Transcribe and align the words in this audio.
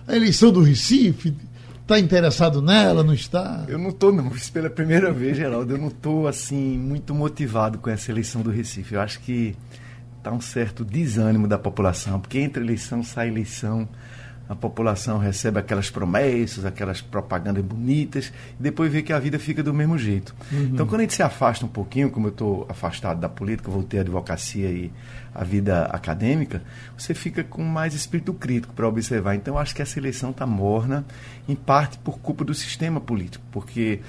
A 0.08 0.16
eleição 0.16 0.50
do 0.50 0.62
Recife, 0.62 1.34
está 1.82 1.98
interessado 1.98 2.62
nela, 2.62 3.02
não 3.02 3.12
está? 3.12 3.64
Eu 3.68 3.78
não 3.78 3.90
estou, 3.90 4.12
não. 4.12 4.30
Pela 4.52 4.70
primeira 4.70 5.12
vez, 5.12 5.36
Geraldo. 5.36 5.74
Eu 5.74 5.78
não 5.78 5.88
estou, 5.88 6.28
assim, 6.28 6.78
muito 6.78 7.14
motivado 7.14 7.78
com 7.78 7.90
essa 7.90 8.10
eleição 8.10 8.42
do 8.42 8.50
Recife. 8.50 8.94
Eu 8.94 9.00
acho 9.00 9.20
que 9.20 9.56
está 10.16 10.32
um 10.32 10.40
certo 10.40 10.84
desânimo 10.84 11.48
da 11.48 11.58
população, 11.58 12.20
porque 12.20 12.38
entre 12.38 12.62
eleição 12.62 13.02
sai 13.02 13.28
eleição 13.28 13.88
a 14.50 14.54
população 14.56 15.16
recebe 15.16 15.60
aquelas 15.60 15.90
promessas, 15.90 16.64
aquelas 16.64 17.00
propagandas 17.00 17.64
bonitas, 17.64 18.32
e 18.58 18.62
depois 18.64 18.90
vê 18.90 19.00
que 19.00 19.12
a 19.12 19.18
vida 19.20 19.38
fica 19.38 19.62
do 19.62 19.72
mesmo 19.72 19.96
jeito. 19.96 20.34
Uhum. 20.50 20.70
Então, 20.72 20.88
quando 20.88 21.02
a 21.02 21.04
gente 21.04 21.14
se 21.14 21.22
afasta 21.22 21.64
um 21.64 21.68
pouquinho, 21.68 22.10
como 22.10 22.26
eu 22.26 22.32
estou 22.32 22.66
afastado 22.68 23.20
da 23.20 23.28
política, 23.28 23.70
voltei 23.70 24.00
à 24.00 24.02
advocacia 24.02 24.68
e 24.68 24.90
à 25.32 25.44
vida 25.44 25.84
acadêmica, 25.84 26.64
você 26.98 27.14
fica 27.14 27.44
com 27.44 27.62
mais 27.62 27.94
espírito 27.94 28.34
crítico 28.34 28.74
para 28.74 28.88
observar. 28.88 29.36
Então, 29.36 29.56
acho 29.56 29.72
que 29.72 29.82
essa 29.82 30.00
eleição 30.00 30.30
está 30.30 30.44
morna, 30.44 31.04
em 31.48 31.54
parte 31.54 31.96
por 31.98 32.18
culpa 32.18 32.44
do 32.44 32.52
sistema 32.52 33.00
político, 33.00 33.44
porque 33.52 34.00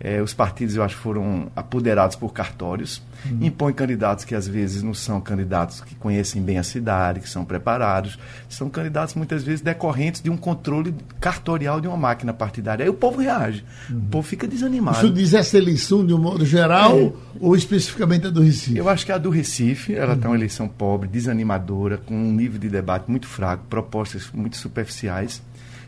é, 0.00 0.22
os 0.22 0.32
partidos, 0.32 0.76
eu 0.76 0.82
acho, 0.82 0.96
foram 0.96 1.50
apoderados 1.56 2.14
por 2.14 2.32
cartórios, 2.32 3.02
uhum. 3.26 3.38
impõem 3.42 3.72
candidatos 3.72 4.24
que 4.24 4.34
às 4.34 4.46
vezes 4.46 4.82
não 4.82 4.94
são 4.94 5.20
candidatos 5.20 5.80
que 5.80 5.94
conhecem 5.96 6.40
bem 6.40 6.58
a 6.58 6.62
cidade, 6.62 7.20
que 7.20 7.28
são 7.28 7.44
preparados, 7.44 8.18
são 8.48 8.70
candidatos 8.70 9.14
muitas 9.14 9.42
vezes 9.42 9.60
decorrentes 9.60 10.20
de 10.20 10.30
um 10.30 10.36
controle 10.36 10.94
cartorial 11.20 11.80
de 11.80 11.88
uma 11.88 11.96
máquina 11.96 12.32
partidária. 12.32 12.84
Aí 12.84 12.88
o 12.88 12.94
povo 12.94 13.20
reage, 13.20 13.64
uhum. 13.90 13.98
o 13.98 14.02
povo 14.02 14.28
fica 14.28 14.46
desanimado. 14.46 14.98
Isso 14.98 15.10
diz 15.10 15.34
essa 15.34 15.58
eleição 15.58 16.06
de 16.06 16.14
um 16.14 16.18
modo 16.18 16.46
geral 16.46 16.96
é. 16.96 17.12
ou 17.40 17.56
especificamente 17.56 18.26
a 18.28 18.30
do 18.30 18.40
Recife? 18.40 18.76
Eu 18.76 18.88
acho 18.88 19.04
que 19.04 19.10
a 19.10 19.18
do 19.18 19.30
Recife, 19.30 19.94
ela 19.94 20.14
está 20.14 20.28
uhum. 20.28 20.34
uma 20.34 20.38
eleição 20.38 20.68
pobre, 20.68 21.08
desanimadora, 21.08 21.98
com 21.98 22.14
um 22.14 22.32
nível 22.32 22.58
de 22.60 22.68
debate 22.68 23.10
muito 23.10 23.26
fraco, 23.26 23.64
propostas 23.68 24.30
muito 24.32 24.56
superficiais 24.56 25.42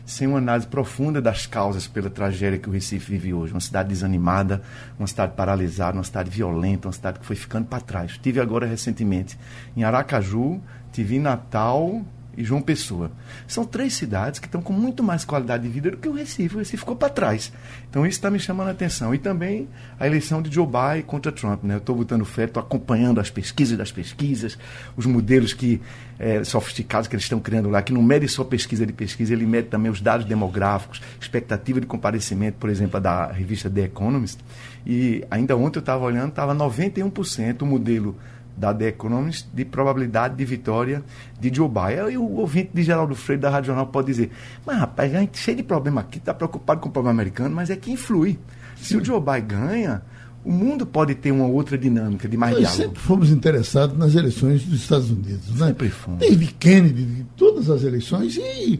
sem 0.05 0.27
uma 0.27 0.37
análise 0.37 0.67
profunda 0.67 1.21
das 1.21 1.45
causas 1.45 1.87
pela 1.87 2.09
tragédia 2.09 2.59
que 2.59 2.69
o 2.69 2.71
Recife 2.71 3.11
vive 3.11 3.33
hoje. 3.33 3.53
Uma 3.53 3.59
cidade 3.59 3.89
desanimada, 3.89 4.61
uma 4.97 5.07
cidade 5.07 5.33
paralisada, 5.35 5.97
uma 5.97 6.03
cidade 6.03 6.29
violenta, 6.29 6.87
uma 6.87 6.93
cidade 6.93 7.19
que 7.19 7.25
foi 7.25 7.35
ficando 7.35 7.65
para 7.67 7.81
trás. 7.81 8.17
Tive 8.17 8.39
agora 8.39 8.65
recentemente 8.65 9.37
em 9.75 9.83
Aracaju, 9.83 10.61
tive 10.91 11.15
em 11.15 11.19
Natal 11.19 12.01
e 12.37 12.43
João 12.43 12.61
Pessoa. 12.61 13.11
São 13.47 13.65
três 13.65 13.93
cidades 13.93 14.39
que 14.39 14.45
estão 14.45 14.61
com 14.61 14.73
muito 14.73 15.03
mais 15.03 15.25
qualidade 15.25 15.63
de 15.63 15.69
vida 15.69 15.91
do 15.91 15.97
que 15.97 16.07
o 16.07 16.13
Recife. 16.13 16.55
O 16.55 16.59
Recife 16.59 16.77
ficou 16.77 16.95
para 16.95 17.09
trás. 17.09 17.51
Então 17.89 18.05
isso 18.05 18.17
está 18.17 18.29
me 18.29 18.39
chamando 18.39 18.69
a 18.69 18.71
atenção. 18.71 19.13
E 19.13 19.17
também 19.17 19.67
a 19.99 20.07
eleição 20.07 20.41
de 20.41 20.53
Joe 20.53 20.65
Biden 20.65 21.03
contra 21.03 21.31
Trump. 21.31 21.63
Né? 21.63 21.75
Eu 21.75 21.79
estou 21.79 21.95
botando 21.95 22.23
fé, 22.25 22.45
estou 22.45 22.61
acompanhando 22.61 23.19
as 23.19 23.29
pesquisas 23.29 23.77
das 23.77 23.91
pesquisas, 23.91 24.57
os 24.95 25.05
modelos 25.05 25.53
que 25.53 25.81
é, 26.17 26.43
sofisticados 26.43 27.07
que 27.07 27.15
eles 27.15 27.25
estão 27.25 27.39
criando 27.39 27.69
lá, 27.69 27.81
que 27.81 27.91
não 27.91 28.01
mede 28.01 28.27
só 28.27 28.43
pesquisa 28.43 28.85
de 28.85 28.93
pesquisa, 28.93 29.33
ele 29.33 29.45
mede 29.45 29.69
também 29.69 29.91
os 29.91 29.99
dados 29.99 30.25
demográficos, 30.25 31.01
expectativa 31.19 31.81
de 31.81 31.87
comparecimento, 31.87 32.57
por 32.59 32.69
exemplo, 32.69 32.99
da 32.99 33.31
revista 33.31 33.69
The 33.69 33.85
Economist. 33.85 34.39
E 34.85 35.25
ainda 35.29 35.55
ontem 35.57 35.79
eu 35.79 35.81
estava 35.81 36.03
olhando, 36.03 36.29
estava 36.29 36.53
91% 36.53 37.61
o 37.61 37.65
modelo 37.65 38.15
da 38.55 38.73
The 38.73 38.87
Economist 38.87 39.47
de 39.53 39.65
probabilidade 39.65 40.35
de 40.35 40.45
vitória 40.45 41.03
de 41.39 41.53
Joe 41.53 41.69
Biden. 41.69 42.13
E 42.13 42.17
o 42.17 42.23
ouvinte 42.37 42.71
de 42.73 42.83
Geraldo 42.83 43.15
Freire 43.15 43.41
da 43.41 43.49
Rádio 43.49 43.67
Jornal 43.67 43.87
pode 43.87 44.07
dizer, 44.07 44.31
mas 44.65 44.77
rapaz, 44.77 45.13
a 45.15 45.19
gente 45.19 45.37
cheio 45.37 45.57
de 45.57 45.63
problema 45.63 46.01
aqui, 46.01 46.17
está 46.17 46.33
preocupado 46.33 46.79
com 46.79 46.89
o 46.89 46.91
problema 46.91 47.19
americano, 47.19 47.55
mas 47.55 47.69
é 47.69 47.75
que 47.75 47.91
influi. 47.91 48.39
Se 48.75 48.97
o 48.97 49.03
Joe 49.03 49.19
Biden 49.19 49.45
ganha, 49.47 50.01
o 50.43 50.51
mundo 50.51 50.85
pode 50.85 51.13
ter 51.15 51.31
uma 51.31 51.45
outra 51.45 51.77
dinâmica 51.77 52.27
de 52.27 52.35
mais 52.35 52.53
Nós 52.53 52.61
diálogo. 52.61 52.83
sempre 52.83 52.99
fomos 52.99 53.31
interessados 53.31 53.95
nas 53.97 54.15
eleições 54.15 54.63
dos 54.63 54.81
Estados 54.81 55.11
Unidos, 55.11 55.49
né? 55.51 55.67
Sempre 55.67 55.89
fomos. 55.89 56.19
Desde 56.19 56.47
Kennedy, 56.47 57.25
todas 57.37 57.69
as 57.69 57.83
eleições 57.83 58.35
e 58.37 58.79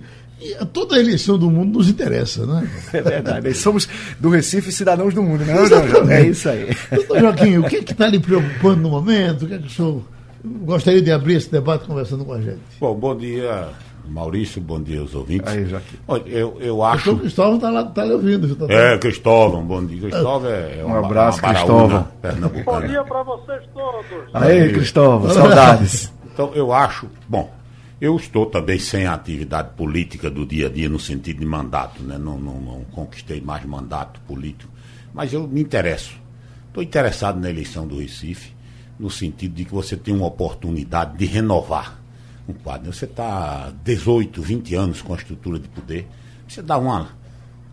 toda 0.73 0.99
eleição 0.99 1.37
do 1.37 1.49
mundo 1.49 1.77
nos 1.77 1.89
interessa, 1.89 2.45
né? 2.45 2.69
É 2.93 3.01
verdade. 3.01 3.53
Somos 3.53 3.87
do 4.19 4.29
Recife 4.29 4.71
cidadãos 4.71 5.13
do 5.13 5.21
mundo, 5.21 5.45
não 5.45 5.53
é, 5.53 5.65
João? 5.67 6.09
É 6.09 6.27
isso 6.27 6.49
aí. 6.49 6.75
Doutor 6.91 7.19
Joaquim, 7.19 7.57
o 7.57 7.63
que 7.63 7.77
é 7.77 7.79
está 7.79 8.07
lhe 8.07 8.19
preocupando 8.19 8.81
no 8.81 8.89
momento? 8.89 9.45
O 9.45 9.47
que 9.47 9.53
é 9.53 9.57
que 9.57 9.67
o 9.67 9.69
senhor 9.69 10.03
gostaria 10.43 11.01
de 11.01 11.11
abrir 11.11 11.35
esse 11.35 11.51
debate 11.51 11.85
conversando 11.85 12.25
com 12.25 12.33
a 12.33 12.41
gente? 12.41 12.61
Bom, 12.79 12.95
bom 12.95 13.15
dia 13.15 13.69
Maurício, 14.07 14.61
bom 14.61 14.81
dia 14.81 14.99
aos 14.99 15.13
ouvintes. 15.15 15.51
Aí, 15.51 15.65
Joaquim. 15.65 15.97
Olha, 16.07 16.23
eu, 16.27 16.57
eu 16.59 16.83
acho. 16.83 17.11
O 17.11 17.19
Cristóvão 17.19 17.55
está 17.55 17.69
lá, 17.69 17.83
tá 17.85 18.03
lhe 18.03 18.13
ouvindo. 18.13 18.55
Tá 18.55 18.65
é, 18.73 18.97
Cristóvão, 18.97 19.63
bom 19.63 19.85
dia. 19.85 20.09
Cristóvão 20.09 20.49
é, 20.49 20.79
é 20.79 20.85
um 20.85 20.95
abraço, 20.95 21.39
uma 21.39 21.53
Cristóvão. 21.53 22.07
Bom 22.65 22.81
dia 22.81 23.03
para 23.03 23.23
vocês 23.23 23.61
todos. 23.73 24.05
Aí, 24.33 24.73
Cristóvão, 24.73 25.29
saudades. 25.33 26.11
Então, 26.33 26.51
eu 26.55 26.73
acho. 26.73 27.07
Bom, 27.27 27.49
eu 28.01 28.15
estou 28.15 28.47
também 28.47 28.79
sem 28.79 29.05
a 29.05 29.13
atividade 29.13 29.75
política 29.75 30.27
do 30.27 30.43
dia 30.43 30.65
a 30.65 30.69
dia, 30.69 30.89
no 30.89 30.99
sentido 30.99 31.39
de 31.39 31.45
mandato, 31.45 32.01
né? 32.01 32.17
não, 32.17 32.39
não, 32.39 32.59
não 32.59 32.83
conquistei 32.85 33.39
mais 33.39 33.63
mandato 33.63 34.19
político, 34.21 34.73
mas 35.13 35.31
eu 35.31 35.47
me 35.47 35.61
interesso. 35.61 36.19
Estou 36.67 36.81
interessado 36.81 37.39
na 37.39 37.47
eleição 37.47 37.85
do 37.85 37.99
Recife, 37.99 38.53
no 38.99 39.07
sentido 39.07 39.53
de 39.53 39.65
que 39.65 39.71
você 39.71 39.95
tem 39.95 40.15
uma 40.15 40.25
oportunidade 40.25 41.15
de 41.15 41.25
renovar 41.25 42.01
um 42.49 42.53
quadro. 42.53 42.91
Você 42.91 43.05
está 43.05 43.71
18, 43.83 44.41
20 44.41 44.73
anos 44.73 45.01
com 45.03 45.13
a 45.13 45.17
estrutura 45.17 45.59
de 45.59 45.67
poder, 45.67 46.07
você 46.47 46.63
dá 46.63 46.79
uma, 46.79 47.09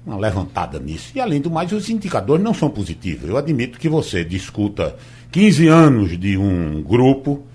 uma 0.04 0.18
levantada 0.18 0.78
nisso. 0.78 1.10
E 1.14 1.20
além 1.20 1.40
do 1.40 1.50
mais, 1.50 1.72
os 1.72 1.88
indicadores 1.88 2.44
não 2.44 2.52
são 2.52 2.68
positivos. 2.68 3.26
Eu 3.26 3.38
admito 3.38 3.78
que 3.78 3.88
você 3.88 4.22
discuta 4.26 4.94
15 5.32 5.68
anos 5.68 6.18
de 6.18 6.36
um 6.36 6.82
grupo 6.82 7.46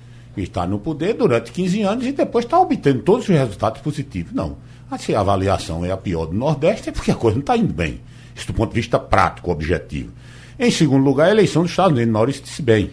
está 0.42 0.66
no 0.66 0.80
poder 0.80 1.14
durante 1.14 1.52
15 1.52 1.82
anos 1.82 2.06
e 2.06 2.12
depois 2.12 2.46
está 2.46 2.60
obtendo 2.60 3.04
todos 3.04 3.30
os 3.30 3.36
resultados 3.36 3.82
positivos. 3.82 4.34
Não. 4.34 4.58
Se 5.00 5.16
a 5.16 5.22
avaliação 5.22 5.84
é 5.84 5.92
a 5.92 5.98
pior 5.98 6.28
do 6.28 6.34
Nordeste, 6.34 6.90
é 6.90 6.92
porque 6.92 7.12
a 7.12 7.16
coisa 7.16 7.36
não 7.36 7.42
está 7.42 7.58
indo 7.58 7.74
bem. 7.74 8.00
Isso 8.36 8.48
do 8.48 8.54
ponto 8.54 8.70
de 8.70 8.80
vista 8.80 9.00
prático, 9.00 9.52
objetivo. 9.52 10.12
Em 10.60 10.70
segundo 10.70 11.04
lugar, 11.04 11.28
a 11.28 11.32
eleição 11.32 11.64
dos 11.64 11.72
Estados 11.72 11.94
Unidos. 11.94 12.14
Maurício 12.14 12.44
disse 12.44 12.62
bem. 12.62 12.92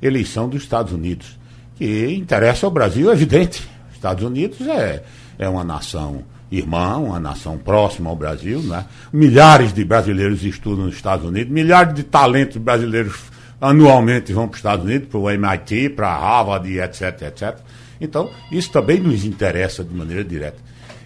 Eleição 0.00 0.48
dos 0.48 0.62
Estados 0.62 0.92
Unidos 0.92 1.38
que 1.78 2.12
interessa 2.12 2.66
ao 2.66 2.72
Brasil, 2.72 3.08
é 3.08 3.12
evidente. 3.12 3.66
Estados 3.92 4.24
Unidos 4.24 4.60
é, 4.66 5.02
é 5.38 5.48
uma 5.48 5.62
nação 5.62 6.24
irmã, 6.50 6.96
uma 6.96 7.20
nação 7.20 7.56
próxima 7.56 8.10
ao 8.10 8.16
Brasil. 8.16 8.60
Né? 8.60 8.84
Milhares 9.12 9.72
de 9.72 9.84
brasileiros 9.84 10.42
estudam 10.42 10.86
nos 10.86 10.96
Estados 10.96 11.24
Unidos, 11.24 11.52
milhares 11.52 11.94
de 11.94 12.02
talentos 12.02 12.56
brasileiros 12.56 13.16
anualmente 13.60 14.32
vão 14.32 14.46
para 14.46 14.54
os 14.54 14.58
Estados 14.58 14.84
Unidos, 14.84 15.08
para 15.08 15.18
o 15.18 15.30
MIT, 15.30 15.90
para 15.90 16.16
Harvard, 16.16 16.78
etc, 16.78 17.22
etc. 17.22 17.56
Então, 18.00 18.30
isso 18.50 18.70
também 18.70 19.00
nos 19.00 19.24
interessa 19.24 19.82
de 19.82 19.94
maneira 19.94 20.24
direta. 20.24 20.58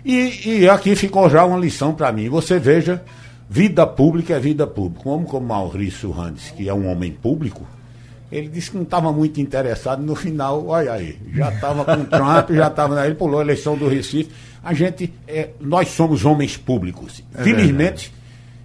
E, 0.05 0.61
e 0.61 0.69
aqui 0.69 0.95
ficou 0.97 1.29
já 1.31 1.45
uma 1.45 1.59
lição 1.59 1.95
para 1.95 2.13
mim. 2.13 2.29
Você 2.29 2.59
veja, 2.59 3.03
vida 3.49 3.87
pública 3.87 4.35
é 4.35 4.41
vida 4.41 4.67
pública. 4.67 5.03
Como, 5.03 5.27
como 5.27 5.47
Maurício 5.47 6.11
Randes, 6.11 6.51
que 6.51 6.69
é 6.69 6.75
um 6.75 6.91
homem 6.91 7.13
público, 7.13 7.67
ele 8.31 8.49
disse 8.49 8.71
que 8.71 8.77
não 8.77 8.85
estava 8.85 9.13
muito 9.13 9.41
interessado. 9.41 10.03
No 10.03 10.15
final, 10.15 10.67
olha 10.67 10.93
aí, 10.93 11.19
já 11.35 11.53
estava 11.53 11.85
com 11.85 12.03
o 12.03 12.05
Trump, 12.05 12.51
já 12.51 12.69
estava. 12.69 13.07
Ele 13.07 13.15
pulou 13.15 13.41
a 13.41 13.43
eleição 13.43 13.77
do 13.77 13.89
Recife. 13.89 14.31
A 14.65 14.75
gente, 14.75 15.13
é, 15.29 15.51
nós 15.61 15.89
somos 15.89 16.25
homens 16.25 16.57
públicos. 16.57 17.23
É 17.35 17.43
Felizmente, 17.43 18.11
verdade. 18.11 18.13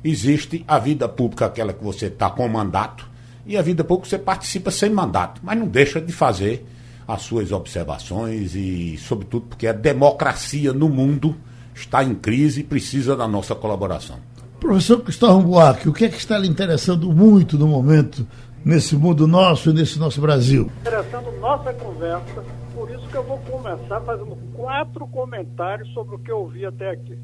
existe 0.04 0.66
a 0.68 0.80
vida 0.80 1.08
pública, 1.08 1.46
aquela 1.46 1.74
que 1.74 1.84
você 1.84 2.06
está 2.06 2.30
com 2.30 2.48
mandato, 2.48 3.08
e 3.48 3.58
a 3.58 3.62
vida 3.62 3.84
pública 3.84 4.10
você 4.10 4.20
participa 4.20 4.70
sem 4.70 4.90
mandato, 4.90 5.42
mas 5.44 5.58
não 5.58 5.68
deixa 5.68 6.02
de 6.02 6.12
fazer 6.12 6.66
as 7.08 7.22
suas 7.22 7.52
observações 7.52 8.54
e, 8.54 8.98
sobretudo, 8.98 9.46
porque 9.48 9.66
a 9.66 9.72
democracia 9.72 10.74
no 10.74 10.90
mundo 10.90 11.36
está 11.74 12.04
em 12.04 12.14
crise 12.14 12.62
e 12.62 12.64
precisa 12.64 13.16
da 13.16 13.28
nossa 13.28 13.56
colaboração. 13.56 14.18
Professor 14.60 15.02
Cristóvão 15.02 15.44
Buarque, 15.44 15.88
o 15.88 15.94
que 15.94 16.06
é 16.06 16.10
que 16.10 16.18
está 16.18 16.38
lhe 16.38 16.48
interessando 16.48 17.14
muito 17.14 17.58
no 17.58 17.68
momento 17.68 18.28
nesse 18.66 18.98
mundo 18.98 19.26
nosso 19.26 19.70
e 19.70 19.74
nesse 19.74 19.98
nosso 19.98 20.20
Brasil? 20.20 20.70
Interessando 20.82 21.32
nossa 21.40 21.72
conversa, 21.74 22.44
por 22.76 22.90
isso 22.90 23.08
que 23.08 23.16
eu 23.16 23.24
vou 23.24 23.38
começar 23.40 24.02
fazendo 24.02 24.36
quatro 24.54 25.08
comentários 25.08 25.88
sobre 25.94 26.16
o 26.16 26.20
que 26.20 26.32
eu 26.32 26.40
ouvi 26.40 26.66
até 26.66 26.90
aqui. 26.90 27.18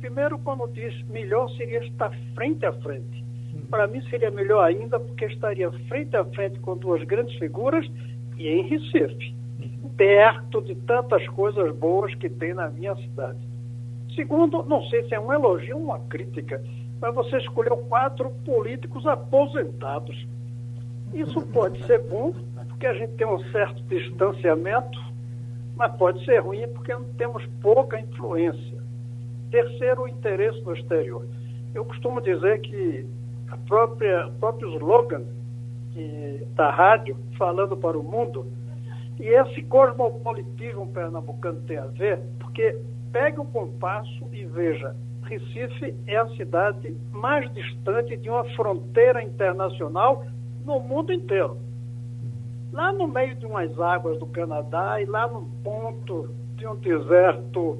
Primeiro, 0.00 0.38
quando 0.38 0.66
diz 0.72 1.06
melhor 1.08 1.50
seria 1.56 1.84
estar 1.84 2.10
frente 2.34 2.64
a 2.64 2.72
frente. 2.74 3.25
Para 3.70 3.86
mim 3.86 4.00
seria 4.08 4.30
melhor 4.30 4.62
ainda 4.64 4.98
porque 4.98 5.26
estaria 5.26 5.70
frente 5.88 6.16
a 6.16 6.24
frente 6.24 6.58
com 6.60 6.76
duas 6.76 7.02
grandes 7.04 7.36
figuras 7.38 7.86
e 8.36 8.48
em 8.48 8.62
Recife, 8.62 9.34
perto 9.96 10.60
de 10.62 10.74
tantas 10.74 11.26
coisas 11.28 11.74
boas 11.76 12.14
que 12.14 12.28
tem 12.28 12.54
na 12.54 12.68
minha 12.68 12.94
cidade. 12.96 13.38
Segundo, 14.14 14.62
não 14.62 14.82
sei 14.84 15.06
se 15.08 15.14
é 15.14 15.20
um 15.20 15.32
elogio 15.32 15.76
ou 15.76 15.84
uma 15.84 16.00
crítica, 16.00 16.62
mas 17.00 17.14
você 17.14 17.38
escolheu 17.38 17.76
quatro 17.88 18.30
políticos 18.44 19.06
aposentados. 19.06 20.26
Isso 21.12 21.40
pode 21.48 21.84
ser 21.86 22.02
bom, 22.04 22.32
porque 22.68 22.86
a 22.86 22.94
gente 22.94 23.14
tem 23.14 23.26
um 23.26 23.38
certo 23.50 23.82
distanciamento, 23.84 24.98
mas 25.76 25.94
pode 25.96 26.24
ser 26.24 26.38
ruim 26.38 26.66
porque 26.68 26.94
temos 27.16 27.44
pouca 27.60 28.00
influência. 28.00 28.76
Terceiro, 29.50 30.02
o 30.02 30.08
interesse 30.08 30.60
no 30.62 30.74
exterior. 30.74 31.26
Eu 31.74 31.84
costumo 31.84 32.20
dizer 32.20 32.60
que 32.60 33.06
a 33.50 33.56
própria, 33.56 34.26
o 34.28 34.32
próprio 34.32 34.70
slogan 34.74 35.24
da 36.54 36.70
rádio, 36.70 37.16
falando 37.38 37.76
para 37.76 37.98
o 37.98 38.02
mundo, 38.02 38.46
e 39.18 39.24
esse 39.24 39.62
cosmopolitismo 39.62 40.88
pernambucano 40.88 41.60
tem 41.62 41.78
a 41.78 41.86
ver, 41.86 42.20
porque 42.38 42.78
pegue 43.12 43.40
o 43.40 43.44
compasso 43.46 44.28
e 44.32 44.44
veja, 44.44 44.94
Recife 45.22 45.94
é 46.06 46.16
a 46.16 46.28
cidade 46.36 46.94
mais 47.10 47.52
distante 47.52 48.16
de 48.16 48.30
uma 48.30 48.44
fronteira 48.54 49.22
internacional 49.22 50.24
no 50.64 50.78
mundo 50.80 51.12
inteiro. 51.12 51.58
Lá 52.72 52.92
no 52.92 53.08
meio 53.08 53.34
de 53.34 53.46
umas 53.46 53.78
águas 53.80 54.18
do 54.18 54.26
Canadá 54.26 55.00
e 55.00 55.06
lá 55.06 55.26
no 55.26 55.46
ponto 55.64 56.30
de 56.56 56.66
um 56.66 56.76
deserto 56.76 57.78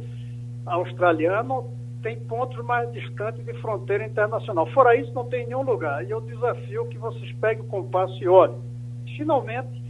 australiano, 0.65 1.71
tem 2.07 2.21
pontos 2.21 2.65
mais 2.65 2.93
distantes 2.93 3.45
de 3.45 3.53
fronteira 3.55 4.07
internacional. 4.07 4.65
Fora 4.69 4.95
isso, 4.95 5.13
não 5.13 5.25
tem 5.25 5.45
nenhum 5.45 5.63
lugar. 5.63 6.07
E 6.07 6.11
eu 6.13 6.21
desafio 6.21 6.87
que 6.87 6.97
vocês 6.97 7.33
peguem 7.41 7.65
o 7.65 7.67
compasso 7.67 8.23
e 8.23 8.29
olhem. 8.29 8.61
Finalmente, 9.17 9.83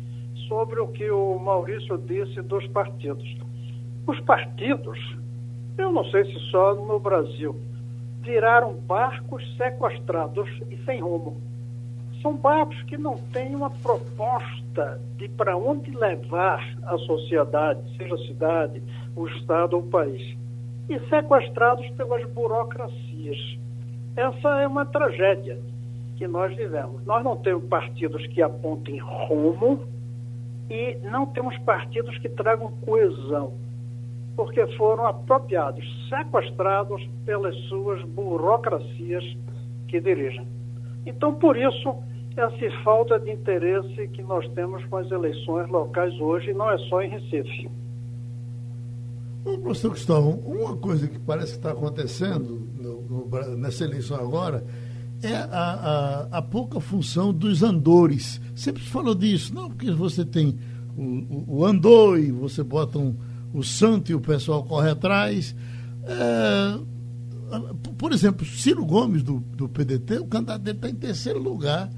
sobre 0.48 0.80
o 0.80 0.88
que 0.88 1.10
o 1.10 1.38
Maurício 1.38 1.98
disse 1.98 2.40
dos 2.40 2.66
partidos. 2.68 3.36
Os 4.06 4.18
partidos, 4.20 4.98
eu 5.76 5.92
não 5.92 6.06
sei 6.06 6.24
se 6.24 6.38
só 6.50 6.74
no 6.74 6.98
Brasil, 6.98 7.54
viraram 8.22 8.72
barcos 8.72 9.44
sequestrados 9.58 10.48
e 10.70 10.82
sem 10.86 11.02
rumo. 11.02 11.36
São 12.22 12.34
barcos 12.34 12.82
que 12.84 12.96
não 12.96 13.18
têm 13.30 13.54
uma 13.54 13.68
proposta 13.68 15.02
de 15.18 15.28
para 15.28 15.54
onde 15.54 15.90
levar 15.90 16.66
a 16.84 16.96
sociedade, 16.96 17.80
seja 17.98 18.14
a 18.14 18.26
cidade, 18.26 18.82
o 19.14 19.28
Estado 19.28 19.76
ou 19.76 19.82
o 19.82 19.86
país. 19.86 20.45
E 20.88 20.98
sequestrados 21.08 21.88
pelas 21.90 22.24
burocracias. 22.30 23.58
Essa 24.16 24.60
é 24.60 24.66
uma 24.66 24.86
tragédia 24.86 25.58
que 26.16 26.26
nós 26.26 26.54
vivemos. 26.56 27.04
Nós 27.04 27.22
não 27.22 27.36
temos 27.36 27.68
partidos 27.68 28.26
que 28.28 28.40
apontem 28.40 28.98
rumo, 28.98 29.86
e 30.68 30.96
não 31.10 31.26
temos 31.26 31.56
partidos 31.58 32.16
que 32.18 32.28
tragam 32.28 32.72
coesão, 32.84 33.52
porque 34.34 34.66
foram 34.76 35.06
apropriados, 35.06 35.84
sequestrados 36.08 37.06
pelas 37.24 37.54
suas 37.68 38.02
burocracias 38.02 39.24
que 39.88 40.00
dirigem. 40.00 40.46
Então, 41.04 41.34
por 41.34 41.56
isso, 41.56 41.94
essa 42.36 42.82
falta 42.82 43.18
de 43.18 43.30
interesse 43.30 44.08
que 44.08 44.22
nós 44.22 44.46
temos 44.50 44.84
com 44.86 44.96
as 44.96 45.10
eleições 45.10 45.68
locais 45.68 46.18
hoje, 46.20 46.52
não 46.52 46.70
é 46.70 46.78
só 46.78 47.00
em 47.00 47.08
Recife. 47.08 47.70
Ô, 49.46 49.58
professor 49.58 49.92
Cristóvão, 49.92 50.40
uma 50.44 50.76
coisa 50.76 51.06
que 51.06 51.20
parece 51.20 51.52
que 51.52 51.58
está 51.58 51.70
acontecendo 51.70 52.68
no, 52.74 53.02
no, 53.02 53.56
nessa 53.56 53.84
eleição 53.84 54.16
agora 54.16 54.66
é 55.22 55.34
a, 55.34 56.26
a, 56.32 56.38
a, 56.38 56.42
pouca 56.42 56.80
função 56.80 57.32
dos 57.32 57.62
andores. 57.62 58.40
Sempre 58.56 58.82
se 58.82 58.88
falou 58.88 59.14
disso, 59.14 59.54
não, 59.54 59.68
porque 59.68 59.92
você 59.92 60.24
tem 60.24 60.58
o, 60.96 61.00
o, 61.00 61.44
o 61.58 61.64
andor 61.64 62.18
e 62.18 62.32
você 62.32 62.64
bota 62.64 62.98
um, 62.98 63.14
o 63.54 63.62
santo 63.62 64.10
e 64.10 64.16
o 64.16 64.20
pessoal 64.20 64.64
corre 64.64 64.90
atrás. 64.90 65.54
É, 66.02 66.80
por 67.96 68.12
exemplo, 68.12 68.44
Ciro 68.44 68.84
Gomes, 68.84 69.22
do, 69.22 69.38
do 69.38 69.68
PDT, 69.68 70.18
o 70.18 70.26
candidato 70.26 70.62
dele 70.62 70.78
está 70.78 70.90
em 70.90 70.94
terceiro 70.96 71.38
lugar 71.38 71.88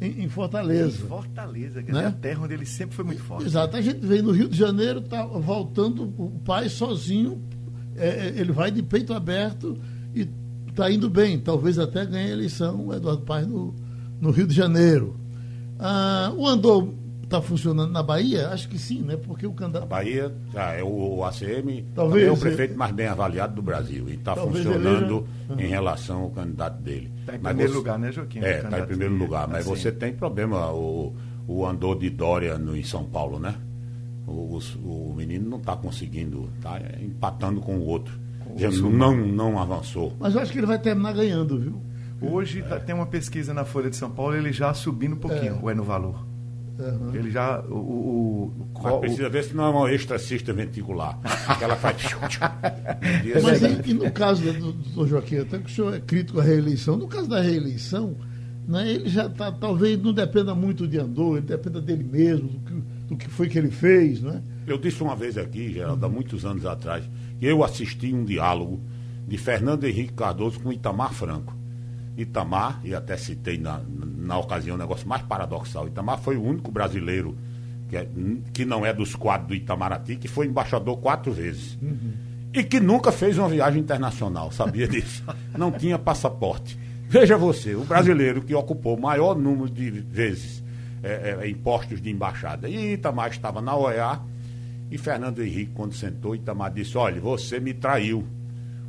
em, 0.00 0.24
em 0.24 0.28
Fortaleza. 0.28 1.04
Em 1.04 1.08
Fortaleza, 1.08 1.82
que 1.82 1.92
né? 1.92 2.04
é 2.04 2.06
a 2.06 2.12
terra 2.12 2.44
onde 2.44 2.54
ele 2.54 2.66
sempre 2.66 2.94
foi 2.94 3.04
muito 3.04 3.22
forte. 3.22 3.46
Exato. 3.46 3.76
A 3.76 3.80
gente 3.80 4.04
veio 4.04 4.22
no 4.22 4.30
Rio 4.30 4.48
de 4.48 4.56
Janeiro, 4.56 5.00
está 5.00 5.24
voltando 5.24 6.12
o 6.16 6.40
pai 6.44 6.68
sozinho, 6.68 7.42
é, 7.96 8.08
é, 8.08 8.34
ele 8.36 8.52
vai 8.52 8.70
de 8.70 8.82
peito 8.82 9.12
aberto 9.12 9.76
e 10.14 10.28
está 10.68 10.90
indo 10.90 11.10
bem, 11.10 11.38
talvez 11.38 11.78
até 11.78 12.06
ganhe 12.06 12.30
a 12.30 12.32
eleição, 12.32 12.86
o 12.86 12.94
Eduardo 12.94 13.22
Paes, 13.22 13.46
no, 13.46 13.74
no 14.20 14.30
Rio 14.30 14.46
de 14.46 14.54
Janeiro. 14.54 15.16
Ah, 15.78 16.32
o 16.36 16.46
Andor 16.46 16.92
está 17.28 17.42
funcionando 17.42 17.92
na 17.92 18.02
Bahia? 18.02 18.48
Acho 18.48 18.68
que 18.68 18.78
sim, 18.78 19.02
né? 19.02 19.16
Porque 19.16 19.46
o 19.46 19.52
candidato. 19.52 19.84
A 19.84 19.86
Bahia 19.86 20.32
já 20.52 20.72
é 20.72 20.82
o 20.82 21.24
ACM, 21.24 21.84
talvez 21.94 22.26
é 22.26 22.30
o 22.30 22.36
prefeito 22.36 22.76
mais 22.76 22.92
bem 22.92 23.06
avaliado 23.06 23.54
do 23.54 23.62
Brasil. 23.62 24.08
E 24.08 24.14
está 24.14 24.34
funcionando 24.34 25.26
eleja... 25.48 25.62
em 25.62 25.68
relação 25.68 26.22
ao 26.22 26.30
candidato 26.30 26.82
dele. 26.82 27.12
Está 27.20 27.36
em 27.36 27.38
primeiro 27.38 27.72
você... 27.72 27.78
lugar, 27.78 27.98
né, 27.98 28.12
Joaquim? 28.12 28.40
É, 28.40 28.58
está 28.60 28.80
em 28.80 28.86
primeiro 28.86 29.14
lugar. 29.14 29.46
Mas 29.46 29.66
assim. 29.66 29.76
você 29.76 29.92
tem 29.92 30.12
problema, 30.12 30.72
o, 30.72 31.14
o 31.46 31.66
Andor 31.66 31.98
de 31.98 32.10
Dória 32.10 32.58
no, 32.58 32.76
em 32.76 32.84
São 32.84 33.04
Paulo, 33.04 33.38
né? 33.38 33.54
O, 34.26 34.58
o, 34.58 35.10
o 35.10 35.14
menino 35.16 35.48
não 35.48 35.58
está 35.58 35.76
conseguindo, 35.76 36.50
está 36.58 36.80
empatando 37.00 37.60
com 37.60 37.76
o 37.76 37.86
outro 37.86 38.28
não, 38.90 39.16
não 39.16 39.58
avançou. 39.58 40.12
Mas 40.18 40.34
eu 40.34 40.40
acho 40.40 40.52
que 40.52 40.58
ele 40.58 40.66
vai 40.66 40.78
terminar 40.78 41.12
ganhando, 41.12 41.58
viu? 41.58 41.80
Hoje 42.20 42.62
tá, 42.62 42.80
tem 42.80 42.94
uma 42.94 43.06
pesquisa 43.06 43.54
na 43.54 43.64
Folha 43.64 43.88
de 43.88 43.96
São 43.96 44.10
Paulo, 44.10 44.34
ele 44.34 44.52
já 44.52 44.74
subindo 44.74 45.14
um 45.14 45.18
pouquinho, 45.18 45.60
é. 45.62 45.72
o 45.72 45.74
no 45.74 45.84
valor. 45.84 46.26
Uhum. 46.78 47.14
Ele 47.14 47.30
já. 47.30 47.60
O, 47.62 47.74
o, 47.74 48.52
o 48.74 48.82
Mas 48.82 49.00
precisa 49.00 49.28
ver 49.28 49.44
se 49.44 49.54
não 49.54 49.64
é 49.64 49.68
uma 49.68 49.92
extracista 49.92 50.52
ventricular. 50.52 51.18
que 51.58 51.64
ela 51.64 51.74
faz. 51.76 51.96
Mas 53.42 53.62
e, 53.62 53.90
e, 53.90 53.94
no 53.94 54.10
caso 54.12 54.52
do, 54.52 54.72
do 54.72 55.06
Joaquim, 55.06 55.38
até 55.38 55.58
que 55.58 55.66
o 55.66 55.74
senhor 55.74 55.94
é 55.94 56.00
crítico 56.00 56.38
à 56.40 56.42
reeleição, 56.44 56.96
no 56.96 57.08
caso 57.08 57.28
da 57.28 57.40
reeleição, 57.40 58.14
né, 58.68 58.92
ele 58.92 59.08
já 59.08 59.28
tá, 59.28 59.50
talvez 59.50 60.00
não 60.00 60.12
dependa 60.12 60.54
muito 60.54 60.86
de 60.86 60.98
Andor, 60.98 61.38
ele 61.38 61.46
dependa 61.46 61.80
dele 61.80 62.04
mesmo, 62.04 62.48
do 62.48 62.60
que, 62.60 62.74
do 63.08 63.16
que 63.16 63.28
foi 63.28 63.48
que 63.48 63.58
ele 63.58 63.70
fez, 63.70 64.20
né? 64.20 64.42
Eu 64.66 64.78
disse 64.78 65.02
uma 65.02 65.16
vez 65.16 65.36
aqui, 65.36 65.72
Geraldo, 65.72 66.04
há 66.04 66.08
muitos 66.08 66.44
anos 66.44 66.64
atrás, 66.64 67.02
eu 67.40 67.64
assisti 67.64 68.12
um 68.12 68.24
diálogo 68.24 68.80
de 69.26 69.36
Fernando 69.36 69.84
Henrique 69.84 70.12
Cardoso 70.12 70.60
com 70.60 70.72
Itamar 70.72 71.12
Franco. 71.12 71.56
Itamar, 72.16 72.80
e 72.84 72.94
até 72.94 73.16
citei 73.16 73.58
na, 73.58 73.80
na 74.28 74.38
ocasião 74.38 74.76
um 74.76 74.78
negócio 74.78 75.08
mais 75.08 75.22
paradoxal, 75.22 75.88
Itamar 75.88 76.18
foi 76.18 76.36
o 76.36 76.42
único 76.42 76.70
brasileiro 76.70 77.36
que, 77.88 77.96
é, 77.96 78.06
que 78.52 78.64
não 78.64 78.84
é 78.84 78.92
dos 78.92 79.14
quadros 79.14 79.48
do 79.48 79.54
Itamaraty, 79.54 80.16
que 80.16 80.28
foi 80.28 80.46
embaixador 80.46 80.98
quatro 80.98 81.32
vezes. 81.32 81.78
Uhum. 81.80 82.12
E 82.52 82.62
que 82.62 82.78
nunca 82.78 83.10
fez 83.10 83.38
uma 83.38 83.48
viagem 83.48 83.80
internacional, 83.80 84.52
sabia 84.52 84.86
disso? 84.88 85.24
não 85.56 85.72
tinha 85.72 85.98
passaporte. 85.98 86.78
Veja 87.08 87.38
você, 87.38 87.74
o 87.74 87.84
brasileiro 87.84 88.42
que 88.42 88.54
ocupou 88.54 88.96
o 88.96 89.00
maior 89.00 89.34
número 89.34 89.70
de 89.70 89.90
vezes 89.90 90.62
é, 91.02 91.38
é, 91.40 91.48
impostos 91.48 92.02
de 92.02 92.10
embaixada. 92.10 92.68
E 92.68 92.92
Itamar 92.92 93.30
estava 93.30 93.62
na 93.62 93.74
OEA 93.74 94.20
e 94.90 94.98
Fernando 94.98 95.42
Henrique, 95.42 95.72
quando 95.74 95.94
sentou, 95.94 96.34
Itamar 96.34 96.70
disse: 96.70 96.98
Olha, 96.98 97.20
você 97.20 97.58
me 97.58 97.72
traiu. 97.72 98.26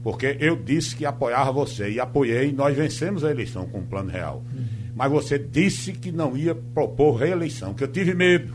Porque 0.04 0.38
eu 0.40 0.56
disse 0.56 0.96
que 0.96 1.06
apoiava 1.06 1.52
você 1.52 1.92
e 1.92 2.00
apoiei, 2.00 2.50
e 2.50 2.54
nós 2.54 2.76
vencemos 2.76 3.24
a 3.24 3.32
eleição 3.32 3.68
com 3.68 3.80
o 3.80 3.86
plano 3.86 4.10
real. 4.10 4.44
Uhum. 4.54 4.79
Mas 5.00 5.10
você 5.10 5.40
disse 5.40 5.94
que 5.94 6.12
não 6.12 6.36
ia 6.36 6.54
propor 6.54 7.16
reeleição, 7.16 7.74
que 7.74 7.82
eu 7.82 7.88
tive 7.88 8.14
medo. 8.14 8.54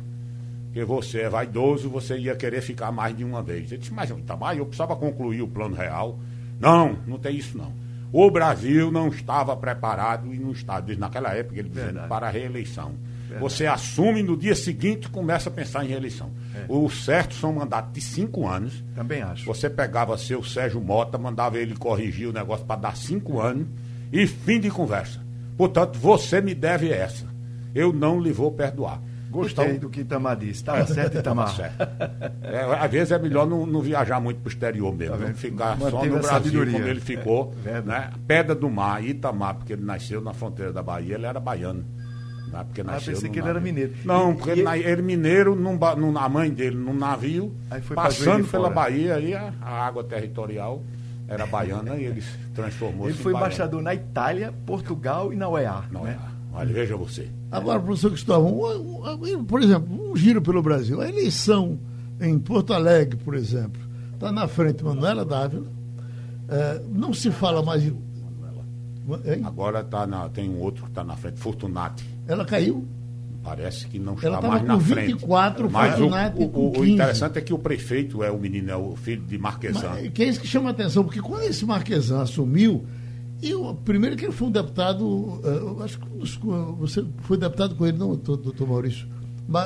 Que 0.74 0.84
você 0.84 1.22
é 1.22 1.28
vaidoso, 1.30 1.88
você 1.88 2.18
ia 2.18 2.36
querer 2.36 2.60
ficar 2.60 2.92
mais 2.92 3.16
de 3.16 3.24
uma 3.24 3.42
vez. 3.42 3.72
Eu 3.72 3.78
disse, 3.78 3.90
mas 3.90 4.10
Itamar, 4.10 4.54
eu 4.54 4.66
precisava 4.66 4.94
concluir 4.94 5.40
o 5.40 5.48
plano 5.48 5.74
real. 5.74 6.18
Não, 6.60 6.98
não 7.06 7.18
tem 7.18 7.34
isso 7.34 7.56
não. 7.56 7.72
O 8.12 8.30
Brasil 8.30 8.92
não 8.92 9.08
estava 9.08 9.56
preparado 9.56 10.34
e 10.34 10.38
não 10.38 10.52
estava, 10.52 10.82
desde 10.82 11.00
naquela 11.00 11.32
época, 11.32 11.58
ele 11.58 11.70
dizendo, 11.70 12.06
para 12.08 12.26
a 12.26 12.30
reeleição. 12.30 12.92
Você 13.40 13.64
assume 13.64 14.22
no 14.22 14.36
dia 14.36 14.54
seguinte 14.54 15.08
começa 15.08 15.48
a 15.48 15.52
pensar 15.52 15.82
em 15.82 15.88
reeleição. 15.88 16.30
É. 16.54 16.66
O 16.68 16.90
certo 16.90 17.34
são 17.36 17.54
mandatos 17.54 17.90
de 17.94 18.02
cinco 18.02 18.46
anos. 18.46 18.84
Também 18.94 19.22
acho. 19.22 19.46
Você 19.46 19.70
pegava 19.70 20.18
seu 20.18 20.44
Sérgio 20.44 20.78
Mota, 20.82 21.16
mandava 21.16 21.58
ele 21.58 21.74
corrigir 21.74 22.28
o 22.28 22.32
negócio 22.34 22.66
para 22.66 22.76
dar 22.82 22.96
cinco 22.98 23.40
anos 23.40 23.66
e 24.12 24.26
fim 24.26 24.60
de 24.60 24.68
conversa. 24.68 25.23
Portanto, 25.56 25.98
você 25.98 26.40
me 26.40 26.54
deve 26.54 26.90
essa. 26.90 27.26
Eu 27.74 27.92
não 27.92 28.20
lhe 28.20 28.32
vou 28.32 28.52
perdoar. 28.52 29.00
Gostei 29.34 29.64
então, 29.64 29.78
do 29.78 29.90
que 29.90 30.02
Itamar 30.02 30.36
disse. 30.36 30.60
Estava 30.60 30.86
certo, 30.86 31.18
Itamar. 31.18 31.48
certo. 31.56 31.76
É, 32.42 32.62
às 32.78 32.90
vezes 32.90 33.10
é 33.10 33.18
melhor 33.18 33.46
não, 33.48 33.66
não 33.66 33.80
viajar 33.80 34.20
muito 34.20 34.40
para 34.40 34.48
o 34.48 34.52
exterior 34.52 34.94
mesmo. 34.94 35.18
Tá 35.18 35.34
ficar 35.34 35.76
Manteve 35.76 35.90
só 35.90 36.04
no 36.04 36.10
Brasil, 36.12 36.28
sabedoria. 36.28 36.72
como 36.72 36.86
ele 36.86 37.00
ficou. 37.00 37.54
É, 37.66 37.80
né? 37.80 38.10
Pedra 38.28 38.54
do 38.54 38.70
Mar, 38.70 39.04
Itamar, 39.04 39.56
porque 39.56 39.72
ele 39.72 39.84
nasceu 39.84 40.20
na 40.20 40.32
fronteira 40.32 40.72
da 40.72 40.82
Bahia, 40.82 41.16
ele 41.16 41.26
era 41.26 41.40
baiano. 41.40 41.84
Né? 42.52 42.64
Porque 42.64 42.80
ah, 42.82 42.84
nasceu 42.84 43.14
pensei 43.14 43.28
que 43.28 43.40
ele 43.40 43.48
era 43.48 43.60
mineiro. 43.60 43.92
Não, 44.04 44.36
porque 44.36 44.50
ele, 44.50 44.62
ele 44.84 45.02
mineiro, 45.02 45.56
num, 45.56 45.76
num, 45.96 46.16
a 46.16 46.28
mãe 46.28 46.50
dele 46.50 46.76
num 46.76 46.94
navio, 46.94 47.52
passando 47.92 48.46
pela 48.46 48.70
Bahia, 48.70 49.16
aí 49.16 49.34
a, 49.34 49.52
a 49.60 49.84
água 49.84 50.04
territorial 50.04 50.80
era 51.28 51.46
baiana 51.46 51.96
e 51.96 52.04
ele 52.04 52.22
transformou 52.54 53.08
Ele 53.08 53.16
foi 53.16 53.32
embaixador 53.32 53.82
na 53.82 53.94
Itália, 53.94 54.52
Portugal 54.66 55.32
e 55.32 55.36
na 55.36 55.48
UEA. 55.48 55.84
Na 55.90 56.00
né? 56.00 56.18
Olha, 56.52 56.72
veja 56.72 56.96
você. 56.96 57.28
Agora, 57.50 57.80
professor 57.80 58.10
Cristóvão, 58.10 58.60
por 59.46 59.62
exemplo, 59.62 60.12
um 60.12 60.16
giro 60.16 60.40
pelo 60.40 60.62
Brasil. 60.62 61.00
A 61.00 61.08
eleição 61.08 61.78
em 62.20 62.38
Porto 62.38 62.72
Alegre, 62.72 63.16
por 63.16 63.34
exemplo, 63.34 63.80
está 64.12 64.30
na 64.30 64.46
frente 64.46 64.84
Manuela 64.84 65.24
Dávila. 65.24 65.66
É, 66.48 66.80
não 66.90 67.12
se 67.12 67.30
fala 67.30 67.62
mais 67.62 67.82
de. 67.82 67.94
Agora 69.44 69.82
tá 69.82 70.06
na, 70.06 70.28
tem 70.28 70.48
um 70.48 70.60
outro 70.60 70.84
que 70.84 70.90
está 70.90 71.02
na 71.02 71.16
frente, 71.16 71.40
Fortunati. 71.40 72.08
Ela 72.26 72.44
caiu? 72.44 72.86
Parece 73.44 73.86
que 73.86 73.98
não 73.98 74.14
está 74.14 74.40
mais 74.40 74.62
na 74.62 74.76
24, 74.76 75.68
frente. 75.68 76.10
Mas 76.10 76.34
o, 76.34 76.42
o, 76.44 76.78
o, 76.78 76.86
interessante 76.86 77.38
é 77.38 77.42
que 77.42 77.52
o 77.52 77.58
prefeito 77.58 78.24
é 78.24 78.30
o 78.30 78.38
menino, 78.38 78.70
é 78.70 78.76
o 78.76 78.96
filho 78.96 79.20
de 79.22 79.36
Marquesan. 79.36 79.90
Mas, 79.90 80.08
que 80.08 80.22
é 80.22 80.28
isso 80.28 80.40
que 80.40 80.46
chama 80.46 80.70
a 80.70 80.72
atenção, 80.72 81.04
porque 81.04 81.20
quando 81.20 81.42
esse 81.42 81.66
Marquesan 81.66 82.22
assumiu, 82.22 82.86
eu, 83.42 83.78
primeiro 83.84 84.16
que 84.16 84.24
ele 84.24 84.32
foi 84.32 84.48
um 84.48 84.50
deputado, 84.50 85.42
eh, 85.44 85.84
acho 85.84 85.98
que 85.98 86.46
você 86.78 87.04
foi 87.18 87.36
deputado 87.36 87.74
com 87.74 87.86
ele, 87.86 87.98
não, 87.98 88.16
doutor 88.16 88.66
Maurício? 88.66 89.06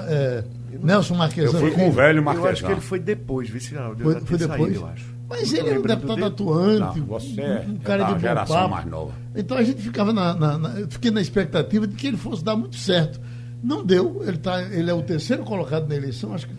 é, 0.08 0.44
Nelson 0.82 1.14
Marquesan. 1.14 1.56
Eu 1.56 1.60
fui 1.60 1.70
com 1.70 1.88
o 1.88 1.92
velho 1.92 2.20
Marquesan. 2.20 2.48
Eu 2.48 2.52
acho 2.52 2.64
que 2.64 2.72
ele 2.72 2.80
foi 2.80 2.98
depois, 2.98 3.48
vice-geraldo. 3.48 4.02
Foi, 4.02 4.20
foi 4.20 4.38
depois? 4.38 4.60
Saído, 4.60 4.74
eu 4.74 4.86
acho. 4.86 5.18
Mas 5.28 5.52
ele 5.52 5.68
é 5.68 5.78
um 5.78 5.82
deputado 5.82 6.24
atuante, 6.24 7.00
não, 7.00 7.06
você 7.06 7.40
é 7.40 7.66
um 7.68 7.76
cara 7.76 8.04
de 8.04 8.12
bom 8.14 8.18
geração 8.18 8.56
papo. 8.56 8.70
mais 8.70 8.86
nova. 8.86 9.12
Então 9.36 9.58
a 9.58 9.62
gente 9.62 9.82
ficava 9.82 10.12
na, 10.12 10.34
na, 10.34 10.58
na, 10.58 10.80
eu 10.80 10.88
fiquei 10.88 11.10
na 11.10 11.20
expectativa 11.20 11.86
de 11.86 11.94
que 11.94 12.06
ele 12.06 12.16
fosse 12.16 12.42
dar 12.42 12.56
muito 12.56 12.76
certo. 12.76 13.20
Não 13.62 13.84
deu, 13.84 14.22
ele, 14.24 14.38
tá, 14.38 14.62
ele 14.62 14.90
é 14.90 14.94
o 14.94 15.02
terceiro 15.02 15.44
colocado 15.44 15.88
na 15.88 15.96
eleição, 15.96 16.32
acho 16.32 16.46
que 16.46 16.54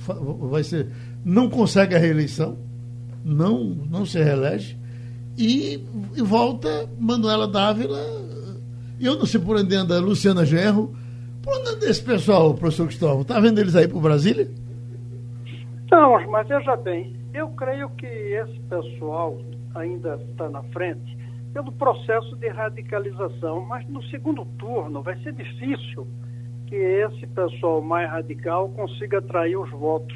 vai 0.50 0.64
ser. 0.64 0.88
Não 1.24 1.50
consegue 1.50 1.96
a 1.96 2.00
reeleição, 2.00 2.58
não, 3.24 3.64
não 3.64 4.06
se 4.06 4.22
reelege. 4.22 4.78
E, 5.38 5.82
e 6.16 6.22
volta 6.22 6.90
Manuela 7.00 7.48
Dávila. 7.48 8.00
Eu 9.00 9.16
não 9.18 9.26
sei 9.26 9.40
por 9.40 9.56
onde 9.56 9.74
anda 9.74 10.00
Luciana 10.00 10.46
Gerro. 10.46 10.94
Por 11.42 11.58
onde 11.58 11.70
anda 11.70 11.86
esse 11.90 12.04
pessoal, 12.04 12.54
professor 12.54 12.88
Cristóvão? 12.88 13.22
Está 13.22 13.40
vendo 13.40 13.60
eles 13.60 13.76
aí 13.76 13.88
para 13.88 14.00
Brasília? 14.00 14.50
Não, 15.90 16.30
mas 16.30 16.48
veja 16.48 16.76
bem, 16.76 17.16
eu 17.34 17.48
creio 17.50 17.90
que 17.92 18.06
esse 18.06 18.60
pessoal 18.70 19.40
ainda 19.74 20.20
está 20.30 20.50
na 20.50 20.62
frente 20.64 21.18
pelo 21.54 21.72
processo 21.72 22.36
de 22.36 22.50
radicalização, 22.50 23.62
mas 23.62 23.88
no 23.88 24.04
segundo 24.04 24.46
turno 24.60 25.02
vai 25.02 25.18
ser 25.24 25.34
difícil 25.34 26.06
que 26.70 26.76
esse 26.76 27.26
pessoal 27.26 27.82
mais 27.82 28.08
radical 28.08 28.70
consiga 28.70 29.18
atrair 29.18 29.58
os 29.58 29.72
votos. 29.72 30.16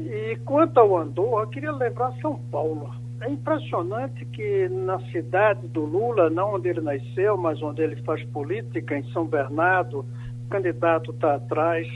E 0.00 0.36
quanto 0.44 0.78
ao 0.78 0.98
Andor, 0.98 1.42
eu 1.42 1.46
queria 1.46 1.70
lembrar 1.70 2.12
São 2.20 2.36
Paulo. 2.50 2.92
É 3.20 3.30
impressionante 3.30 4.24
que 4.26 4.68
na 4.68 4.98
cidade 5.12 5.68
do 5.68 5.84
Lula, 5.84 6.28
não 6.28 6.54
onde 6.54 6.68
ele 6.68 6.80
nasceu, 6.80 7.36
mas 7.36 7.62
onde 7.62 7.82
ele 7.82 7.96
faz 8.02 8.22
política, 8.24 8.98
em 8.98 9.04
São 9.12 9.24
Bernardo, 9.24 10.04
o 10.44 10.48
candidato 10.50 11.12
está 11.12 11.36
atrás. 11.36 11.86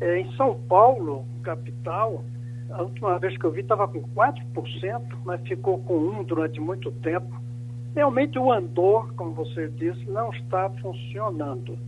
É, 0.00 0.18
em 0.18 0.30
São 0.32 0.60
Paulo, 0.68 1.24
capital, 1.44 2.24
a 2.70 2.82
última 2.82 3.18
vez 3.20 3.38
que 3.38 3.44
eu 3.44 3.52
vi 3.52 3.60
estava 3.60 3.86
com 3.86 4.02
4%, 4.02 5.02
mas 5.24 5.40
ficou 5.42 5.78
com 5.84 5.94
1% 6.22 6.26
durante 6.26 6.60
muito 6.60 6.90
tempo. 6.90 7.40
Realmente 7.94 8.36
o 8.36 8.52
Andor, 8.52 9.14
como 9.14 9.32
você 9.32 9.68
disse, 9.68 10.04
não 10.10 10.30
está 10.30 10.68
funcionando. 10.82 11.78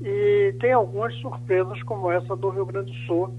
E 0.00 0.54
tem 0.60 0.72
algumas 0.72 1.14
surpresas, 1.16 1.82
como 1.82 2.10
essa 2.10 2.36
do 2.36 2.48
Rio 2.50 2.66
Grande 2.66 2.92
do 2.92 2.98
Sul, 3.06 3.34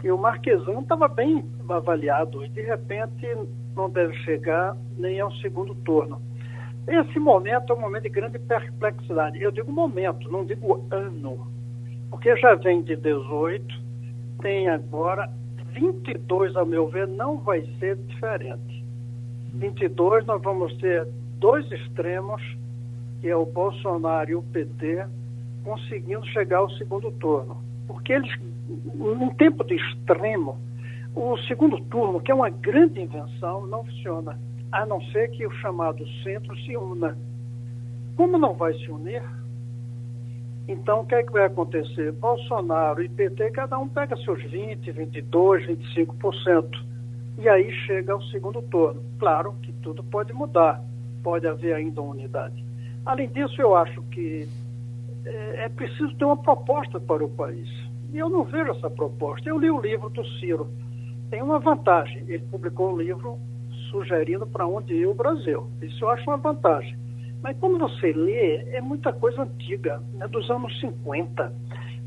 que 0.00 0.10
o 0.10 0.18
Marquesão 0.18 0.80
estava 0.80 1.06
bem 1.08 1.44
avaliado 1.68 2.44
e 2.44 2.48
de 2.48 2.62
repente 2.62 3.26
não 3.76 3.88
deve 3.88 4.14
chegar 4.24 4.76
nem 4.96 5.20
ao 5.20 5.32
segundo 5.36 5.74
turno. 5.74 6.20
Esse 6.88 7.18
momento 7.18 7.72
é 7.72 7.76
um 7.76 7.80
momento 7.80 8.04
de 8.04 8.08
grande 8.08 8.38
perplexidade. 8.38 9.40
Eu 9.40 9.52
digo 9.52 9.70
momento, 9.70 10.30
não 10.30 10.44
digo 10.44 10.86
ano, 10.90 11.46
porque 12.10 12.34
já 12.36 12.54
vem 12.54 12.82
de 12.82 12.96
18, 12.96 13.82
tem 14.40 14.68
agora 14.68 15.30
22, 15.72 16.56
a 16.56 16.64
meu 16.64 16.88
ver, 16.88 17.06
não 17.06 17.38
vai 17.38 17.62
ser 17.78 17.96
diferente. 17.96 18.84
22 19.54 20.26
nós 20.26 20.42
vamos 20.42 20.76
ter 20.78 21.06
dois 21.38 21.70
extremos, 21.70 22.42
que 23.20 23.28
é 23.28 23.36
o 23.36 23.46
Bolsonaro 23.46 24.30
e 24.30 24.34
o 24.34 24.42
PT, 24.42 25.06
conseguindo 25.64 26.26
chegar 26.28 26.58
ao 26.58 26.70
segundo 26.70 27.10
turno. 27.12 27.62
Porque 27.86 28.12
eles, 28.12 28.30
num 28.94 29.30
tempo 29.34 29.64
de 29.64 29.74
extremo, 29.74 30.58
o 31.14 31.36
segundo 31.38 31.80
turno, 31.84 32.20
que 32.20 32.30
é 32.30 32.34
uma 32.34 32.50
grande 32.50 33.00
invenção, 33.00 33.66
não 33.66 33.84
funciona, 33.84 34.38
a 34.70 34.86
não 34.86 35.00
ser 35.06 35.28
que 35.30 35.46
o 35.46 35.50
chamado 35.52 36.06
centro 36.22 36.56
se 36.60 36.76
una. 36.76 37.16
Como 38.16 38.38
não 38.38 38.54
vai 38.54 38.74
se 38.74 38.90
unir, 38.90 39.22
então 40.68 41.00
o 41.00 41.06
que 41.06 41.16
é 41.16 41.22
que 41.24 41.32
vai 41.32 41.46
acontecer? 41.46 42.12
Bolsonaro 42.12 43.02
e 43.02 43.08
PT, 43.08 43.50
cada 43.50 43.76
um 43.76 43.88
pega 43.88 44.16
seus 44.18 44.40
20, 44.44 44.92
22, 44.92 45.66
25%. 45.66 46.90
E 47.38 47.48
aí 47.48 47.72
chega 47.86 48.12
ao 48.12 48.22
segundo 48.24 48.62
turno. 48.62 49.02
Claro 49.18 49.54
que 49.62 49.72
tudo 49.72 50.04
pode 50.04 50.32
mudar, 50.32 50.80
pode 51.24 51.46
haver 51.46 51.74
ainda 51.74 52.00
unidade. 52.00 52.64
Além 53.04 53.28
disso, 53.30 53.60
eu 53.60 53.74
acho 53.74 54.00
que 54.12 54.46
é, 55.24 55.64
é 55.64 55.68
preciso 55.68 56.14
ter 56.16 56.24
uma 56.24 56.36
proposta 56.36 57.00
para 57.00 57.24
o 57.24 57.28
país. 57.28 57.68
E 58.12 58.18
eu 58.18 58.28
não 58.28 58.44
vejo 58.44 58.72
essa 58.72 58.90
proposta. 58.90 59.48
Eu 59.48 59.58
li 59.58 59.70
o 59.70 59.80
livro 59.80 60.08
do 60.10 60.24
Ciro 60.38 60.68
tem 61.30 61.40
uma 61.42 61.58
vantagem. 61.58 62.24
Ele 62.28 62.44
publicou 62.50 62.92
um 62.92 62.96
livro 62.96 63.38
sugerindo 63.90 64.46
para 64.46 64.66
onde 64.66 64.92
ir 64.94 65.06
o 65.06 65.14
Brasil. 65.14 65.70
Isso 65.80 66.04
eu 66.04 66.10
acho 66.10 66.28
uma 66.28 66.36
vantagem. 66.36 66.98
Mas 67.42 67.56
quando 67.58 67.78
você 67.78 68.12
lê, 68.12 68.56
é 68.74 68.80
muita 68.80 69.12
coisa 69.12 69.42
antiga, 69.42 70.02
é 70.20 70.28
dos 70.28 70.50
anos 70.50 70.78
50. 70.80 71.52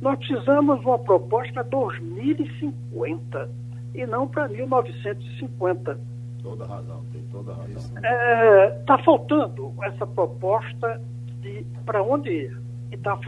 Nós 0.01 0.17
precisamos 0.19 0.79
de 0.81 0.85
uma 0.85 0.99
proposta 0.99 1.53
para 1.53 1.63
2050 1.63 3.49
e 3.95 4.05
não 4.05 4.27
para 4.27 4.47
1950. 4.47 5.99
Toda 6.43 6.65
razão, 6.65 7.03
tem 7.11 7.23
toda 7.31 7.53
razão. 7.53 7.75
Está 7.75 8.07
é, 8.07 8.69
tá 8.85 8.97
faltando 8.99 9.73
essa 9.83 10.05
proposta 10.05 11.01
de 11.41 11.65
para 11.85 12.03
onde 12.03 12.29
ir. 12.29 12.62
Está 12.95 13.19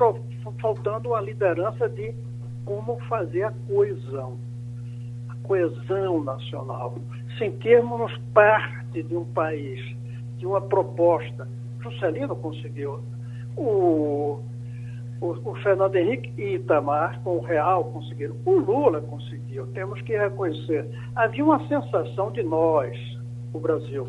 faltando 0.61 1.13
a 1.13 1.21
liderança 1.21 1.89
de 1.89 2.13
como 2.65 2.99
fazer 3.07 3.43
a 3.43 3.53
coesão 3.67 4.37
coesão 5.45 6.23
nacional, 6.23 6.95
sentirmos 7.37 8.15
parte 8.33 9.03
de 9.03 9.15
um 9.15 9.25
país, 9.25 9.79
de 10.37 10.45
uma 10.45 10.61
proposta. 10.61 11.47
Juscelino 11.81 12.35
conseguiu. 12.35 12.99
O, 13.55 14.39
o, 15.21 15.27
o, 15.27 15.55
Fernando 15.61 15.95
Henrique 15.95 16.33
e 16.37 16.55
Itamar, 16.55 17.21
com 17.21 17.37
o 17.37 17.41
Real, 17.41 17.85
conseguiram. 17.85 18.35
O 18.45 18.57
Lula 18.59 19.01
conseguiu. 19.01 19.67
Temos 19.67 20.01
que 20.01 20.17
reconhecer. 20.17 20.89
Havia 21.15 21.43
uma 21.43 21.65
sensação 21.67 22.31
de 22.31 22.43
nós, 22.43 22.97
o 23.53 23.59
Brasil. 23.59 24.07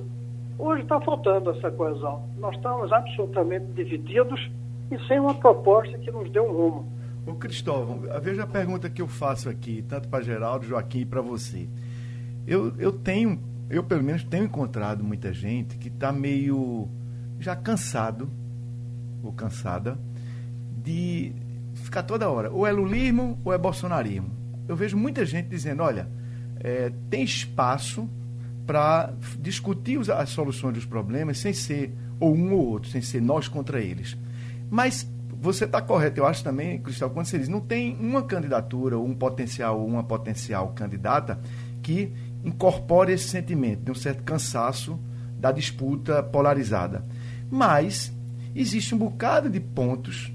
Hoje 0.59 0.83
está 0.83 0.99
faltando 1.01 1.51
essa 1.51 1.71
coesão. 1.71 2.25
Nós 2.39 2.57
estamos 2.57 2.91
absolutamente 2.91 3.67
divididos 3.75 4.51
e 4.91 5.07
sem 5.07 5.19
uma 5.21 5.35
proposta 5.35 5.99
que 5.99 6.11
nos 6.11 6.31
dê 6.31 6.41
um 6.41 6.53
rumo. 6.53 6.93
Ô 7.27 7.35
Cristóvão, 7.35 8.03
veja 8.23 8.45
a 8.45 8.47
pergunta 8.47 8.89
que 8.89 9.03
eu 9.03 9.09
faço 9.09 9.49
aqui, 9.49 9.85
tanto 9.89 10.09
para 10.09 10.23
Geraldo, 10.23 10.65
Joaquim 10.65 11.01
e 11.01 11.05
para 11.05 11.21
você. 11.21 11.69
Eu, 12.47 12.73
eu 12.79 12.93
tenho, 12.93 13.41
eu 13.69 13.83
pelo 13.83 14.03
menos 14.03 14.23
tenho 14.23 14.45
encontrado 14.45 15.03
muita 15.03 15.33
gente 15.33 15.77
que 15.77 15.89
está 15.89 16.13
meio 16.13 16.89
já 17.41 17.57
cansado, 17.57 18.31
ou 19.23 19.33
cansada, 19.33 19.99
de 20.85 21.33
ficar 21.75 22.05
toda 22.05 22.31
hora, 22.31 22.51
ou 22.51 22.65
é 22.65 22.71
lulismo 22.71 23.41
ou 23.45 23.53
é 23.53 23.59
bolsonarismo. 23.59 24.31
Eu 24.69 24.77
vejo 24.77 24.97
muita 24.97 25.27
gente 25.27 25.49
dizendo, 25.49 25.83
olha, 25.83 26.09
é, 26.61 26.93
tem 27.11 27.25
espaço 27.25 28.09
para 28.67 29.13
discutir 29.39 29.99
as 30.13 30.31
soluções 30.31 30.75
dos 30.75 30.85
problemas 30.85 31.39
sem 31.39 31.53
ser 31.53 31.93
ou 32.19 32.35
um 32.35 32.53
ou 32.53 32.67
outro, 32.67 32.91
sem 32.91 33.03
ser 33.03 33.21
nós 33.21 33.47
contra 33.49 33.81
eles. 33.81 34.17
Mas 34.71 35.09
você 35.41 35.65
está 35.65 35.81
correto, 35.81 36.21
eu 36.21 36.27
acho 36.27 36.43
também, 36.43 36.81
Cristal, 36.81 37.11
quando 37.11 37.27
você 37.27 37.39
diz, 37.39 37.49
não 37.49 37.61
tem 37.61 37.97
uma 38.01 38.23
candidatura, 38.23 38.99
ou 38.99 39.07
um 39.07 39.15
potencial, 39.15 39.81
ou 39.81 39.87
uma 39.87 40.03
potencial 40.03 40.73
candidata 40.75 41.39
que 41.83 42.13
incorpore 42.45 43.13
esse 43.13 43.29
sentimento 43.29 43.85
de 43.85 43.91
um 43.91 43.95
certo 43.95 44.23
cansaço 44.23 44.99
da 45.39 45.53
disputa 45.53 46.23
polarizada. 46.23 47.05
Mas 47.51 48.13
existe 48.55 48.95
um 48.95 48.99
bocado 48.99 49.51
de 49.51 49.61
pontos 49.61 50.33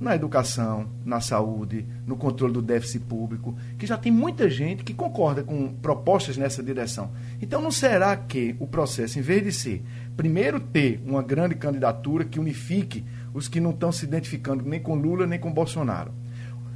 na 0.00 0.14
educação, 0.14 0.88
na 1.04 1.20
saúde, 1.20 1.84
no 2.06 2.16
controle 2.16 2.52
do 2.52 2.62
déficit 2.62 3.00
público, 3.00 3.56
que 3.76 3.86
já 3.86 3.96
tem 3.96 4.12
muita 4.12 4.48
gente 4.48 4.84
que 4.84 4.94
concorda 4.94 5.42
com 5.42 5.74
propostas 5.74 6.36
nessa 6.36 6.62
direção. 6.62 7.10
Então, 7.42 7.60
não 7.60 7.70
será 7.70 8.16
que 8.16 8.54
o 8.60 8.66
processo, 8.66 9.18
em 9.18 9.22
vez 9.22 9.42
de 9.42 9.52
ser, 9.52 9.84
primeiro 10.16 10.60
ter 10.60 11.02
uma 11.04 11.22
grande 11.22 11.56
candidatura 11.56 12.24
que 12.24 12.38
unifique 12.38 13.04
os 13.32 13.48
que 13.48 13.60
não 13.60 13.70
estão 13.70 13.92
se 13.92 14.04
identificando 14.04 14.64
nem 14.64 14.80
com 14.80 14.94
Lula 14.94 15.26
nem 15.26 15.38
com 15.38 15.52
Bolsonaro, 15.52 16.12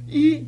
e, 0.07 0.47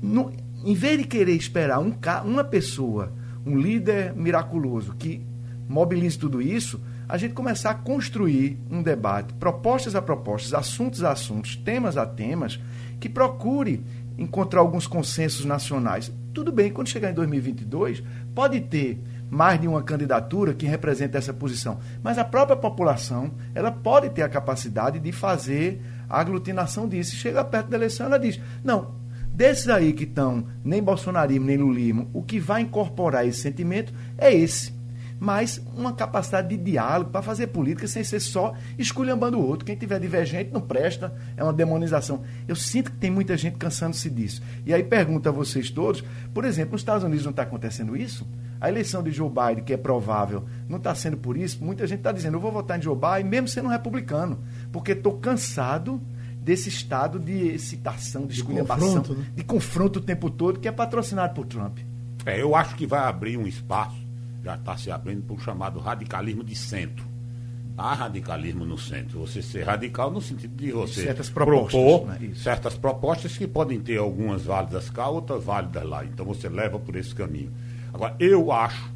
no, 0.00 0.32
em 0.64 0.74
vez 0.74 0.98
de 0.98 1.04
querer 1.04 1.34
esperar 1.34 1.80
um, 1.80 1.94
uma 2.24 2.44
pessoa, 2.44 3.12
um 3.44 3.56
líder 3.56 4.14
miraculoso 4.14 4.94
que 4.94 5.24
mobilize 5.68 6.18
tudo 6.18 6.40
isso, 6.40 6.80
a 7.08 7.16
gente 7.16 7.34
começar 7.34 7.70
a 7.70 7.74
construir 7.74 8.58
um 8.70 8.82
debate, 8.82 9.34
propostas 9.34 9.94
a 9.94 10.02
propostas, 10.02 10.54
assuntos 10.54 11.02
a 11.02 11.12
assuntos, 11.12 11.56
temas 11.56 11.96
a 11.96 12.06
temas, 12.06 12.60
que 13.00 13.08
procure 13.08 13.82
encontrar 14.16 14.60
alguns 14.60 14.86
consensos 14.86 15.44
nacionais. 15.44 16.12
Tudo 16.32 16.52
bem, 16.52 16.70
quando 16.70 16.88
chegar 16.88 17.10
em 17.10 17.14
2022, 17.14 18.02
pode 18.34 18.60
ter 18.60 18.98
mais 19.32 19.58
de 19.58 19.66
uma 19.66 19.82
candidatura 19.82 20.52
que 20.52 20.66
represente 20.66 21.16
essa 21.16 21.32
posição, 21.32 21.78
mas 22.02 22.18
a 22.18 22.24
própria 22.24 22.54
população, 22.54 23.32
ela 23.54 23.72
pode 23.72 24.10
ter 24.10 24.20
a 24.20 24.28
capacidade 24.28 25.00
de 25.00 25.10
fazer 25.10 25.80
a 26.06 26.20
aglutinação 26.20 26.86
disso. 26.86 27.16
Chega 27.16 27.42
perto 27.42 27.70
da 27.70 27.78
eleição, 27.78 28.04
ela 28.04 28.18
diz: 28.18 28.38
"Não, 28.62 28.94
desses 29.32 29.70
aí 29.70 29.94
que 29.94 30.04
estão 30.04 30.44
nem 30.62 30.82
bolsonarismo 30.82 31.46
nem 31.46 31.56
lulismo, 31.56 32.10
o 32.12 32.22
que 32.22 32.38
vai 32.38 32.60
incorporar 32.60 33.26
esse 33.26 33.40
sentimento 33.40 33.94
é 34.18 34.34
esse 34.34 34.81
mas 35.22 35.62
uma 35.76 35.92
capacidade 35.92 36.48
de 36.48 36.56
diálogo 36.56 37.12
para 37.12 37.22
fazer 37.22 37.46
política 37.46 37.86
sem 37.86 38.02
ser 38.02 38.18
só 38.18 38.54
esculhambando 38.76 39.38
o 39.38 39.46
outro. 39.46 39.64
Quem 39.64 39.76
tiver 39.76 40.00
divergente 40.00 40.50
não 40.52 40.60
presta, 40.60 41.14
é 41.36 41.44
uma 41.44 41.52
demonização. 41.52 42.24
Eu 42.48 42.56
sinto 42.56 42.90
que 42.90 42.96
tem 42.96 43.08
muita 43.08 43.36
gente 43.36 43.56
cansando-se 43.56 44.10
disso. 44.10 44.42
E 44.66 44.74
aí 44.74 44.82
pergunto 44.82 45.28
a 45.28 45.32
vocês 45.32 45.70
todos, 45.70 46.02
por 46.34 46.44
exemplo, 46.44 46.72
nos 46.72 46.80
Estados 46.80 47.04
Unidos 47.04 47.24
não 47.24 47.30
está 47.30 47.44
acontecendo 47.44 47.96
isso? 47.96 48.26
A 48.60 48.68
eleição 48.68 49.00
de 49.00 49.12
Joe 49.12 49.30
Biden, 49.30 49.62
que 49.62 49.72
é 49.72 49.76
provável, 49.76 50.44
não 50.68 50.78
está 50.78 50.92
sendo 50.92 51.16
por 51.16 51.36
isso? 51.36 51.62
Muita 51.62 51.86
gente 51.86 51.98
está 51.98 52.10
dizendo, 52.10 52.38
eu 52.38 52.40
vou 52.40 52.50
votar 52.50 52.76
em 52.76 52.82
Joe 52.82 52.96
Biden, 52.96 53.30
mesmo 53.30 53.46
sendo 53.46 53.66
um 53.66 53.70
republicano, 53.70 54.40
porque 54.72 54.90
estou 54.90 55.18
cansado 55.18 56.02
desse 56.36 56.68
estado 56.68 57.20
de 57.20 57.46
excitação, 57.46 58.26
de, 58.26 58.34
de 58.34 58.42
confronto, 58.42 59.14
né? 59.14 59.26
de 59.36 59.44
confronto 59.44 60.00
o 60.00 60.02
tempo 60.02 60.28
todo, 60.28 60.58
que 60.58 60.66
é 60.66 60.72
patrocinado 60.72 61.32
por 61.32 61.46
Trump. 61.46 61.78
É, 62.26 62.42
eu 62.42 62.56
acho 62.56 62.74
que 62.74 62.88
vai 62.88 63.04
abrir 63.04 63.36
um 63.36 63.46
espaço 63.46 64.02
já 64.44 64.54
está 64.54 64.76
se 64.76 64.90
abrindo 64.90 65.22
para 65.22 65.36
o 65.36 65.40
chamado 65.40 65.78
radicalismo 65.78 66.42
de 66.42 66.56
centro. 66.56 67.04
Há 67.76 67.94
radicalismo 67.94 68.64
no 68.64 68.76
centro. 68.76 69.20
Você 69.20 69.40
ser 69.40 69.64
radical 69.64 70.10
no 70.10 70.20
sentido 70.20 70.54
de 70.54 70.72
você 70.72 71.04
certas 71.04 71.30
propor 71.30 72.06
né? 72.06 72.32
certas 72.34 72.74
propostas 72.74 73.36
que 73.36 73.46
podem 73.46 73.80
ter 73.80 73.96
algumas 73.96 74.44
válidas 74.44 74.90
cá, 74.90 75.08
outras 75.08 75.42
válidas 75.44 75.84
lá. 75.84 76.04
Então 76.04 76.26
você 76.26 76.48
leva 76.48 76.78
por 76.78 76.96
esse 76.96 77.14
caminho. 77.14 77.50
Agora, 77.92 78.14
eu 78.18 78.52
acho 78.52 78.92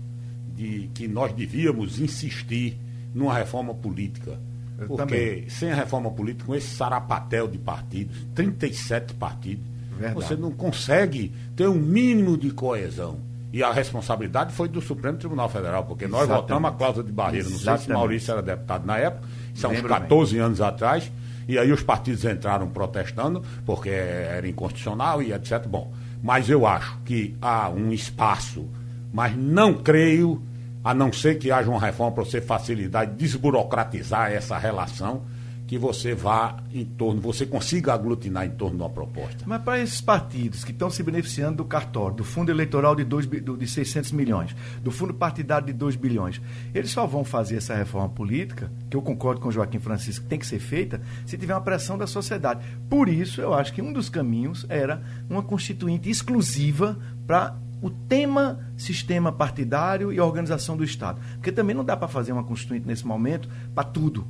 de, 0.54 0.90
que 0.94 1.08
nós 1.08 1.32
devíamos 1.32 1.98
insistir 1.98 2.78
numa 3.14 3.34
reforma 3.34 3.74
política. 3.74 4.38
Eu 4.78 4.88
porque 4.88 5.04
também. 5.04 5.48
sem 5.48 5.70
a 5.70 5.74
reforma 5.74 6.10
política, 6.10 6.44
com 6.44 6.54
esse 6.54 6.68
sarapatel 6.68 7.48
de 7.48 7.58
partidos, 7.58 8.14
37 8.34 9.14
partidos, 9.14 9.64
Verdade. 9.98 10.14
você 10.14 10.36
não 10.36 10.50
consegue 10.50 11.32
ter 11.54 11.66
um 11.66 11.74
mínimo 11.74 12.36
de 12.36 12.50
coesão. 12.50 13.18
E 13.52 13.62
a 13.62 13.72
responsabilidade 13.72 14.52
foi 14.52 14.68
do 14.68 14.80
Supremo 14.80 15.16
Tribunal 15.18 15.48
Federal, 15.48 15.84
porque 15.84 16.06
nós 16.06 16.22
Exatamente. 16.24 16.42
votamos 16.42 16.70
a 16.70 16.74
cláusula 16.74 17.04
de 17.04 17.12
barreira. 17.12 17.48
Não 17.48 17.58
sei 17.58 17.78
se 17.78 17.88
Maurício 17.90 18.32
era 18.32 18.42
deputado 18.42 18.84
na 18.84 18.98
época, 18.98 19.26
são 19.54 19.70
uns 19.70 19.80
14 19.80 20.34
bem. 20.34 20.42
anos 20.42 20.60
atrás, 20.60 21.10
e 21.48 21.58
aí 21.58 21.72
os 21.72 21.82
partidos 21.82 22.24
entraram 22.24 22.68
protestando, 22.68 23.42
porque 23.64 23.88
era 23.88 24.46
inconstitucional 24.46 25.22
e 25.22 25.32
etc. 25.32 25.66
Bom, 25.66 25.92
mas 26.22 26.50
eu 26.50 26.66
acho 26.66 26.98
que 27.04 27.36
há 27.40 27.68
um 27.70 27.92
espaço, 27.92 28.68
mas 29.12 29.36
não 29.36 29.74
creio, 29.74 30.42
a 30.82 30.92
não 30.92 31.12
ser 31.12 31.38
que 31.38 31.50
haja 31.50 31.70
uma 31.70 31.80
reforma 31.80 32.12
para 32.12 32.24
você 32.24 32.40
facilitar 32.40 33.04
e 33.04 33.06
desburocratizar 33.06 34.32
essa 34.32 34.58
relação 34.58 35.22
que 35.66 35.76
você 35.76 36.14
vá 36.14 36.62
em 36.72 36.84
torno, 36.84 37.20
você 37.20 37.44
consiga 37.44 37.92
aglutinar 37.92 38.46
em 38.46 38.50
torno 38.50 38.76
de 38.76 38.82
uma 38.82 38.90
proposta. 38.90 39.44
Mas 39.46 39.62
para 39.62 39.80
esses 39.80 40.00
partidos 40.00 40.64
que 40.64 40.70
estão 40.70 40.88
se 40.88 41.02
beneficiando 41.02 41.56
do 41.56 41.64
cartório, 41.64 42.16
do 42.16 42.24
fundo 42.24 42.50
eleitoral 42.50 42.94
de, 42.94 43.04
dois, 43.04 43.26
de 43.26 43.66
600 43.66 44.12
milhões, 44.12 44.54
do 44.82 44.90
fundo 44.90 45.12
partidário 45.12 45.66
de 45.66 45.72
2 45.72 45.96
bilhões, 45.96 46.40
eles 46.72 46.90
só 46.90 47.06
vão 47.06 47.24
fazer 47.24 47.56
essa 47.56 47.74
reforma 47.74 48.08
política, 48.08 48.70
que 48.88 48.96
eu 48.96 49.02
concordo 49.02 49.40
com 49.40 49.48
o 49.48 49.52
Joaquim 49.52 49.80
Francisco, 49.80 50.24
que 50.24 50.28
tem 50.28 50.38
que 50.38 50.46
ser 50.46 50.60
feita, 50.60 51.00
se 51.24 51.36
tiver 51.36 51.54
uma 51.54 51.60
pressão 51.60 51.98
da 51.98 52.06
sociedade. 52.06 52.64
Por 52.88 53.08
isso, 53.08 53.40
eu 53.40 53.52
acho 53.52 53.72
que 53.72 53.82
um 53.82 53.92
dos 53.92 54.08
caminhos 54.08 54.64
era 54.68 55.02
uma 55.28 55.42
constituinte 55.42 56.08
exclusiva 56.08 56.96
para 57.26 57.56
o 57.82 57.90
tema 57.90 58.60
sistema 58.76 59.30
partidário 59.30 60.12
e 60.12 60.20
organização 60.20 60.76
do 60.76 60.84
Estado. 60.84 61.20
Porque 61.34 61.52
também 61.52 61.74
não 61.74 61.84
dá 61.84 61.96
para 61.96 62.08
fazer 62.08 62.32
uma 62.32 62.44
constituinte 62.44 62.86
nesse 62.86 63.06
momento 63.06 63.48
para 63.74 63.84
tudo. 63.84 64.26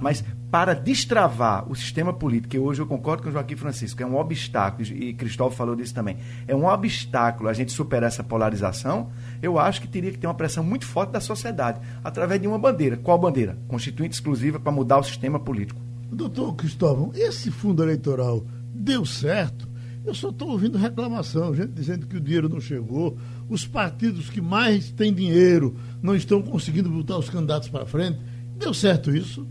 Mas 0.00 0.24
para 0.50 0.74
destravar 0.74 1.68
o 1.70 1.74
sistema 1.74 2.12
político, 2.12 2.50
que 2.50 2.58
hoje 2.58 2.80
eu 2.80 2.86
concordo 2.86 3.22
com 3.22 3.28
o 3.28 3.32
Joaquim 3.32 3.56
Francisco, 3.56 4.02
é 4.02 4.06
um 4.06 4.16
obstáculo, 4.16 4.86
e 4.88 5.12
Cristóvão 5.12 5.56
falou 5.56 5.74
disso 5.74 5.94
também, 5.94 6.16
é 6.46 6.54
um 6.54 6.66
obstáculo 6.66 7.48
a 7.48 7.52
gente 7.52 7.72
superar 7.72 8.08
essa 8.08 8.22
polarização, 8.22 9.10
eu 9.42 9.58
acho 9.58 9.80
que 9.80 9.88
teria 9.88 10.12
que 10.12 10.18
ter 10.18 10.26
uma 10.26 10.34
pressão 10.34 10.62
muito 10.62 10.86
forte 10.86 11.10
da 11.10 11.20
sociedade, 11.20 11.80
através 12.02 12.40
de 12.40 12.46
uma 12.46 12.58
bandeira. 12.58 12.96
Qual 12.96 13.18
bandeira? 13.18 13.58
Constituinte 13.66 14.14
exclusiva 14.14 14.60
para 14.60 14.70
mudar 14.70 14.98
o 14.98 15.02
sistema 15.02 15.40
político. 15.40 15.80
Doutor 16.10 16.54
Cristóvão, 16.54 17.10
esse 17.14 17.50
fundo 17.50 17.82
eleitoral 17.82 18.44
deu 18.72 19.04
certo? 19.04 19.68
Eu 20.04 20.14
só 20.14 20.28
estou 20.28 20.50
ouvindo 20.50 20.76
reclamação, 20.76 21.54
gente 21.54 21.72
dizendo 21.72 22.06
que 22.06 22.16
o 22.16 22.20
dinheiro 22.20 22.48
não 22.48 22.60
chegou, 22.60 23.16
os 23.48 23.66
partidos 23.66 24.28
que 24.28 24.40
mais 24.40 24.90
têm 24.90 25.12
dinheiro 25.12 25.76
não 26.02 26.14
estão 26.14 26.42
conseguindo 26.42 26.90
botar 26.90 27.16
os 27.16 27.30
candidatos 27.30 27.70
para 27.70 27.86
frente. 27.86 28.20
Deu 28.58 28.74
certo 28.74 29.14
isso? 29.14 29.46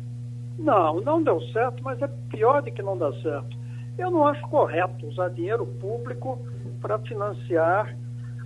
Não, 0.63 1.01
não 1.01 1.21
deu 1.21 1.41
certo, 1.51 1.83
mas 1.83 2.01
é 2.01 2.07
pior 2.29 2.61
de 2.61 2.71
que 2.71 2.81
não 2.81 2.97
dá 2.97 3.11
certo. 3.21 3.57
Eu 3.97 4.09
não 4.09 4.25
acho 4.25 4.41
correto 4.47 5.05
usar 5.05 5.27
dinheiro 5.29 5.65
público 5.65 6.39
para 6.81 6.97
financiar 6.99 7.93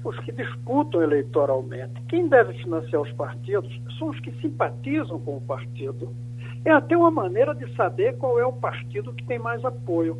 os 0.03 0.19
que 0.21 0.31
disputam 0.31 1.03
eleitoralmente. 1.03 2.01
Quem 2.09 2.27
deve 2.27 2.53
financiar 2.55 3.03
os 3.03 3.11
partidos 3.13 3.71
são 3.99 4.09
os 4.09 4.19
que 4.19 4.31
simpatizam 4.41 5.19
com 5.19 5.37
o 5.37 5.41
partido. 5.41 6.09
É 6.65 6.71
até 6.71 6.97
uma 6.97 7.11
maneira 7.11 7.53
de 7.53 7.71
saber 7.75 8.17
qual 8.17 8.39
é 8.39 8.45
o 8.45 8.53
partido 8.53 9.13
que 9.13 9.23
tem 9.25 9.37
mais 9.37 9.63
apoio. 9.63 10.17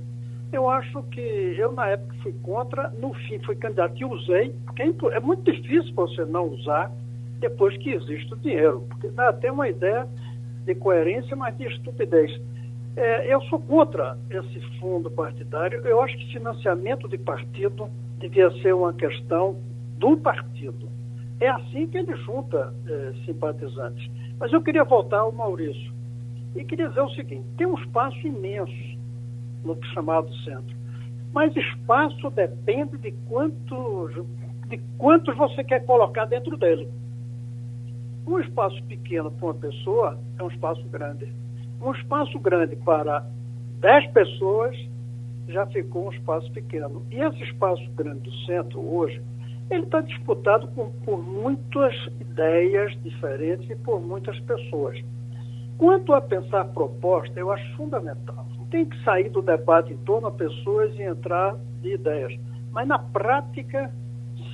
Eu 0.54 0.70
acho 0.70 1.02
que 1.04 1.20
eu, 1.20 1.72
na 1.72 1.88
época, 1.88 2.16
fui 2.22 2.34
contra, 2.44 2.90
no 2.92 3.12
fim, 3.14 3.40
fui 3.40 3.56
candidato 3.56 3.98
e 3.98 4.06
usei, 4.06 4.54
porque 4.66 4.84
é, 4.84 4.94
é 5.14 5.20
muito 5.20 5.52
difícil 5.52 5.94
você 5.96 6.24
não 6.26 6.46
usar 6.46 6.92
depois 7.40 7.76
que 7.78 7.90
existe 7.90 8.34
o 8.34 8.38
dinheiro, 8.38 8.86
porque 8.88 9.10
dá 9.10 9.30
até 9.30 9.52
uma 9.52 9.68
ideia 9.68 10.08
de 10.68 10.76
coerência, 10.76 11.36
mas 11.36 11.58
de 11.58 11.66
estupidez. 11.66 12.30
É, 12.96 13.34
eu 13.34 13.42
sou 13.44 13.60
contra 13.60 14.18
esse 14.30 14.60
fundo 14.80 15.10
partidário. 15.10 15.80
Eu 15.88 16.02
acho 16.02 16.18
que 16.18 16.34
financiamento 16.34 17.08
de 17.08 17.18
partido 17.18 17.90
devia 18.20 18.52
ser 18.62 18.76
uma 18.76 18.94
questão 18.94 19.58
do 19.98 20.18
partido. 20.18 20.90
É 21.40 21.48
assim 21.48 21.88
que 21.88 21.98
ele 21.98 22.16
junta 22.18 22.74
é, 22.86 23.14
simpatizantes. 23.26 24.12
Mas 24.40 24.52
eu 24.52 24.62
queria 24.62 24.84
voltar 24.84 25.20
ao 25.20 25.32
Maurício 25.32 25.94
e 26.56 26.64
queria 26.66 26.90
dizer 26.90 27.02
o 27.02 27.10
seguinte: 27.12 27.46
tem 27.58 27.66
um 27.66 27.78
espaço 27.80 28.28
imenso 28.28 28.98
no 29.64 29.78
chamado 29.94 30.34
centro, 30.44 30.76
mas 31.32 31.56
espaço 31.56 32.30
depende 32.32 32.98
de 32.98 33.12
quantos, 33.30 34.26
de 34.68 34.78
quantos 34.98 35.36
você 35.38 35.64
quer 35.64 35.86
colocar 35.86 36.26
dentro 36.26 36.58
dele. 36.58 36.90
Um 38.28 38.40
espaço 38.40 38.84
pequeno 38.84 39.32
para 39.32 39.46
uma 39.46 39.54
pessoa 39.54 40.20
é 40.38 40.44
um 40.44 40.50
espaço 40.50 40.84
grande. 40.90 41.34
Um 41.82 41.94
espaço 41.94 42.38
grande 42.40 42.76
para 42.76 43.26
10 43.80 44.12
pessoas 44.12 44.76
já 45.48 45.66
ficou 45.68 46.08
um 46.08 46.12
espaço 46.12 46.52
pequeno. 46.52 47.06
E 47.10 47.22
esse 47.22 47.42
espaço 47.44 47.90
grande 47.92 48.20
do 48.20 48.32
centro 48.46 48.82
hoje, 48.82 49.22
ele 49.72 49.84
está 49.84 50.02
disputado 50.02 50.68
por, 51.06 51.18
muitas 51.18 51.96
ideias 52.20 52.92
diferentes 53.02 53.70
e 53.70 53.76
por 53.78 54.02
muitas 54.02 54.38
pessoas. 54.42 55.02
Quanto 55.78 56.14
a 56.14 56.20
pensar 56.20 56.66
proposta, 56.66 57.40
eu 57.40 57.50
acho 57.50 57.78
fundamental. 57.78 58.46
Tem 58.70 58.84
que 58.84 59.02
sair 59.06 59.30
do 59.30 59.42
debate 59.42 59.94
em 59.94 59.98
torno 60.00 60.28
a 60.28 60.32
pessoas 60.32 60.94
e 60.96 61.02
entrar 61.02 61.56
de 61.82 61.94
ideias. 61.94 62.38
Mas 62.74 62.86
na 62.90 63.00
prática, 63.00 63.90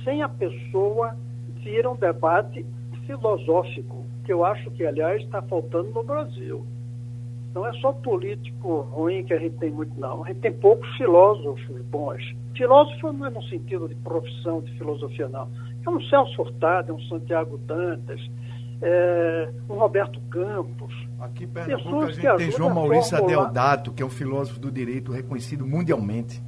sem 0.04 0.22
a 0.22 0.28
pessoa, 0.28 1.16
vira 1.64 1.90
um 1.90 1.96
debate 1.96 2.64
filosófico, 3.06 4.04
que 4.24 4.32
eu 4.32 4.44
acho 4.44 4.70
que, 4.72 4.84
aliás, 4.84 5.22
está 5.22 5.42
faltando 5.42 5.90
no 5.90 6.02
Brasil. 6.02 6.66
Não 7.54 7.66
é 7.66 7.72
só 7.74 7.92
político 7.92 8.80
ruim 8.90 9.24
que 9.24 9.32
a 9.32 9.38
gente 9.38 9.56
tem 9.58 9.70
muito, 9.70 9.98
não. 9.98 10.24
A 10.24 10.28
gente 10.28 10.40
tem 10.40 10.52
poucos 10.52 10.88
filósofos 10.96 11.80
bons. 11.82 12.34
Filósofo 12.56 13.12
não 13.12 13.26
é 13.26 13.30
no 13.30 13.42
sentido 13.44 13.88
de 13.88 13.94
profissão 13.96 14.60
de 14.60 14.72
filosofia, 14.76 15.28
não. 15.28 15.48
É 15.86 15.90
um 15.90 16.00
Celso 16.02 16.34
Furtado, 16.34 16.90
é 16.90 16.94
um 16.94 17.00
Santiago 17.02 17.58
Dantas, 17.58 18.20
é, 18.82 19.50
o 19.68 19.74
Roberto 19.74 20.20
Campos. 20.30 20.92
Aqui 21.20 21.44
em 21.44 21.48
Pernambuco 21.48 22.02
a 22.02 22.10
gente 22.10 22.36
tem 22.36 22.50
João 22.50 22.74
Maurício 22.74 23.16
formular... 23.16 23.42
Adeodato, 23.42 23.92
que 23.92 24.02
é 24.02 24.06
um 24.06 24.10
filósofo 24.10 24.58
do 24.58 24.70
direito 24.70 25.12
reconhecido 25.12 25.64
mundialmente. 25.66 26.42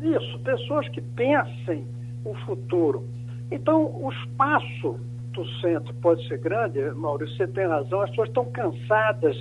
Isso, 0.00 0.38
pessoas 0.40 0.88
que 0.90 1.00
pensem 1.00 1.86
o 2.24 2.34
futuro. 2.46 3.04
Então, 3.50 3.84
o 3.84 4.10
espaço 4.12 5.00
do 5.36 5.46
centro 5.60 5.94
pode 5.96 6.26
ser 6.26 6.38
grande, 6.38 6.80
Maurício, 6.92 7.36
você 7.36 7.46
tem 7.46 7.66
razão, 7.66 8.00
as 8.00 8.10
pessoas 8.10 8.28
estão 8.28 8.44
cansadas 8.46 9.36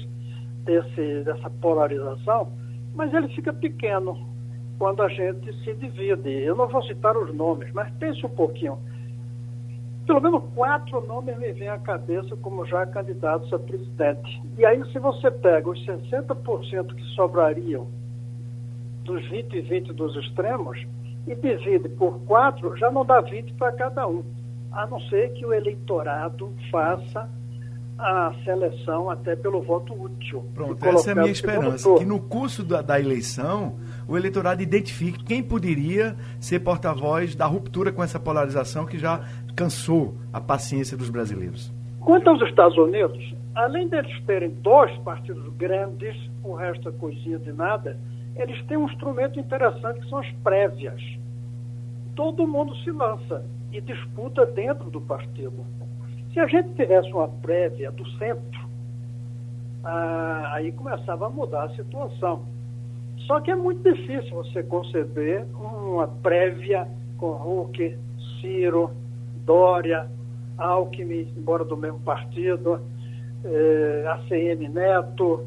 desse, 0.66 1.24
dessa 1.24 1.50
polarização, 1.50 2.52
mas 2.94 3.14
ele 3.14 3.30
fica 3.30 3.54
pequeno 3.54 4.28
quando 4.78 5.02
a 5.02 5.08
gente 5.08 5.54
se 5.64 5.74
divide. 5.74 6.30
Eu 6.30 6.56
não 6.56 6.68
vou 6.68 6.84
citar 6.84 7.16
os 7.16 7.34
nomes, 7.34 7.72
mas 7.74 7.90
pense 7.94 8.26
um 8.26 8.30
pouquinho. 8.30 8.78
Pelo 10.06 10.22
menos 10.22 10.44
quatro 10.54 11.06
nomes 11.08 11.38
me 11.38 11.52
vêm 11.54 11.70
à 11.70 11.80
cabeça 11.80 12.36
como 12.38 12.66
já 12.66 12.86
candidatos 12.86 13.52
a 13.54 13.58
presidente. 13.58 14.42
E 14.58 14.66
aí, 14.66 14.84
se 14.92 15.00
você 15.00 15.32
pega 15.32 15.70
os 15.70 15.84
60% 15.86 16.94
que 16.94 17.04
sobrariam 17.16 17.88
dos 19.04 19.26
20 19.30 19.56
e 19.56 19.62
20 19.62 19.94
dos 19.94 20.16
extremos 20.18 20.86
e 21.26 21.36
divide 21.36 21.90
por 21.90 22.20
quatro, 22.26 22.76
já 22.78 22.92
não 22.92 23.06
dá 23.06 23.22
20 23.22 23.54
para 23.54 23.72
cada 23.72 24.08
um. 24.08 24.24
A 24.76 24.86
não 24.86 25.00
ser 25.10 25.32
que 25.34 25.46
o 25.46 25.54
eleitorado 25.54 26.54
faça 26.70 27.30
a 27.98 28.34
seleção 28.44 29.10
até 29.10 29.36
pelo 29.36 29.62
voto 29.62 29.94
útil. 29.94 30.44
Pronto, 30.54 30.86
essa 30.86 31.12
é 31.12 31.14
a 31.14 31.16
minha 31.16 31.32
esperança, 31.32 31.96
que 31.96 32.04
no 32.04 32.20
curso 32.20 32.62
da, 32.62 32.82
da, 32.82 33.00
eleição 33.00 33.78
o 34.06 34.18
eleitorado 34.18 34.62
identifique 34.62 35.24
quem 35.24 35.42
poderia 35.42 36.16
ser 36.40 36.60
porta-voz 36.60 37.36
da 37.36 37.46
ruptura 37.46 37.94
com 37.94 38.04
essa 38.04 38.20
polarização 38.20 38.86
que 38.86 38.98
já 38.98 39.22
cansou 39.56 40.16
a 40.34 40.42
paciência 40.42 40.98
dos 40.98 41.10
brasileiros. 41.10 41.74
Quanto 42.02 42.30
aos 42.30 42.42
Estados 42.42 42.78
Unidos, 42.78 43.34
além 43.56 43.88
deles 43.88 44.14
terem 44.26 44.50
dois 44.50 44.96
partidos 44.98 45.48
grandes, 45.56 46.16
o 46.44 46.54
resto 46.54 46.90
é 46.90 46.92
coisinha 46.92 47.40
de 47.40 47.54
nada, 47.54 47.98
eles 48.36 48.62
têm 48.66 48.76
um 48.76 48.90
instrumento 48.90 49.40
interessante 49.40 50.02
que 50.02 50.10
são 50.10 50.20
as 50.20 50.30
prévias. 50.44 51.02
Todo 52.14 52.46
mundo 52.46 52.76
se 52.84 52.92
lança 52.92 53.46
e 53.76 53.82
disputa 53.82 54.46
dentro 54.46 54.90
do 54.90 55.02
partido. 55.02 55.66
Se 56.34 56.40
a 56.40 56.48
gente 56.48 56.70
tivesse 56.76 57.12
uma 57.12 57.28
prévia 57.28 57.92
do 57.92 58.10
centro, 58.12 58.70
ah, 59.84 60.52
aí 60.54 60.72
começava 60.72 61.28
a 61.28 61.30
mudar 61.30 61.66
a 61.66 61.76
situação. 61.76 62.46
Só 63.28 63.40
que 63.42 63.52
é 63.52 63.56
muito 63.56 63.84
difícil 63.84 64.36
você 64.36 64.64
conceber 64.64 65.46
uma 65.56 66.08
prévia 66.08 66.88
com 67.18 67.32
Huck, 67.32 67.98
Ciro, 68.40 68.92
Dória, 69.46 70.10
Alckmin, 70.58 71.28
embora 71.36 71.66
do 71.66 71.76
mesmo 71.76 72.00
partido, 72.00 72.82
eh, 73.44 74.06
ACM 74.08 74.70
Neto 74.70 75.44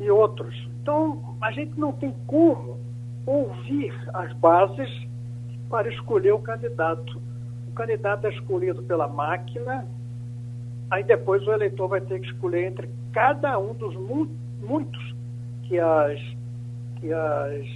e 0.00 0.10
outros. 0.10 0.54
Então, 0.82 1.36
a 1.40 1.50
gente 1.52 1.78
não 1.78 1.92
tem 1.92 2.14
como 2.26 2.78
ouvir 3.24 3.94
as 4.12 4.32
bases 4.34 4.88
para 5.68 5.88
escolher 5.92 6.32
o 6.32 6.38
candidato. 6.38 7.20
Candidato 7.76 8.26
é 8.26 8.30
escolhido 8.30 8.82
pela 8.82 9.06
máquina 9.06 9.86
Aí 10.90 11.02
depois 11.02 11.44
o 11.46 11.52
eleitor 11.52 11.88
vai 11.88 12.00
ter 12.00 12.20
que 12.20 12.26
escolher 12.26 12.66
entre 12.66 12.88
cada 13.12 13.58
um 13.58 13.74
dos 13.74 13.94
mu 13.96 14.28
muitos 14.62 15.14
que 15.64 15.78
as, 15.78 16.20
que 16.96 17.12
as, 17.12 17.66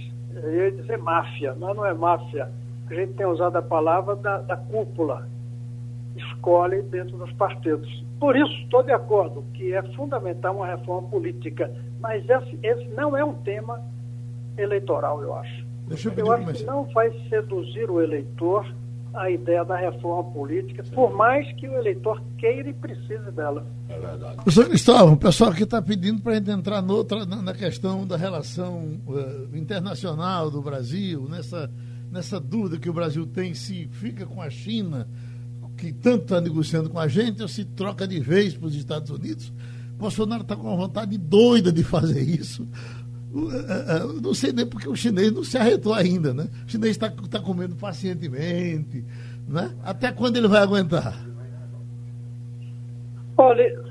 eu 0.43 0.53
ia 0.53 0.71
dizer 0.71 0.97
máfia, 0.97 1.55
mas 1.59 1.75
não 1.75 1.85
é 1.85 1.93
máfia, 1.93 2.49
a 2.89 2.93
gente 2.93 3.13
tem 3.13 3.25
usado 3.25 3.55
a 3.57 3.61
palavra 3.61 4.15
da, 4.15 4.39
da 4.39 4.57
cúpula, 4.57 5.27
escolhe 6.15 6.81
dentro 6.83 7.17
dos 7.17 7.31
partidos. 7.33 8.03
Por 8.19 8.35
isso, 8.35 8.53
estou 8.63 8.81
de 8.83 8.91
acordo 8.91 9.43
que 9.53 9.73
é 9.73 9.81
fundamental 9.93 10.55
uma 10.55 10.67
reforma 10.67 11.07
política, 11.09 11.71
mas 11.99 12.27
esse, 12.29 12.59
esse 12.63 12.85
não 12.89 13.15
é 13.15 13.23
um 13.23 13.33
tema 13.33 13.81
eleitoral, 14.57 15.21
eu 15.21 15.35
acho. 15.35 15.65
Deixa 15.87 16.09
eu, 16.09 16.25
eu 16.25 16.31
acho 16.31 16.53
que 16.53 16.63
não 16.63 16.85
vai 16.85 17.11
seduzir 17.29 17.89
o 17.89 18.01
eleitor 18.01 18.65
a 19.13 19.29
ideia 19.29 19.63
da 19.63 19.75
reforma 19.75 20.31
política, 20.31 20.83
por 20.93 21.13
mais 21.13 21.51
que 21.53 21.67
o 21.67 21.73
eleitor 21.75 22.21
queira 22.37 22.69
e 22.69 22.73
precise 22.73 23.31
dela. 23.31 23.65
É 23.89 23.99
verdade. 23.99 24.35
Professor 24.35 24.69
Cristóvão, 24.69 25.13
o 25.13 25.17
pessoal 25.17 25.51
aqui 25.51 25.63
está 25.63 25.81
pedindo 25.81 26.21
para 26.21 26.33
a 26.33 26.35
gente 26.35 26.51
entrar 26.51 26.81
noutra, 26.81 27.25
na 27.25 27.53
questão 27.53 28.07
da 28.07 28.15
relação 28.15 28.99
uh, 29.07 29.55
internacional 29.55 30.49
do 30.49 30.61
Brasil, 30.61 31.27
nessa, 31.29 31.69
nessa 32.09 32.39
dúvida 32.39 32.77
que 32.77 32.89
o 32.89 32.93
Brasil 32.93 33.25
tem 33.27 33.53
se 33.53 33.87
fica 33.91 34.25
com 34.25 34.41
a 34.41 34.49
China, 34.49 35.07
que 35.77 35.91
tanto 35.91 36.23
está 36.23 36.39
negociando 36.39 36.89
com 36.89 36.99
a 36.99 37.07
gente, 37.07 37.41
ou 37.41 37.47
se 37.47 37.65
troca 37.65 38.07
de 38.07 38.19
vez 38.19 38.55
para 38.55 38.67
os 38.67 38.75
Estados 38.75 39.09
Unidos. 39.09 39.51
Bolsonaro 39.97 40.41
está 40.41 40.55
com 40.55 40.67
uma 40.67 40.75
vontade 40.75 41.17
doida 41.17 41.71
de 41.71 41.83
fazer 41.83 42.21
isso. 42.21 42.67
É, 43.33 43.95
é, 43.95 44.21
não 44.21 44.33
sei 44.33 44.51
nem 44.51 44.65
porque 44.65 44.89
o 44.89 44.95
chinês 44.95 45.31
não 45.31 45.43
se 45.43 45.57
arretou 45.57 45.93
ainda, 45.93 46.33
né? 46.33 46.49
O 46.65 46.69
chinês 46.69 46.91
está 46.91 47.09
tá 47.09 47.39
comendo 47.39 47.75
pacientemente, 47.75 49.05
né? 49.47 49.73
Até 49.83 50.11
quando 50.11 50.37
ele 50.37 50.49
vai 50.49 50.61
aguentar? 50.61 51.15
Olha, 53.37 53.83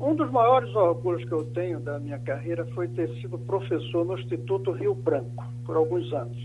um 0.00 0.14
dos 0.14 0.30
maiores 0.30 0.72
orgulhos 0.74 1.24
que 1.24 1.32
eu 1.32 1.44
tenho 1.46 1.80
da 1.80 1.98
minha 1.98 2.18
carreira 2.20 2.64
foi 2.74 2.86
ter 2.88 3.08
sido 3.20 3.38
professor 3.38 4.04
no 4.04 4.16
Instituto 4.18 4.70
Rio 4.70 4.94
Branco, 4.94 5.44
por 5.64 5.76
alguns 5.76 6.12
anos, 6.12 6.38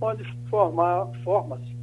onde 0.00 0.22
forma-se 0.50 1.80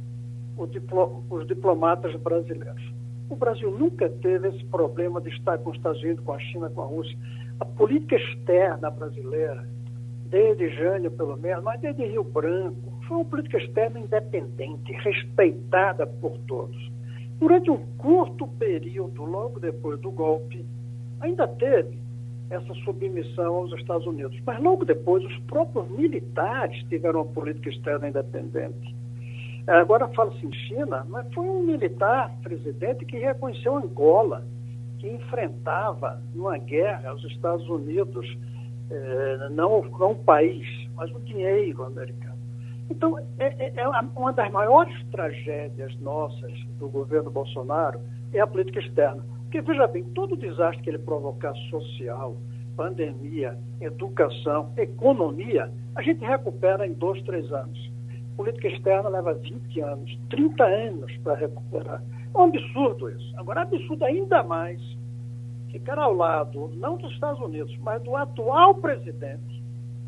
os 1.30 1.46
diplomatas 1.46 2.14
brasileiros. 2.16 2.82
O 3.28 3.36
Brasil 3.36 3.70
nunca 3.70 4.08
teve 4.08 4.48
esse 4.48 4.64
problema 4.66 5.20
de 5.20 5.28
estar 5.30 5.58
com 5.58 5.70
os 5.70 5.76
Estados 5.76 6.00
Unidos, 6.02 6.24
com 6.24 6.32
a 6.32 6.38
China, 6.38 6.70
com 6.70 6.82
a 6.82 6.86
Rússia. 6.86 7.16
A 7.60 7.64
política 7.64 8.16
externa 8.16 8.90
brasileira 8.90 9.68
desde 10.28 10.68
Jânio, 10.70 11.10
pelo 11.10 11.36
menos, 11.36 11.62
mas 11.64 11.80
desde 11.80 12.04
Rio 12.04 12.24
Branco, 12.24 12.92
foi 13.06 13.16
uma 13.16 13.24
política 13.24 13.58
externa 13.58 13.98
independente, 13.98 14.92
respeitada 14.92 16.06
por 16.06 16.36
todos. 16.46 16.76
Durante 17.38 17.70
um 17.70 17.78
curto 17.96 18.46
período, 18.46 19.24
logo 19.24 19.60
depois 19.60 20.00
do 20.00 20.10
golpe, 20.10 20.64
ainda 21.20 21.46
teve 21.46 21.98
essa 22.50 22.74
submissão 22.84 23.54
aos 23.56 23.72
Estados 23.72 24.06
Unidos. 24.06 24.38
Mas 24.46 24.60
logo 24.62 24.84
depois, 24.84 25.24
os 25.24 25.38
próprios 25.40 25.88
militares 25.90 26.82
tiveram 26.88 27.22
uma 27.22 27.32
política 27.32 27.68
externa 27.68 28.08
independente. 28.08 28.96
Agora 29.66 30.08
fala-se 30.08 30.44
em 30.46 30.52
China, 30.52 31.04
mas 31.08 31.32
foi 31.34 31.44
um 31.44 31.62
militar 31.62 32.34
presidente 32.42 33.04
que 33.04 33.18
reconheceu 33.18 33.76
Angola, 33.76 34.42
que 34.98 35.08
enfrentava 35.08 36.22
numa 36.34 36.56
guerra 36.56 37.14
os 37.14 37.22
Estados 37.24 37.68
Unidos 37.68 38.26
é, 38.90 39.48
não, 39.50 39.82
não 39.82 40.12
o 40.12 40.24
país, 40.24 40.66
mas 40.94 41.10
o 41.14 41.20
dinheiro 41.20 41.84
americano. 41.84 42.38
Então, 42.90 43.18
é, 43.18 43.24
é, 43.38 43.72
é, 43.76 43.88
uma 44.16 44.32
das 44.32 44.50
maiores 44.50 44.94
tragédias 45.10 45.94
nossas 46.00 46.52
do 46.78 46.88
governo 46.88 47.30
Bolsonaro 47.30 48.00
é 48.32 48.40
a 48.40 48.46
política 48.46 48.80
externa. 48.80 49.22
Porque, 49.42 49.60
veja 49.60 49.86
bem, 49.86 50.04
todo 50.14 50.32
o 50.32 50.36
desastre 50.36 50.82
que 50.82 50.90
ele 50.90 50.98
provocar 50.98 51.54
social, 51.70 52.36
pandemia, 52.76 53.58
educação, 53.80 54.72
economia, 54.76 55.70
a 55.94 56.02
gente 56.02 56.24
recupera 56.24 56.86
em 56.86 56.92
dois, 56.92 57.22
três 57.22 57.50
anos. 57.52 57.90
Política 58.36 58.68
externa 58.68 59.08
leva 59.08 59.34
20 59.34 59.80
anos, 59.80 60.18
30 60.30 60.64
anos 60.64 61.16
para 61.18 61.34
recuperar. 61.34 62.02
É 62.34 62.38
um 62.38 62.44
absurdo 62.44 63.10
isso. 63.10 63.34
Agora, 63.36 63.62
absurdo 63.62 64.04
ainda 64.04 64.42
mais 64.44 64.80
ficar 65.70 65.98
ao 65.98 66.12
lado, 66.12 66.70
não 66.76 66.96
dos 66.96 67.12
Estados 67.12 67.40
Unidos, 67.40 67.76
mas 67.78 68.02
do 68.02 68.16
atual 68.16 68.74
presidente, 68.74 69.62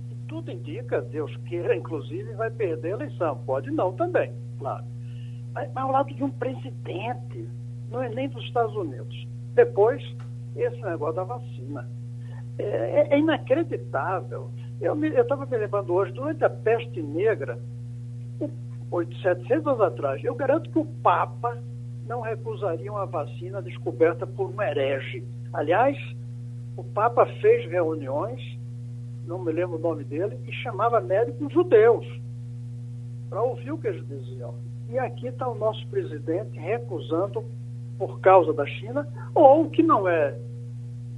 que 0.09 0.15
tudo 0.29 0.51
indica, 0.51 1.01
Deus 1.01 1.35
queira, 1.49 1.77
inclusive, 1.77 2.33
vai 2.35 2.51
perder 2.51 2.89
a 2.89 2.97
eleição. 2.97 3.39
Pode 3.45 3.71
não 3.71 3.93
também, 3.93 4.33
claro. 4.59 4.85
Mas, 5.53 5.71
mas 5.73 5.85
ao 5.85 5.93
lado 5.93 6.15
de 6.15 6.23
um 6.23 6.31
presidente, 6.31 7.49
não 7.91 8.03
é 8.03 8.09
nem 8.09 8.29
dos 8.29 8.45
Estados 8.45 8.75
Unidos. 8.75 9.27
Depois, 9.55 10.03
esse 10.57 10.81
negócio 10.83 11.17
da 11.17 11.25
vacina. 11.25 11.89
É, 12.59 12.63
é, 12.63 13.15
é 13.15 13.19
inacreditável. 13.19 14.51
Eu 14.81 14.95
estava 15.05 15.45
me, 15.45 15.51
me 15.51 15.59
lembrando 15.59 15.93
hoje, 15.93 16.13
durante 16.13 16.45
a 16.45 16.51
peste 16.51 17.03
negra, 17.03 17.59
700 19.23 19.67
anos 19.67 19.81
atrás, 19.81 20.25
eu 20.25 20.35
garanto 20.35 20.71
que 20.71 20.79
o 20.79 20.85
Papa 20.85 21.59
não 22.07 22.21
recusaria 22.21 22.91
uma 22.91 23.07
vacina 23.07 23.63
descoberta 23.63 24.27
por 24.27 24.51
um 24.51 24.61
herege 24.61 25.25
Aliás, 25.53 25.97
o 26.77 26.85
Papa 26.85 27.27
fez 27.41 27.69
reuniões, 27.71 28.41
não 29.27 29.39
me 29.39 29.53
lembro 29.53 29.77
o 29.77 29.81
nome 29.81 30.05
dele, 30.05 30.39
e 30.47 30.53
chamava 30.53 31.01
médicos 31.01 31.53
judeus 31.53 32.07
para 33.29 33.43
ouvir 33.43 33.73
o 33.73 33.79
que 33.79 33.89
eles 33.89 34.07
diziam. 34.07 34.55
E 34.89 34.99
aqui 34.99 35.29
está 35.29 35.49
o 35.49 35.55
nosso 35.55 35.87
presidente 35.89 36.59
recusando 36.59 37.45
por 37.99 38.21
causa 38.21 38.53
da 38.53 38.67
China, 38.67 39.07
ou 39.35 39.65
o 39.65 39.71
que 39.71 39.83
não 39.83 40.09
é 40.09 40.37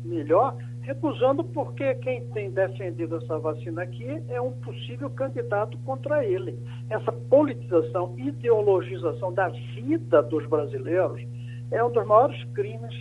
melhor, 0.04 0.56
recusando 0.82 1.44
porque 1.44 1.94
quem 1.96 2.26
tem 2.30 2.50
defendido 2.50 3.16
essa 3.16 3.38
vacina 3.38 3.82
aqui 3.82 4.22
é 4.28 4.40
um 4.40 4.50
possível 4.50 5.08
candidato 5.10 5.78
contra 5.84 6.24
ele. 6.24 6.58
Essa 6.90 7.12
politização, 7.12 8.14
ideologização 8.18 9.32
da 9.32 9.48
vida 9.48 10.22
dos 10.22 10.44
brasileiros 10.46 11.22
é 11.70 11.82
um 11.82 11.90
dos 11.90 12.04
maiores 12.04 12.42
crimes 12.52 12.94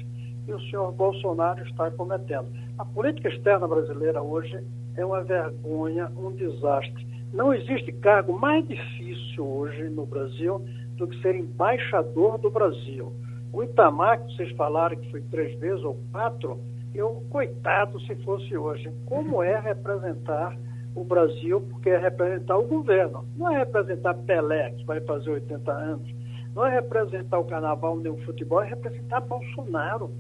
que 0.52 0.56
o 0.56 0.70
senhor 0.70 0.92
Bolsonaro 0.92 1.64
está 1.64 1.90
cometendo. 1.92 2.48
A 2.78 2.84
política 2.84 3.30
externa 3.30 3.66
brasileira 3.68 4.22
hoje 4.22 4.60
é 4.98 5.06
uma 5.06 5.24
vergonha, 5.24 6.12
um 6.18 6.32
desastre. 6.34 7.08
Não 7.34 7.54
existe 7.54 7.94
cargo 7.94 8.38
mais 8.38 8.68
difícil 8.68 9.48
hoje 9.48 9.90
no 9.90 10.06
Brasil 10.06 10.62
do 10.98 11.08
que 11.08 11.22
ser 11.22 11.36
embaixador 11.36 12.38
do 12.38 12.52
Brasil. 12.52 13.14
O 13.54 13.64
Itamar, 13.64 14.20
que 14.20 14.36
vocês 14.36 14.52
falaram 14.58 14.98
que 14.98 15.10
foi 15.10 15.22
três 15.22 15.58
vezes 15.58 15.84
ou 15.86 15.98
quatro, 16.12 16.60
eu, 16.94 17.24
coitado 17.30 17.98
se 18.02 18.14
fosse 18.24 18.58
hoje. 18.58 18.92
Como 19.06 19.42
é 19.42 19.58
representar 19.58 20.58
o 20.94 21.06
Brasil, 21.06 21.62
porque 21.62 21.92
é 21.92 21.98
representar 21.98 22.58
o 22.58 22.68
governo. 22.68 23.26
Não 23.38 23.50
é 23.50 23.60
representar 23.60 24.16
Pelé, 24.16 24.72
que 24.72 24.84
vai 24.84 25.00
fazer 25.00 25.30
80 25.30 25.72
anos. 25.72 26.14
Não 26.54 26.66
é 26.66 26.72
representar 26.72 27.40
o 27.40 27.46
carnaval 27.46 27.96
nem 27.96 28.12
o 28.12 28.26
futebol, 28.26 28.62
é 28.62 28.68
representar 28.68 29.22
Bolsonaro. 29.22 30.12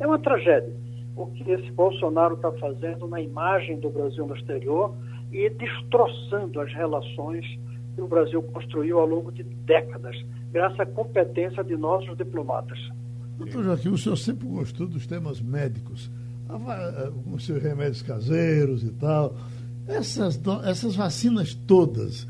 É 0.00 0.06
uma 0.06 0.18
tragédia. 0.18 0.72
O 1.16 1.26
que 1.26 1.50
esse 1.50 1.70
Bolsonaro 1.72 2.34
está 2.34 2.52
fazendo 2.52 3.06
na 3.08 3.20
imagem 3.20 3.80
do 3.80 3.90
Brasil 3.90 4.26
no 4.26 4.36
exterior 4.36 4.94
e 5.32 5.50
destroçando 5.50 6.60
as 6.60 6.72
relações 6.72 7.44
que 7.94 8.00
o 8.00 8.06
Brasil 8.06 8.40
construiu 8.42 9.00
ao 9.00 9.06
longo 9.06 9.32
de 9.32 9.42
décadas, 9.42 10.16
graças 10.52 10.78
à 10.78 10.86
competência 10.86 11.64
de 11.64 11.76
nossos 11.76 12.16
diplomatas. 12.16 12.78
Doutor 13.36 13.64
Joaquim, 13.64 13.88
o 13.88 13.98
senhor 13.98 14.16
sempre 14.16 14.46
gostou 14.46 14.86
dos 14.86 15.06
temas 15.06 15.40
médicos, 15.40 16.10
com 17.24 17.34
os 17.34 17.44
seus 17.44 17.62
remédios 17.62 18.02
caseiros 18.02 18.84
e 18.84 18.92
tal. 18.92 19.34
Essas, 19.86 20.40
essas 20.64 20.94
vacinas 20.94 21.54
todas, 21.54 22.26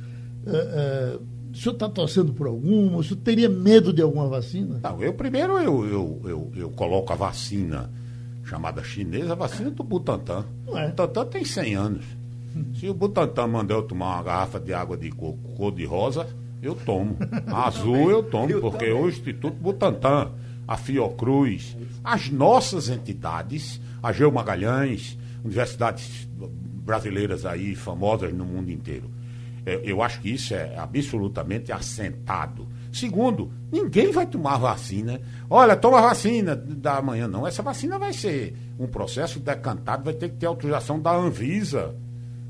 é, 0.46 0.56
é, 0.56 1.18
o 1.58 1.60
senhor 1.60 1.72
está 1.72 1.88
torcendo 1.88 2.32
por 2.32 2.46
alguma? 2.46 2.98
O 2.98 3.02
senhor 3.02 3.16
teria 3.16 3.48
medo 3.48 3.92
de 3.92 4.00
alguma 4.00 4.28
vacina? 4.28 4.78
Não, 4.80 5.02
eu 5.02 5.12
primeiro 5.12 5.58
eu, 5.58 5.84
eu, 5.84 6.20
eu, 6.24 6.52
eu 6.54 6.70
coloco 6.70 7.12
a 7.12 7.16
vacina 7.16 7.90
chamada 8.44 8.82
chinesa, 8.84 9.32
a 9.32 9.36
vacina 9.36 9.68
do 9.68 9.82
Butantan. 9.82 10.44
É. 10.68 10.84
O 10.84 10.88
Butantan 10.90 11.26
tem 11.26 11.44
100 11.44 11.74
anos. 11.74 12.04
Se 12.78 12.88
o 12.88 12.94
Butantan 12.94 13.48
mandar 13.48 13.74
eu 13.74 13.82
tomar 13.82 14.14
uma 14.14 14.22
garrafa 14.22 14.60
de 14.60 14.72
água 14.72 14.96
de 14.96 15.10
coco 15.10 15.36
cor 15.56 15.72
de 15.72 15.84
rosa, 15.84 16.28
eu 16.62 16.76
tomo. 16.76 17.16
A 17.48 17.66
azul 17.66 18.08
eu 18.08 18.22
tomo, 18.22 18.50
eu 18.50 18.60
porque 18.60 18.86
também. 18.86 19.02
o 19.02 19.08
Instituto 19.08 19.56
Butantan, 19.56 20.30
a 20.66 20.76
Fiocruz, 20.76 21.76
as 22.04 22.30
nossas 22.30 22.88
entidades, 22.88 23.80
a 24.00 24.12
Geo 24.12 24.30
Magalhães, 24.30 25.18
universidades 25.44 26.28
brasileiras 26.84 27.44
aí 27.44 27.74
famosas 27.74 28.32
no 28.32 28.44
mundo 28.44 28.70
inteiro. 28.70 29.17
É, 29.68 29.82
eu 29.84 30.02
acho 30.02 30.22
que 30.22 30.30
isso 30.30 30.54
é 30.54 30.78
absolutamente 30.78 31.70
assentado. 31.70 32.66
Segundo, 32.90 33.52
ninguém 33.70 34.10
vai 34.10 34.26
tomar 34.26 34.56
vacina. 34.56 35.20
Olha, 35.50 35.76
toma 35.76 36.00
vacina 36.00 36.56
da 36.56 37.02
manhã, 37.02 37.28
não. 37.28 37.46
Essa 37.46 37.62
vacina 37.62 37.98
vai 37.98 38.14
ser 38.14 38.56
um 38.78 38.86
processo 38.86 39.38
decantado, 39.38 40.04
vai 40.04 40.14
ter 40.14 40.30
que 40.30 40.36
ter 40.36 40.46
autorização 40.46 40.98
da 40.98 41.14
Anvisa 41.14 41.94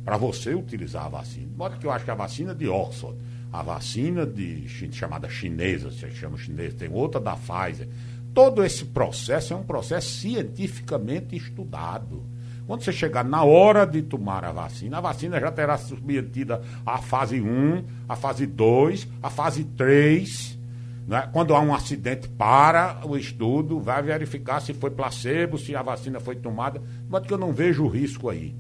para 0.05 0.17
você 0.17 0.55
utilizar 0.55 1.07
a 1.07 1.09
vacina. 1.09 1.49
De 1.49 1.59
modo 1.59 1.77
que 1.77 1.85
eu 1.85 1.91
acho 1.91 2.05
que 2.05 2.11
a 2.13 2.15
vacina 2.15 2.55
de 2.55 2.69
Oxford, 2.69 3.19
a 3.53 3.63
vacina 3.65 4.25
de 4.25 4.69
chamada 4.93 5.29
chinesa, 5.29 5.91
se 5.91 6.09
chama 6.13 6.39
chinesa, 6.39 6.77
tem 6.77 6.89
outra 6.89 7.21
da 7.21 7.35
Pfizer. 7.35 7.89
Todo 8.33 8.65
esse 8.65 8.85
processo 8.85 9.55
é 9.55 9.57
um 9.57 9.65
processo 9.65 10.09
cientificamente 10.09 11.35
estudado. 11.35 12.23
Quando 12.69 12.85
você 12.85 12.93
chegar 12.93 13.25
na 13.25 13.43
hora 13.45 13.87
de 13.87 14.03
tomar 14.03 14.45
a 14.45 14.53
vacina, 14.53 14.99
a 14.99 15.01
vacina 15.01 15.41
já 15.41 15.51
terá 15.51 15.79
submetida 15.79 16.61
à 16.85 16.99
fase 16.99 17.41
1, 17.41 17.83
à 18.07 18.15
fase 18.15 18.45
2, 18.45 19.09
à 19.23 19.31
fase 19.31 19.65
3. 19.65 20.59
Né? 21.07 21.31
Quando 21.33 21.55
há 21.55 21.61
um 21.61 21.75
acidente, 21.75 22.29
para 22.29 23.01
o 23.07 23.17
estudo, 23.17 23.81
vai 23.81 24.03
verificar 24.03 24.61
se 24.61 24.75
foi 24.75 24.91
placebo, 24.91 25.57
se 25.57 25.75
a 25.75 25.81
vacina 25.81 26.21
foi 26.21 26.37
tomada, 26.37 26.83
mas 27.09 27.27
que 27.27 27.33
eu 27.33 27.39
não 27.39 27.55
vejo 27.55 27.89
risco 27.89 28.29
aí. 28.29 28.55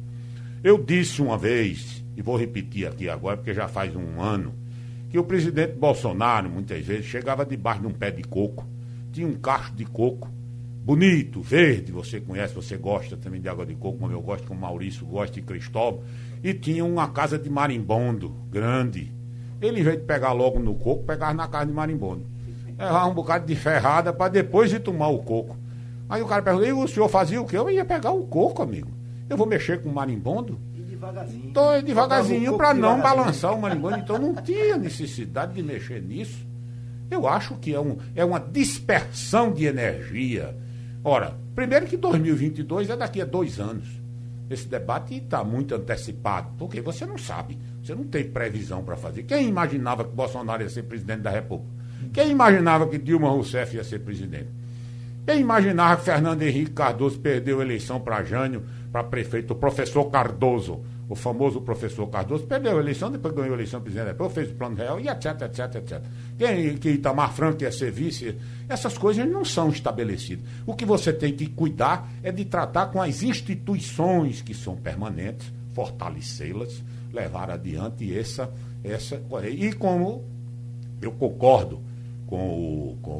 Eu 0.64 0.82
disse 0.82 1.20
uma 1.20 1.36
vez, 1.36 2.02
e 2.16 2.22
vou 2.22 2.38
repetir 2.38 2.88
aqui 2.88 3.10
agora, 3.10 3.36
porque 3.36 3.52
já 3.52 3.68
faz 3.68 3.94
um 3.94 4.22
ano, 4.22 4.54
que 5.10 5.18
o 5.18 5.24
presidente 5.24 5.74
Bolsonaro, 5.74 6.48
muitas 6.48 6.82
vezes, 6.82 7.04
chegava 7.04 7.44
debaixo 7.44 7.82
de 7.82 7.86
um 7.86 7.92
pé 7.92 8.10
de 8.10 8.22
coco, 8.22 8.66
tinha 9.12 9.28
um 9.28 9.34
cacho 9.34 9.74
de 9.74 9.84
coco, 9.84 10.30
bonito, 10.84 11.40
verde, 11.42 11.92
você 11.92 12.20
conhece, 12.20 12.54
você 12.54 12.76
gosta 12.76 13.16
também 13.16 13.40
de 13.40 13.48
água 13.48 13.66
de 13.66 13.74
coco, 13.74 13.98
como 13.98 14.12
eu 14.12 14.20
gosto, 14.20 14.46
como 14.46 14.60
Maurício 14.60 15.06
gosta, 15.06 15.38
e 15.38 15.42
Cristóvão, 15.42 16.02
e 16.42 16.54
tinha 16.54 16.84
uma 16.84 17.08
casa 17.08 17.38
de 17.38 17.50
marimbondo, 17.50 18.34
grande. 18.50 19.12
Ele, 19.60 19.80
em 19.80 19.82
vez 19.82 19.98
de 19.98 20.04
pegar 20.04 20.32
logo 20.32 20.58
no 20.58 20.74
coco, 20.74 21.04
pegava 21.04 21.34
na 21.34 21.48
casa 21.48 21.66
de 21.66 21.72
marimbondo. 21.72 22.24
Levava 22.78 23.06
um 23.08 23.14
bocado 23.14 23.44
de 23.44 23.56
ferrada 23.56 24.12
para 24.12 24.30
depois 24.30 24.70
de 24.70 24.78
tomar 24.78 25.08
o 25.08 25.18
coco. 25.18 25.56
Aí 26.08 26.22
o 26.22 26.26
cara 26.26 26.42
perguntou, 26.42 26.68
e 26.68 26.72
o 26.72 26.86
senhor 26.86 27.08
fazia 27.08 27.40
o 27.40 27.44
quê? 27.44 27.58
Eu 27.58 27.68
ia 27.68 27.84
pegar 27.84 28.12
o 28.12 28.24
coco, 28.26 28.62
amigo. 28.62 28.88
Eu 29.28 29.36
vou 29.36 29.46
mexer 29.46 29.82
com 29.82 29.90
o 29.90 29.94
marimbondo? 29.94 30.58
E 30.74 30.80
devagarzinho. 30.80 31.52
Tô 31.52 31.82
devagarzinho 31.82 32.56
para 32.56 32.72
não 32.72 33.00
balançar 33.00 33.52
o 33.52 33.60
marimbondo. 33.60 33.98
Então 33.98 34.16
não 34.16 34.34
tinha 34.36 34.76
necessidade 34.76 35.52
de 35.54 35.62
mexer 35.62 36.00
nisso. 36.00 36.46
Eu 37.10 37.26
acho 37.26 37.56
que 37.56 37.74
é, 37.74 37.80
um, 37.80 37.98
é 38.14 38.24
uma 38.24 38.38
dispersão 38.38 39.52
de 39.52 39.64
energia. 39.66 40.56
Ora, 41.08 41.34
primeiro 41.54 41.86
que 41.86 41.96
2022 41.96 42.90
é 42.90 42.94
daqui 42.94 43.22
a 43.22 43.24
dois 43.24 43.58
anos. 43.58 43.88
Esse 44.50 44.68
debate 44.68 45.16
está 45.16 45.42
muito 45.42 45.74
antecipado, 45.74 46.50
porque 46.58 46.82
você 46.82 47.06
não 47.06 47.16
sabe, 47.16 47.58
você 47.82 47.94
não 47.94 48.04
tem 48.04 48.28
previsão 48.28 48.84
para 48.84 48.94
fazer. 48.94 49.22
Quem 49.22 49.48
imaginava 49.48 50.04
que 50.04 50.14
Bolsonaro 50.14 50.62
ia 50.62 50.68
ser 50.68 50.82
presidente 50.82 51.22
da 51.22 51.30
República? 51.30 51.72
Quem 52.12 52.30
imaginava 52.30 52.86
que 52.86 52.98
Dilma 52.98 53.30
Rousseff 53.30 53.74
ia 53.74 53.84
ser 53.84 54.00
presidente? 54.00 54.50
Quem 55.24 55.40
imaginava 55.40 55.96
que 55.96 56.04
Fernando 56.04 56.42
Henrique 56.42 56.72
Cardoso 56.72 57.18
perdeu 57.20 57.60
a 57.60 57.64
eleição 57.64 57.98
para 57.98 58.22
Jânio 58.22 58.64
para 58.92 59.02
prefeito, 59.02 59.54
o 59.54 59.56
professor 59.56 60.10
Cardoso, 60.10 60.82
o 61.08 61.14
famoso 61.14 61.60
professor 61.62 62.06
Cardoso, 62.08 62.44
perdeu 62.44 62.76
a 62.76 62.80
eleição, 62.80 63.10
depois 63.10 63.34
ganhou 63.34 63.52
a 63.52 63.54
eleição 63.54 63.80
presidente 63.80 64.08
depois 64.08 64.32
fez 64.32 64.50
o 64.50 64.54
plano 64.54 64.76
real 64.76 65.00
e 65.00 65.08
etc, 65.08 65.42
etc, 65.42 65.74
etc. 65.76 66.02
Quem, 66.36 66.76
que 66.76 66.90
Itamar 66.90 67.32
Franco 67.32 67.62
ia 67.62 67.72
ser 67.72 67.90
vice, 67.90 68.36
essas 68.68 68.98
coisas 68.98 69.26
não 69.26 69.44
são 69.44 69.70
estabelecidas. 69.70 70.44
O 70.66 70.74
que 70.74 70.84
você 70.84 71.12
tem 71.12 71.34
que 71.34 71.46
cuidar 71.46 72.08
é 72.22 72.30
de 72.30 72.44
tratar 72.44 72.86
com 72.88 73.00
as 73.00 73.22
instituições 73.22 74.42
que 74.42 74.52
são 74.52 74.76
permanentes, 74.76 75.50
fortalecê-las, 75.74 76.82
levar 77.12 77.50
adiante 77.50 78.16
essa, 78.16 78.52
essa. 78.84 79.20
E 79.50 79.72
como 79.72 80.24
eu 81.00 81.12
concordo 81.12 81.80
com 82.26 82.36
o, 82.36 82.98
com 83.00 83.12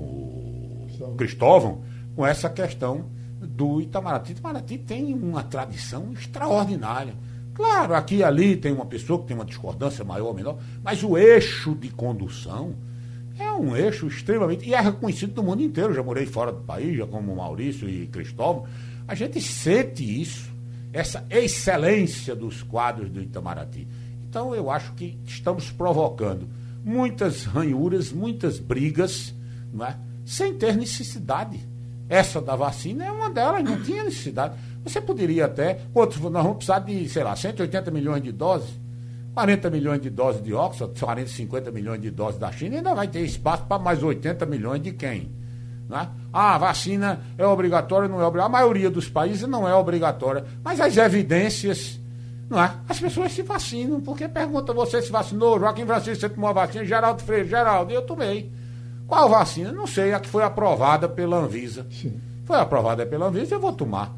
o 1.01 1.15
Cristóvão, 1.17 1.83
com 2.15 2.27
essa 2.27 2.51
questão 2.51 3.07
do 3.41 3.81
Itamaraty. 3.81 4.33
Itamaraty 4.33 4.79
tem 4.79 5.15
uma 5.15 5.43
tradição 5.43 6.13
extraordinária. 6.13 7.15
Claro, 7.59 7.93
aqui 7.93 8.19
e 8.19 8.23
ali 8.23 8.57
tem 8.57 8.73
uma 8.73 8.87
pessoa 8.87 9.19
que 9.21 9.27
tem 9.27 9.37
uma 9.37 9.45
discordância 9.45 10.05
maior 10.05 10.29
ou 10.29 10.35
menor, 10.35 10.61
mas 10.81 11.03
o 11.03 11.19
eixo 11.19 11.75
de 11.75 11.89
condução 11.89 12.77
é 13.37 13.51
um 13.51 13.77
eixo 13.77 14.07
extremamente. 14.07 14.65
E 14.65 14.75
é 14.75 14.81
reconhecido 14.81 15.35
no 15.35 15.43
mundo 15.43 15.61
inteiro. 15.61 15.91
Eu 15.91 15.97
já 15.97 16.03
morei 16.05 16.25
fora 16.25 16.53
do 16.53 16.61
país, 16.61 16.97
já 16.97 17.05
como 17.05 17.35
Maurício 17.35 17.91
e 17.91 18.07
Cristóvão. 18.07 18.65
A 19.09 19.15
gente 19.17 19.41
sente 19.41 20.05
isso, 20.05 20.49
essa 20.93 21.27
excelência 21.29 22.37
dos 22.37 22.63
quadros 22.63 23.11
do 23.11 23.21
Itamaraty. 23.21 23.89
Então 24.31 24.55
eu 24.55 24.71
acho 24.71 24.93
que 24.93 25.19
estamos 25.27 25.69
provocando 25.69 26.49
muitas 26.85 27.43
ranhuras, 27.43 28.13
muitas 28.13 28.61
brigas, 28.61 29.35
não 29.75 29.85
é? 29.85 29.99
sem 30.25 30.55
ter 30.55 30.77
necessidade. 30.77 31.59
Essa 32.09 32.41
da 32.41 32.57
vacina 32.57 33.05
é 33.05 33.13
uma 33.13 33.31
delas, 33.31 33.63
não 33.63 33.83
tinha 33.83 34.05
necessidade. 34.05 34.55
Você 34.83 35.01
poderia 35.01 35.45
até, 35.45 35.81
outros, 35.93 36.21
nós 36.23 36.43
vamos 36.43 36.59
precisar 36.59 36.79
de, 36.79 37.09
sei 37.09 37.23
lá, 37.23 37.37
180 37.37 37.91
milhões 37.91 38.23
de 38.23 38.33
doses, 38.33 38.71
40 39.35 39.71
milhões 39.71 40.01
de 40.01 40.09
doses 40.09 40.43
de 40.43 40.55
Oxford, 40.55 40.99
40, 40.99 41.29
50 41.29 41.71
milhões 41.71 42.01
de 42.01 42.11
doses 42.11 42.41
da 42.41 42.51
China, 42.51 42.77
ainda 42.77 42.95
vai 42.95 43.07
ter 43.07 43.21
espaço 43.21 43.65
para 43.65 43.79
mais 43.79 44.03
80 44.03 44.47
milhões 44.47 44.83
de 44.83 44.93
quem? 44.93 45.31
Né? 45.89 46.09
Ah, 46.33 46.55
a 46.55 46.59
vacina 46.59 47.21
é 47.37 47.47
obrigatória, 47.47 48.09
não 48.09 48.21
é 48.21 48.27
obrigatória. 48.27 48.57
A 48.57 48.61
maioria 48.61 48.91
dos 48.91 49.09
países 49.09 49.47
não 49.47 49.69
é 49.69 49.75
obrigatória, 49.75 50.45
mas 50.63 50.81
as 50.81 50.97
evidências, 50.97 52.01
não 52.49 52.63
é? 52.63 52.75
As 52.89 52.99
pessoas 52.99 53.33
se 53.33 53.43
vacinam, 53.43 54.01
porque 54.01 54.29
pergunta, 54.29 54.73
você 54.73 55.01
se 55.01 55.13
vacinou? 55.13 55.59
Joaquim 55.59 55.87
Francisco, 55.87 56.21
você 56.21 56.29
tomou 56.29 56.51
a 56.51 56.53
vacina? 56.53 56.85
Geraldo 56.85 57.23
Freire, 57.23 57.49
Geraldo, 57.49 57.93
eu 57.93 58.03
tomei. 58.03 58.51
Qual 59.09 59.27
vacina? 59.27 59.73
Não 59.73 59.87
sei, 59.87 60.13
a 60.13 60.21
que 60.21 60.29
foi 60.29 60.45
aprovada 60.45 61.09
pela 61.09 61.39
Anvisa. 61.39 61.87
Sim. 61.91 62.21
Foi 62.45 62.59
aprovada 62.59 63.07
pela 63.07 63.29
Anvisa, 63.29 63.55
eu 63.55 63.61
vou 63.61 63.73
tomar. 63.73 64.15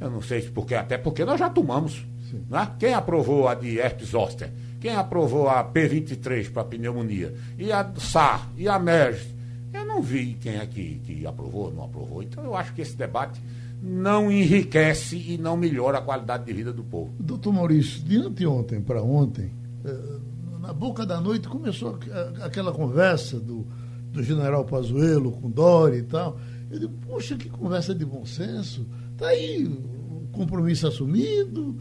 Eu 0.00 0.10
não 0.10 0.22
sei 0.22 0.40
porque, 0.40 0.74
até 0.74 0.96
porque 0.96 1.26
nós 1.26 1.38
já 1.38 1.50
tomamos. 1.50 2.06
Né? 2.48 2.70
Quem 2.78 2.94
aprovou 2.94 3.46
a 3.46 3.54
de 3.54 3.78
herpes 3.78 4.08
zoster? 4.08 4.50
Quem 4.80 4.96
aprovou 4.96 5.46
a 5.46 5.62
P23 5.62 6.50
para 6.50 6.64
pneumonia? 6.64 7.34
E 7.58 7.70
a 7.70 7.92
SAR? 7.98 8.48
E 8.56 8.66
a 8.66 8.78
MERS? 8.78 9.28
Eu 9.74 9.84
não 9.84 10.00
vi 10.00 10.38
quem 10.40 10.56
é 10.56 10.66
que, 10.66 11.00
que 11.04 11.26
aprovou, 11.26 11.70
não 11.70 11.84
aprovou. 11.84 12.22
Então 12.22 12.42
eu 12.42 12.56
acho 12.56 12.72
que 12.72 12.80
esse 12.80 12.96
debate 12.96 13.38
não 13.82 14.32
enriquece 14.32 15.16
e 15.16 15.36
não 15.36 15.54
melhora 15.54 15.98
a 15.98 16.00
qualidade 16.00 16.46
de 16.46 16.52
vida 16.54 16.72
do 16.72 16.82
povo. 16.82 17.12
Doutor 17.20 17.52
Maurício, 17.52 18.02
de 18.02 18.16
anteontem 18.16 18.80
para 18.80 19.02
ontem, 19.02 19.52
eh, 19.84 20.18
na 20.60 20.72
boca 20.72 21.04
da 21.04 21.20
noite 21.20 21.46
começou 21.46 21.98
aquela 22.42 22.72
conversa 22.72 23.38
do 23.38 23.66
do 24.12 24.22
general 24.22 24.64
Pazuello 24.64 25.32
com 25.32 25.50
Dori 25.50 25.98
e 25.98 26.02
tal. 26.02 26.38
Eu 26.70 26.78
digo, 26.78 26.92
poxa, 27.06 27.36
que 27.36 27.48
conversa 27.48 27.94
de 27.94 28.04
bom 28.04 28.24
senso. 28.24 28.86
Está 29.12 29.28
aí 29.28 29.64
o 29.66 30.28
compromisso 30.32 30.86
assumido. 30.86 31.76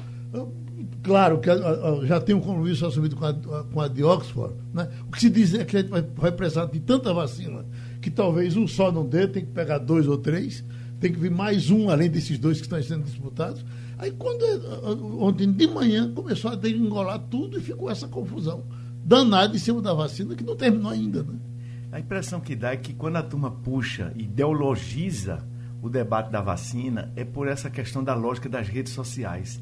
Claro 1.04 1.40
que 1.40 1.50
já 2.08 2.20
tem 2.20 2.36
um 2.36 2.42
compromisso 2.42 2.86
assumido 2.86 3.16
com 3.16 3.26
a, 3.26 3.34
com 3.34 3.82
a 3.82 3.88
de 3.88 4.04
Oxford. 4.04 4.56
Né? 4.74 4.90
O 5.08 5.12
que 5.12 5.22
se 5.22 5.30
diz 5.30 5.54
é 5.54 5.64
que 5.64 5.78
a 5.78 5.82
gente 5.82 5.90
vai, 5.90 6.02
vai 6.02 6.32
precisar 6.32 6.66
de 6.66 6.80
tanta 6.80 7.14
vacina 7.14 7.66
que 8.02 8.10
talvez 8.10 8.56
um 8.56 8.68
só 8.68 8.92
não 8.92 9.06
dê, 9.06 9.28
tem 9.28 9.46
que 9.46 9.52
pegar 9.52 9.78
dois 9.78 10.08
ou 10.08 10.18
três, 10.18 10.64
tem 11.00 11.12
que 11.12 11.20
vir 11.20 11.32
mais 11.32 11.70
um 11.70 11.90
além 11.90 12.10
desses 12.10 12.38
dois 12.38 12.58
que 12.58 12.64
estão 12.64 12.82
sendo 12.82 13.04
disputados. 13.04 13.64
Aí 13.98 14.12
quando 14.12 14.44
ontem 15.22 15.52
de 15.52 15.68
manhã 15.68 16.12
começou 16.14 16.52
a 16.52 16.70
engolar 16.70 17.20
tudo 17.30 17.58
e 17.58 17.62
ficou 17.62 17.90
essa 17.90 18.08
confusão 18.08 18.64
danada 19.04 19.56
em 19.56 19.60
cima 19.60 19.82
da 19.82 19.94
vacina 19.94 20.36
que 20.36 20.44
não 20.44 20.56
terminou 20.56 20.92
ainda. 20.92 21.24
Né? 21.24 21.34
A 21.92 22.00
impressão 22.00 22.40
que 22.40 22.56
dá 22.56 22.72
é 22.72 22.78
que 22.78 22.94
quando 22.94 23.16
a 23.16 23.24
turma 23.24 23.50
puxa, 23.50 24.14
ideologiza 24.16 25.44
o 25.82 25.90
debate 25.90 26.30
da 26.30 26.40
vacina, 26.40 27.12
é 27.16 27.26
por 27.26 27.48
essa 27.48 27.68
questão 27.68 28.04
da 28.04 28.14
lógica 28.14 28.48
das 28.48 28.68
redes 28.68 28.94
sociais. 28.94 29.60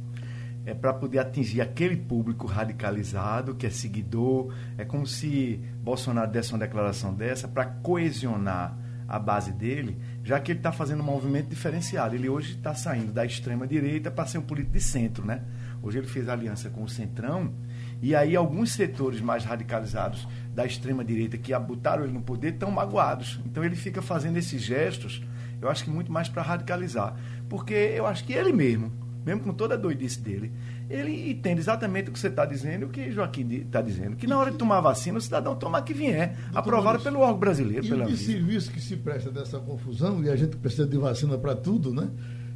É 0.66 0.74
para 0.74 0.94
poder 0.94 1.20
atingir 1.20 1.62
aquele 1.62 1.96
público 1.96 2.46
radicalizado, 2.46 3.56
que 3.56 3.66
é 3.66 3.70
seguidor. 3.70 4.54
É 4.78 4.84
como 4.84 5.08
se 5.08 5.62
Bolsonaro 5.82 6.30
desse 6.30 6.52
uma 6.52 6.60
declaração 6.60 7.14
dessa 7.14 7.48
para 7.48 7.66
coesionar 7.66 8.78
a 9.08 9.18
base 9.18 9.54
dele, 9.54 9.98
já 10.22 10.38
que 10.38 10.52
ele 10.52 10.60
está 10.60 10.74
fazendo 10.74 11.00
um 11.02 11.06
movimento 11.06 11.48
diferenciado. 11.48 12.14
Ele 12.14 12.28
hoje 12.28 12.56
está 12.56 12.76
saindo 12.76 13.14
da 13.14 13.26
extrema-direita 13.26 14.12
para 14.12 14.26
ser 14.26 14.40
um 14.40 14.42
político 14.42 14.74
de 14.74 14.82
centro. 14.82 15.26
Né? 15.26 15.42
Hoje 15.82 16.00
ele 16.00 16.08
fez 16.08 16.28
aliança 16.28 16.70
com 16.70 16.84
o 16.84 16.90
Centrão 16.90 17.54
e 18.02 18.16
aí 18.16 18.36
alguns 18.36 18.72
setores 18.72 19.22
mais 19.22 19.44
radicalizados 19.44 20.28
da 20.54 20.66
extrema 20.66 21.04
direita 21.04 21.38
que 21.38 21.58
botaram 21.60 22.04
ele 22.04 22.14
no 22.14 22.22
poder 22.22 22.54
estão 22.54 22.72
magoados. 22.72 23.40
Então 23.46 23.64
ele 23.64 23.76
fica 23.76 24.02
fazendo 24.02 24.38
esses 24.38 24.62
gestos, 24.62 25.22
eu 25.62 25.70
acho 25.70 25.84
que 25.84 25.90
muito 25.90 26.12
mais 26.12 26.30
para 26.30 26.42
radicalizar, 26.42 27.16
porque 27.50 27.74
eu 27.74 28.06
acho 28.06 28.24
que 28.24 28.34
ele 28.34 28.54
mesmo, 28.54 28.92
mesmo 29.26 29.42
com 29.42 29.54
toda 29.54 29.74
a 29.74 29.78
doidice 29.78 30.20
dele, 30.20 30.52
ele 30.90 31.32
entende 31.32 31.60
exatamente 31.60 32.10
o 32.10 32.14
que 32.14 32.20
você 32.20 32.28
está 32.28 32.46
dizendo 32.46 32.84
e 32.84 32.86
o 32.86 32.90
que 32.90 33.12
Joaquim 33.12 33.48
está 33.50 33.82
dizendo. 33.82 34.16
Que 34.16 34.26
na 34.26 34.38
hora 34.38 34.52
de 34.52 34.58
tomar 34.58 34.80
vacina, 34.80 35.18
o 35.18 35.22
cidadão 35.22 35.56
toma 35.56 35.82
que 35.82 35.94
vier, 35.94 36.38
aprovado 36.54 37.00
pelo 37.04 37.20
órgão 37.20 37.40
brasileiro. 37.40 37.86
E 37.86 37.90
pela 37.90 38.06
o 38.06 38.16
serviço 38.16 38.72
que 38.72 38.80
se 38.80 38.96
presta 38.96 39.30
dessa 39.30 39.60
confusão, 39.60 40.24
e 40.24 40.30
a 40.30 40.36
gente 40.36 40.56
precisa 40.56 40.88
de 40.88 40.98
vacina 40.98 41.38
para 41.38 41.56
tudo, 41.56 41.94
né? 41.94 42.10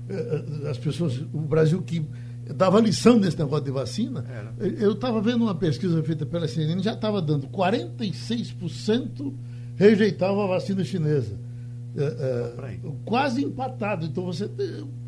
Eh, 0.10 0.46
eh, 0.64 0.70
as 0.70 0.78
pessoas, 0.78 1.18
o 1.34 1.42
Brasil 1.42 1.82
que 1.82 2.08
dava 2.54 2.80
lição 2.80 3.20
nesse 3.20 3.38
negócio 3.38 3.66
de 3.66 3.72
vacina. 3.72 4.26
Era. 4.30 4.54
Eu 4.60 4.94
estava 4.94 5.22
vendo 5.22 5.44
uma 5.44 5.56
pesquisa 5.56 6.02
feita 6.04 6.26
pela 6.26 6.48
CNN, 6.48 6.82
já 6.82 6.94
estava 6.94 7.22
dando 7.22 7.48
46% 7.48 9.34
rejeitavam 9.82 10.44
a 10.44 10.48
vacina 10.48 10.84
chinesa. 10.84 11.40
É, 11.96 12.04
é, 12.04 12.78
quase 13.04 13.44
empatado. 13.44 14.06
Então 14.06 14.24
você. 14.24 14.50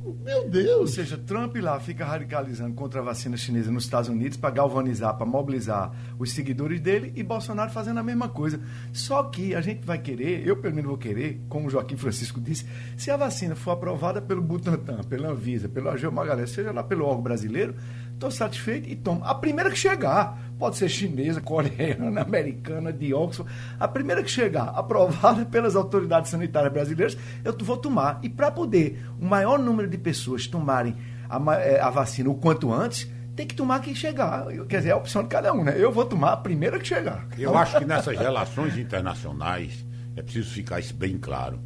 Meu 0.03 0.49
Deus! 0.49 0.79
Ou 0.79 0.87
seja, 0.87 1.17
Trump 1.17 1.55
lá 1.57 1.79
fica 1.79 2.05
radicalizando 2.05 2.73
contra 2.73 2.99
a 2.99 3.03
vacina 3.03 3.37
chinesa 3.37 3.71
nos 3.71 3.85
Estados 3.85 4.09
Unidos 4.09 4.37
para 4.37 4.49
galvanizar, 4.49 5.15
para 5.15 5.25
mobilizar 5.25 5.91
os 6.19 6.31
seguidores 6.31 6.81
dele 6.81 7.13
e 7.15 7.23
Bolsonaro 7.23 7.71
fazendo 7.71 7.99
a 7.99 8.03
mesma 8.03 8.27
coisa. 8.27 8.59
Só 8.91 9.23
que 9.23 9.55
a 9.55 9.61
gente 9.61 9.85
vai 9.85 9.97
querer, 9.97 10.45
eu 10.45 10.57
pelo 10.57 10.75
menos 10.75 10.89
vou 10.89 10.97
querer, 10.97 11.41
como 11.47 11.69
Joaquim 11.69 11.95
Francisco 11.95 12.41
disse, 12.41 12.65
se 12.97 13.11
a 13.11 13.17
vacina 13.17 13.55
for 13.55 13.71
aprovada 13.71 14.21
pelo 14.21 14.41
Butantan, 14.41 15.03
pela 15.03 15.29
Anvisa, 15.29 15.69
pelo 15.69 15.89
Ageu 15.89 16.11
Magalhães, 16.11 16.49
seja 16.49 16.71
lá 16.71 16.83
pelo 16.83 17.05
órgão 17.05 17.23
brasileiro, 17.23 17.75
estou 18.13 18.31
satisfeito 18.31 18.89
e 18.89 18.95
tomo. 18.95 19.23
A 19.23 19.35
primeira 19.35 19.69
que 19.69 19.77
chegar, 19.77 20.39
pode 20.57 20.77
ser 20.77 20.89
chinesa, 20.89 21.41
coreana, 21.41 22.21
americana, 22.23 22.93
de 22.93 23.13
Oxford, 23.13 23.51
a 23.79 23.87
primeira 23.87 24.23
que 24.23 24.31
chegar, 24.31 24.69
aprovada 24.69 25.45
pelas 25.47 25.75
autoridades 25.75 26.31
sanitárias 26.31 26.71
brasileiras, 26.71 27.17
eu 27.43 27.55
vou 27.59 27.77
tomar. 27.77 28.19
E 28.23 28.29
para 28.29 28.51
poder 28.51 29.03
o 29.19 29.25
maior 29.25 29.59
número 29.59 29.89
de 29.89 29.97
pessoas 29.97 30.47
tomarem 30.47 30.95
a, 31.29 31.55
é, 31.55 31.79
a, 31.79 31.89
vacina 31.89 32.29
o 32.29 32.35
quanto 32.35 32.71
antes, 32.71 33.09
tem 33.35 33.47
que 33.47 33.55
tomar 33.55 33.81
quem 33.81 33.95
chegar. 33.95 34.45
Quer 34.67 34.77
dizer, 34.77 34.89
é 34.89 34.91
a 34.93 34.97
opção 34.97 35.23
de 35.23 35.29
cada 35.29 35.53
um, 35.53 35.63
né? 35.63 35.75
Eu 35.77 35.91
vou 35.91 36.05
tomar 36.05 36.33
a 36.33 36.37
primeira 36.37 36.79
que 36.79 36.87
chegar. 36.87 37.27
Eu 37.37 37.57
acho 37.57 37.77
que 37.79 37.85
nessas 37.85 38.17
relações 38.17 38.77
internacionais 38.77 39.85
é 40.15 40.21
preciso 40.21 40.51
ficar 40.51 40.79
isso 40.79 40.93
bem 40.93 41.17
claro. 41.17 41.59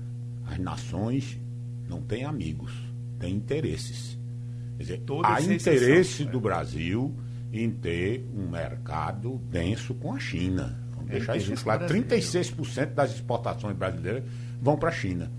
As 0.46 0.58
nações 0.58 1.38
não 1.90 2.02
têm 2.02 2.24
amigos, 2.24 2.72
têm 3.20 3.34
interesses. 3.36 4.17
Dizer, 4.78 5.02
há 5.24 5.42
interesse 5.42 6.24
do 6.24 6.40
Brasil 6.40 7.16
em 7.52 7.70
ter 7.70 8.26
um 8.36 8.48
mercado 8.50 9.42
denso 9.50 9.94
com 9.96 10.14
a 10.14 10.20
China. 10.20 10.78
Vamos 10.96 11.10
é 11.10 11.14
deixar 11.14 11.38
isso 11.38 11.64
claro. 11.64 11.86
36% 11.88 12.94
das 12.94 13.12
exportações 13.16 13.76
brasileiras 13.76 14.24
vão 14.62 14.78
para 14.78 14.90
a 14.90 14.92
China. 14.92 15.32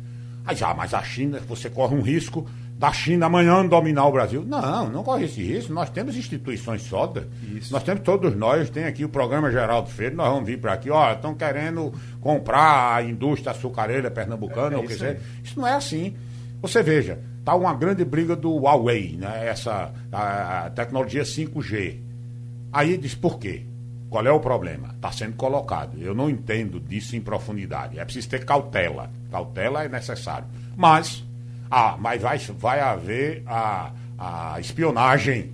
Aí, 0.45 0.57
ah, 0.63 0.75
mas 0.75 0.95
a 0.95 1.03
China, 1.03 1.41
você 1.47 1.69
corre 1.69 1.95
um 1.95 2.01
risco 2.01 2.49
da 2.79 2.93
China 2.93 3.27
amanhã 3.27 3.67
dominar 3.67 4.07
o 4.07 4.13
Brasil. 4.13 4.45
Não, 4.45 4.89
não 4.89 5.03
corre 5.03 5.25
esse 5.25 5.43
risco. 5.43 5.73
Nós 5.73 5.91
temos 5.91 6.17
instituições 6.17 6.83
sólidas. 6.83 7.27
Nós 7.71 7.83
temos 7.83 8.03
todos 8.03 8.35
nós, 8.37 8.71
tem 8.71 8.85
aqui 8.85 9.05
o 9.05 9.09
programa 9.09 9.51
Geraldo 9.51 9.91
Feira, 9.91 10.15
nós 10.15 10.29
vamos 10.29 10.47
vir 10.47 10.59
para 10.59 10.75
aqui, 10.75 10.89
ó, 10.89 11.13
estão 11.13 11.35
querendo 11.35 11.93
comprar 12.21 12.95
a 12.95 13.03
indústria 13.03 13.51
açucareira 13.51 14.11
pernambucana, 14.11 14.71
é, 14.71 14.75
é 14.75 14.77
ou 14.79 14.85
o 14.85 14.87
que 14.87 14.95
seja. 14.95 15.21
Isso 15.43 15.59
não 15.59 15.67
é 15.67 15.75
assim. 15.75 16.17
Você 16.63 16.83
veja, 16.83 17.19
está 17.49 17.55
uma 17.55 17.73
grande 17.73 18.05
briga 18.05 18.37
do 18.37 18.55
Huawei, 18.59 19.17
né? 19.17 19.49
essa 19.49 19.91
a, 20.13 20.67
a 20.67 20.71
tecnologia 20.71 21.23
5G. 21.23 21.99
Aí 22.71 22.99
diz 22.99 23.15
por 23.15 23.39
quê? 23.39 23.65
Qual 24.11 24.27
é 24.27 24.31
o 24.31 24.39
problema? 24.39 24.91
Está 24.95 25.11
sendo 25.11 25.35
colocado. 25.35 25.99
Eu 25.99 26.15
não 26.15 26.29
entendo 26.29 26.79
disso 26.79 27.17
em 27.17 27.23
profundidade. 27.23 27.99
É 27.99 28.05
preciso 28.05 28.29
ter 28.29 28.45
cautela. 28.45 29.11
Cautela 29.31 29.83
é 29.83 29.89
necessário. 29.89 30.47
Mas, 30.77 31.25
ah, 31.71 31.97
mas 31.99 32.21
vai, 32.21 32.37
vai 32.39 32.81
haver 32.81 33.43
a, 33.47 33.93
a 34.19 34.61
espionagem. 34.61 35.51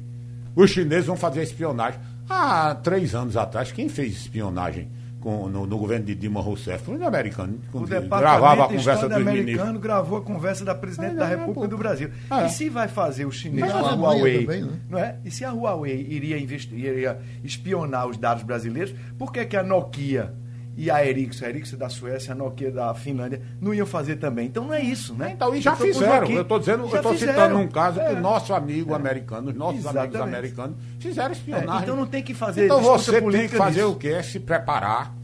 Os 0.57 0.71
chineses 0.71 1.07
vão 1.07 1.17
fazer 1.17 1.43
espionagem. 1.43 2.01
Há 2.29 2.75
três 2.75 3.15
anos 3.15 3.37
atrás, 3.37 3.71
quem 3.71 3.89
fez 3.89 4.15
espionagem 4.15 4.89
com, 5.25 5.49
no, 5.49 5.67
no, 5.67 5.79
governo 5.79 6.05
de 6.05 6.15
Dilma 6.15 6.43
Rousseff, 6.43 6.85
foi 6.85 6.99
no 6.99 7.07
americano. 7.07 7.59
O 7.73 7.81
gravava 7.81 8.65
a 8.65 8.69
conversa 8.69 9.09
do 9.09 9.15
americano 9.15 9.81
gravou 9.81 10.19
a 10.19 10.21
conversa 10.21 10.67
da 10.67 10.75
presidente 10.75 11.15
da 11.15 11.27
República 11.27 11.67
do 11.67 11.79
Brasil. 11.79 12.11
É. 12.31 12.45
E 12.45 12.51
se 12.51 12.69
vai 12.69 12.89
fazer 12.89 13.25
o 13.25 13.33
chinês 13.33 13.73
com 13.73 13.79
a 13.79 13.95
Huawei, 13.95 14.45
também, 14.45 14.63
né? 14.65 14.79
não 14.91 14.99
é? 14.99 15.17
E 15.25 15.31
se 15.31 15.43
a 15.43 15.51
Huawei 15.51 16.07
iria, 16.11 16.39
investir, 16.39 16.79
iria 16.79 17.19
espionar 17.43 18.07
os 18.07 18.19
dados 18.19 18.43
brasileiros, 18.43 18.95
por 19.19 19.33
que, 19.33 19.47
que 19.47 19.57
a 19.57 19.63
Nokia 19.63 20.35
e 20.77 20.91
a 20.91 21.07
Ericsson, 21.07 21.45
a 21.45 21.49
Ericsson 21.49 21.77
da 21.77 21.89
Suécia, 21.89 22.33
a 22.33 22.35
Nokia 22.35 22.71
da 22.71 22.93
Finlândia, 22.95 23.41
não 23.61 23.73
iam 23.73 23.87
fazer 23.87 24.17
também. 24.17 24.47
Então 24.47 24.65
não 24.65 24.75
é 24.75 24.83
isso, 24.83 25.15
né? 25.15 25.33
Então, 25.33 25.55
e 25.55 25.61
já 25.61 25.77
fizeram. 25.77 26.29
Eu 26.31 26.43
estou 26.43 26.59
dizendo, 26.59 26.89
eu 26.89 26.97
estou 26.97 27.17
citando 27.17 27.59
um 27.59 27.69
caso 27.69 28.01
é. 28.01 28.09
que 28.09 28.15
o 28.15 28.21
nosso 28.21 28.53
amigo 28.53 28.93
é. 28.93 28.97
americano, 28.97 29.51
os 29.51 29.57
nossos 29.57 29.81
Exatamente. 29.81 30.17
amigos 30.17 30.37
americanos, 30.37 30.77
fizeram 30.99 31.33
espionagem. 31.33 31.81
É, 31.81 31.83
então 31.83 31.97
não 31.97 32.07
tem 32.07 32.23
que 32.23 32.35
fazer 32.35 32.65
Então 32.65 32.81
você 32.81 33.23
tem 33.23 33.49
que 33.49 33.57
fazer 33.57 33.85
o 33.85 33.95
quê? 33.95 34.23
Se 34.23 34.41
preparar, 34.41 35.15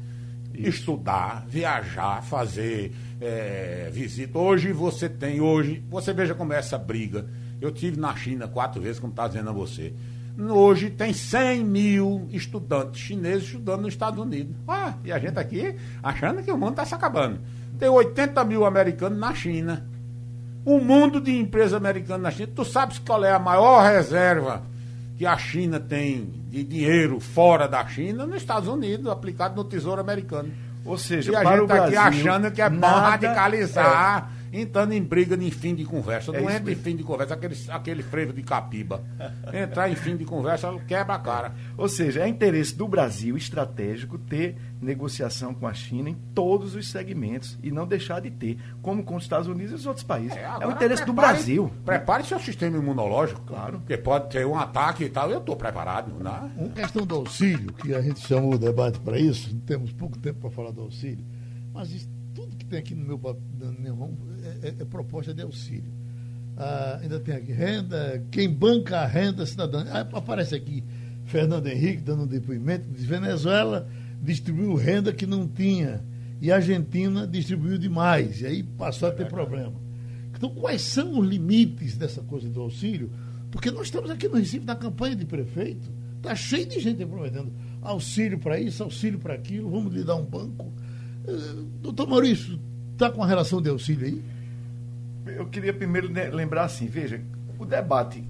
isso. 0.55 0.69
estudar, 0.69 1.45
viajar, 1.49 2.23
fazer 2.23 2.93
é, 3.21 3.91
visita. 3.93 4.39
Hoje 4.39 4.73
você 4.73 5.09
tem, 5.09 5.41
hoje, 5.41 5.83
você 5.91 6.13
veja 6.13 6.35
como 6.35 6.53
é 6.53 6.59
essa 6.59 6.79
briga. 6.79 7.27
Eu 7.61 7.71
tive 7.71 7.99
na 8.01 8.15
China 8.17 8.49
quatro 8.49 8.81
vezes, 8.81 8.99
como 8.99 9.13
está 9.13 9.29
dizendo 9.29 9.51
a 9.51 9.53
você. 9.53 9.93
Hoje 10.39 10.91
tem 10.91 11.13
100 11.13 11.65
mil 11.65 12.29
estudantes 12.31 13.01
chineses 13.01 13.45
estudando 13.45 13.83
nos 13.83 13.95
Estados 13.95 14.19
Unidos. 14.19 14.55
Ah, 14.67 14.95
e 15.05 15.13
a 15.13 15.19
gente 15.19 15.39
aqui 15.39 15.75
achando 16.03 16.43
que 16.43 16.51
o 16.51 16.57
mundo 16.57 16.71
está 16.71 16.85
se 16.85 16.95
acabando. 16.95 17.41
Tem 17.79 17.89
80 17.89 18.45
mil 18.45 18.65
americanos 18.65 19.19
na 19.19 19.35
China. 19.35 19.87
O 20.65 20.79
mundo 20.79 21.21
de 21.21 21.37
empresas 21.37 21.75
americanas 21.75 22.23
na 22.23 22.31
China. 22.31 22.53
Tu 22.55 22.65
sabes 22.65 22.99
qual 22.99 23.25
é 23.25 23.33
a 23.33 23.39
maior 23.39 23.83
reserva 23.83 24.63
que 25.17 25.27
a 25.27 25.37
China 25.37 25.79
tem 25.79 26.33
de 26.49 26.65
dinheiro 26.65 27.21
fora 27.21 27.69
da 27.69 27.87
China 27.87 28.27
nos 28.27 28.37
Estados 28.37 28.69
Unidos, 28.69 29.07
aplicado 29.07 29.55
no 29.55 29.65
Tesouro 29.65 30.01
Americano. 30.01 30.51
Ou 30.85 30.97
seja, 30.97 31.33
e 31.33 31.37
a 31.37 31.45
gente 31.45 31.63
está 31.63 31.85
aqui 31.85 31.97
achando 31.97 32.51
que 32.51 32.63
é 32.63 32.71
bom 32.71 32.87
radicalizar. 32.87 34.31
É 34.37 34.40
entrando 34.53 34.93
em 34.93 35.03
briga 35.03 35.37
em 35.37 35.51
fim 35.51 35.75
de 35.75 35.85
conversa. 35.85 36.35
É 36.37 36.41
não 36.41 36.51
entra 36.51 36.73
em 36.73 36.77
fim 36.77 36.97
de 36.97 37.03
conversa, 37.03 37.35
aquele, 37.35 37.57
aquele 37.69 38.03
frevo 38.03 38.33
de 38.33 38.43
capiba. 38.43 39.03
Entrar 39.53 39.91
em 39.91 39.95
fim 39.95 40.17
de 40.17 40.25
conversa 40.25 40.73
quebra 40.87 41.15
a 41.15 41.19
cara. 41.19 41.55
Ou 41.77 41.89
seja, 41.89 42.23
é 42.23 42.29
interesse 42.29 42.75
do 42.75 42.89
Brasil 42.89 43.37
estratégico 43.37 44.19
ter 44.19 44.57
negociação 44.81 45.55
com 45.55 45.67
a 45.67 45.75
China 45.75 46.09
em 46.09 46.17
todos 46.35 46.75
os 46.75 46.91
segmentos 46.91 47.59
e 47.63 47.71
não 47.71 47.87
deixar 47.87 48.21
de 48.21 48.31
ter, 48.31 48.59
como 48.81 49.05
com 49.05 49.17
os 49.17 49.25
Estados 49.25 49.47
Unidos 49.47 49.73
e 49.73 49.75
os 49.75 49.87
outros 49.87 50.05
países. 50.05 50.37
É, 50.37 50.43
é 50.43 50.67
o 50.67 50.71
interesse 50.71 51.03
prepare, 51.03 51.07
do 51.07 51.13
Brasil. 51.13 51.73
Prepare 51.85 52.25
seu 52.25 52.41
sistema 52.41 52.79
imunológico, 52.79 53.43
claro. 53.43 53.81
Porque 53.81 53.97
pode 53.97 54.31
ter 54.31 54.47
um 54.47 54.59
ataque 54.59 55.05
e 55.05 55.11
tal. 55.11 55.31
Eu 55.31 55.39
estou 55.39 55.55
preparado. 55.55 56.13
Né? 56.13 56.51
Uma 56.57 56.71
questão 56.71 57.07
do 57.07 57.15
auxílio, 57.15 57.73
que 57.75 57.95
a 57.95 58.01
gente 58.01 58.21
chamou 58.27 58.55
o 58.55 58.59
debate 58.59 58.99
para 59.01 59.19
isso, 59.19 59.55
temos 59.67 59.93
pouco 59.93 60.19
tempo 60.19 60.41
para 60.41 60.51
falar 60.51 60.71
do 60.71 60.81
auxílio, 60.81 61.25
mas 61.73 61.91
isso 61.91 62.09
tudo 62.35 62.57
que 62.57 62.65
tem 62.65 62.79
aqui 62.79 62.95
no 62.95 63.05
meu, 63.05 63.19
no 63.59 63.73
meu 63.81 63.97
é, 64.63 64.69
é, 64.69 64.75
é, 64.81 64.85
proposta 64.85 65.33
de 65.33 65.43
auxílio. 65.43 65.93
Ah, 66.57 66.99
ainda 67.03 67.19
tem 67.21 67.35
aqui 67.35 67.53
renda, 67.53 68.23
quem 68.31 68.49
banca 68.49 69.01
a 69.01 69.07
renda 69.07 69.47
cidadã. 69.47 69.85
Ah, 69.91 70.01
aparece 70.13 70.55
aqui 70.55 70.85
Fernando 71.25 71.67
Henrique 71.67 72.03
dando 72.03 72.25
um 72.25 72.27
depoimento, 72.27 72.89
diz 72.91 73.05
Venezuela 73.05 73.89
distribuiu 74.23 74.75
renda 74.75 75.13
que 75.13 75.27
não 75.27 75.49
tinha. 75.49 76.03
e 76.41 76.51
a 76.51 76.57
Argentina 76.57 77.27
distribuiu 77.27 77.77
demais, 77.79 78.41
e 78.41 78.47
aí 78.47 78.63
passou 78.63 79.09
a 79.09 79.13
ter 79.13 79.27
problema. 79.29 79.75
Então, 80.35 80.49
quais 80.55 80.81
são 80.81 81.19
os 81.19 81.29
limites 81.29 81.99
dessa 81.99 82.23
coisa 82.23 82.49
do 82.49 82.63
auxílio? 82.63 83.11
Porque 83.51 83.71
nós 83.71 83.89
estamos 83.89 84.11
aqui 84.11 84.27
no 84.27 84.37
Recife 84.37 84.65
na 84.65 84.75
campanha 84.75 85.15
de 85.15 85.27
prefeito, 85.27 85.91
está 86.17 86.35
cheio 86.35 86.67
de 86.67 86.81
gente 86.81 87.05
prometendo 87.05 87.53
auxílio 87.83 88.39
para 88.39 88.59
isso, 88.59 88.83
auxílio 88.83 89.19
para 89.19 89.35
aquilo, 89.35 89.71
vamos 89.71 89.93
lhe 89.93 90.03
dar 90.03 90.17
um 90.17 90.25
banco. 90.25 90.73
Uh, 91.27 91.63
doutor 91.83 92.09
Maurício, 92.09 92.59
está 92.93 93.11
com 93.11 93.23
a 93.23 93.27
relação 93.27 93.61
de 93.61 93.69
auxílio 93.69 94.07
aí? 94.07 94.23
Eu 95.27 95.47
queria 95.47 95.73
primeiro 95.73 96.09
lembrar 96.09 96.65
assim, 96.65 96.87
veja, 96.87 97.21
o 97.59 97.65
debate 97.65 98.25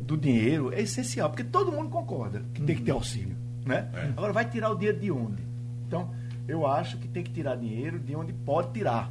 do 0.00 0.16
dinheiro 0.16 0.72
é 0.72 0.80
essencial, 0.80 1.30
porque 1.30 1.44
todo 1.44 1.72
mundo 1.72 1.90
concorda 1.90 2.42
que 2.52 2.60
uhum. 2.60 2.66
tem 2.66 2.76
que 2.76 2.82
ter 2.82 2.92
auxílio. 2.92 3.36
Né? 3.64 3.88
É. 3.94 4.08
Agora, 4.16 4.32
vai 4.32 4.48
tirar 4.48 4.70
o 4.70 4.74
dinheiro 4.74 5.00
de 5.00 5.10
onde? 5.10 5.42
Então, 5.86 6.12
eu 6.46 6.66
acho 6.66 6.98
que 6.98 7.08
tem 7.08 7.22
que 7.22 7.32
tirar 7.32 7.56
dinheiro 7.56 7.98
de 7.98 8.14
onde 8.14 8.32
pode 8.32 8.72
tirar. 8.72 9.10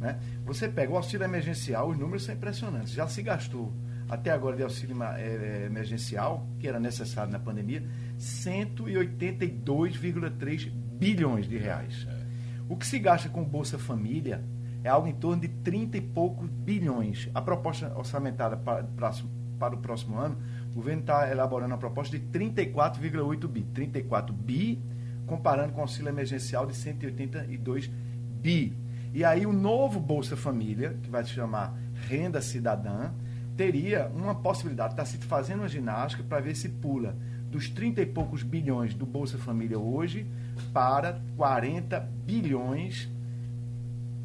Né? 0.00 0.18
Você 0.44 0.68
pega 0.68 0.92
o 0.92 0.96
auxílio 0.96 1.24
emergencial, 1.24 1.90
os 1.90 1.98
números 1.98 2.24
são 2.24 2.34
impressionantes. 2.34 2.92
Já 2.92 3.06
se 3.06 3.22
gastou 3.22 3.72
até 4.08 4.30
agora 4.30 4.56
de 4.56 4.62
auxílio 4.62 4.96
é, 5.02 5.66
emergencial, 5.66 6.48
que 6.58 6.66
era 6.68 6.80
necessário 6.80 7.32
na 7.32 7.38
pandemia, 7.38 7.82
182,3 8.18 10.70
bilhões 10.70 11.48
de 11.48 11.56
reais. 11.56 12.06
É. 12.08 12.24
O 12.68 12.76
que 12.76 12.86
se 12.86 12.98
gasta 12.98 13.28
com 13.28 13.44
Bolsa 13.44 13.78
Família 13.78 14.42
é 14.84 14.90
algo 14.90 15.08
em 15.08 15.14
torno 15.14 15.40
de 15.40 15.48
30 15.48 15.96
e 15.96 16.00
poucos 16.02 16.46
bilhões. 16.48 17.30
A 17.34 17.40
proposta 17.40 17.90
orçamentada 17.96 18.54
para, 18.54 18.84
para 19.58 19.74
o 19.74 19.78
próximo 19.78 20.18
ano, 20.18 20.36
o 20.72 20.74
governo 20.74 21.00
está 21.00 21.30
elaborando 21.30 21.72
uma 21.72 21.78
proposta 21.78 22.18
de 22.18 22.26
34,8 22.26 23.48
bi. 23.48 23.62
34 23.62 24.34
bi, 24.34 24.78
comparando 25.26 25.72
com 25.72 25.78
o 25.78 25.82
auxílio 25.82 26.10
emergencial 26.10 26.66
de 26.66 26.76
182 26.76 27.90
bi. 28.42 28.76
E 29.14 29.24
aí 29.24 29.46
o 29.46 29.52
novo 29.52 29.98
Bolsa 29.98 30.36
Família, 30.36 30.98
que 31.02 31.08
vai 31.08 31.24
se 31.24 31.30
chamar 31.30 31.74
Renda 32.06 32.42
Cidadã, 32.42 33.10
teria 33.56 34.10
uma 34.14 34.34
possibilidade, 34.34 34.92
está 34.92 35.04
se 35.06 35.16
fazendo 35.18 35.60
uma 35.60 35.68
ginástica 35.68 36.22
para 36.22 36.40
ver 36.40 36.54
se 36.54 36.68
pula 36.68 37.16
dos 37.48 37.70
30 37.70 38.02
e 38.02 38.06
poucos 38.06 38.42
bilhões 38.42 38.92
do 38.92 39.06
Bolsa 39.06 39.38
Família 39.38 39.78
hoje 39.78 40.26
para 40.72 41.22
40 41.36 42.00
bilhões 42.26 43.08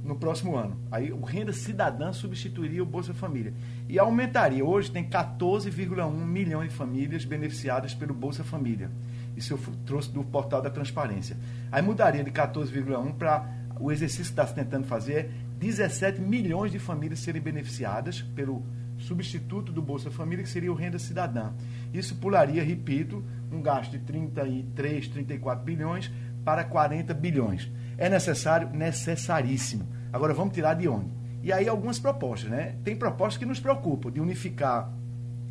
no 0.04 0.16
próximo 0.16 0.56
ano. 0.56 0.78
Aí 0.92 1.12
o 1.12 1.22
Renda 1.22 1.54
Cidadã 1.54 2.12
substituiria 2.14 2.82
o 2.82 2.86
Bolsa 2.86 3.14
Família. 3.14 3.54
E 3.88 4.00
aumentaria. 4.00 4.64
Hoje 4.64 4.92
tem 4.92 5.04
14,1 5.08 6.12
milhões 6.12 6.70
de 6.70 6.76
famílias 6.76 7.26
beneficiadas 7.26 7.94
pelo 7.94 8.14
Bolsa 8.14 8.44
Família. 8.44 8.90
Isso 9.36 9.54
eu 9.54 9.60
trouxe 9.86 10.12
do 10.12 10.24
portal 10.24 10.62
da 10.62 10.70
transparência. 10.70 11.38
Aí 11.72 11.82
mudaria 11.82 12.24
de 12.24 12.32
14,1 12.32 13.14
para 13.14 13.50
o 13.80 13.92
exercício 13.92 14.26
que 14.26 14.32
está 14.32 14.46
se 14.46 14.54
tentando 14.54 14.86
fazer 14.86 15.14
é 15.14 15.30
17 15.60 16.22
milhões 16.22 16.72
de 16.72 16.80
famílias 16.80 17.20
serem 17.20 17.42
beneficiadas 17.42 18.22
pelo 18.22 18.64
substituto 18.98 19.72
do 19.72 19.82
Bolsa 19.82 20.12
Família, 20.12 20.44
que 20.44 20.50
seria 20.50 20.72
o 20.72 20.76
Renda 20.76 21.00
Cidadã. 21.00 21.54
Isso 21.94 22.16
pularia, 22.16 22.64
repito, 22.64 23.24
um 23.52 23.62
gasto 23.62 23.92
de 23.92 24.00
33, 24.00 25.08
34 25.08 25.64
bilhões 25.64 26.12
para 26.44 26.64
40 26.64 27.14
bilhões. 27.14 27.70
É 27.98 28.10
necessário? 28.10 28.70
Necessaríssimo. 28.70 29.88
Agora 30.12 30.34
vamos 30.34 30.54
tirar 30.54 30.74
de 30.74 30.88
onde? 30.88 31.10
E 31.44 31.54
aí 31.54 31.68
algumas 31.68 32.00
propostas, 32.00 32.50
né? 32.50 32.76
Tem 32.84 32.96
propostas 32.96 33.38
que 33.38 33.46
nos 33.46 33.60
preocupam, 33.60 34.12
de 34.12 34.20
unificar 34.20 34.92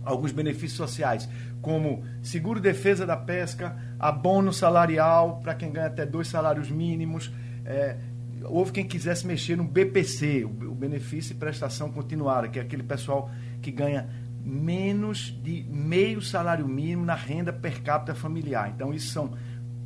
alguns 0.05 0.33
benefícios 0.33 0.75
sociais, 0.75 1.29
como 1.61 2.03
seguro 2.23 2.61
defesa 2.61 3.07
da 3.07 3.17
pesca, 3.17 3.77
abono 3.99 4.53
salarial 4.53 5.41
para 5.43 5.55
quem 5.55 5.71
ganha 5.71 5.87
até 5.87 6.07
dois 6.07 6.29
salários 6.29 6.71
mínimos. 6.71 7.33
É, 7.65 7.97
houve 8.45 8.73
quem 8.73 8.87
quisesse 8.87 9.27
mexer 9.27 9.57
no 9.57 9.65
BPC, 9.65 10.45
o, 10.45 10.75
benefício 10.75 11.33
e 11.33 11.37
prestação 11.37 11.91
continuada, 11.91 12.49
que 12.49 12.59
é 12.59 12.63
aquele 12.63 12.83
pessoal 12.83 13.31
que 13.61 13.71
ganha 13.71 14.09
menos 14.45 15.37
de 15.43 15.65
meio 15.69 16.23
salário 16.23 16.67
mínimo 16.67 17.05
na 17.05 17.15
renda 17.15 17.53
per 17.53 17.83
capita 17.83 18.15
familiar. 18.15 18.73
Então, 18.75 18.95
isso 18.95 19.13
são 19.13 19.33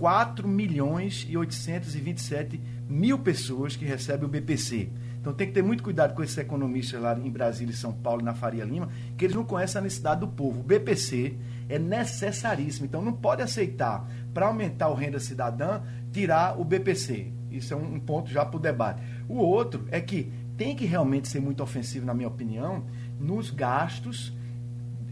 4 0.03 0.49
milhões 0.49 1.25
e 1.31 1.37
827 1.37 2.61
mil 2.89 3.21
pessoas 3.21 3.77
que 3.77 3.85
recebem 3.85 4.27
o 4.27 4.29
BPC. 4.29 4.91
Então 5.21 5.33
tem 5.33 5.47
que 5.47 5.53
ter 5.53 5.63
muito 5.63 5.81
cuidado 5.81 6.13
com 6.13 6.25
esses 6.25 6.37
economistas 6.37 7.01
lá 7.01 7.17
em 7.17 7.31
Brasília, 7.31 7.73
São 7.73 7.93
Paulo 7.93 8.21
na 8.21 8.35
Faria 8.35 8.65
Lima, 8.65 8.89
que 9.17 9.25
eles 9.25 9.37
não 9.37 9.45
conhecem 9.45 9.79
a 9.79 9.83
necessidade 9.83 10.19
do 10.19 10.27
povo. 10.27 10.59
O 10.59 10.65
BPC 10.65 11.37
é 11.69 11.79
necessaríssimo. 11.79 12.85
Então 12.85 13.01
não 13.01 13.13
pode 13.13 13.43
aceitar, 13.43 14.05
para 14.35 14.47
aumentar 14.47 14.89
o 14.89 14.95
renda 14.95 15.21
cidadã, 15.21 15.83
tirar 16.13 16.59
o 16.59 16.65
BPC. 16.65 17.33
Isso 17.49 17.73
é 17.73 17.77
um 17.77 18.01
ponto 18.01 18.29
já 18.29 18.45
para 18.45 18.57
o 18.57 18.61
debate. 18.61 19.01
O 19.29 19.37
outro 19.37 19.87
é 19.93 20.01
que 20.01 20.33
tem 20.57 20.75
que 20.75 20.85
realmente 20.85 21.29
ser 21.29 21.39
muito 21.39 21.63
ofensivo, 21.63 22.05
na 22.05 22.13
minha 22.13 22.27
opinião, 22.27 22.87
nos 23.21 23.51
gastos 23.51 24.37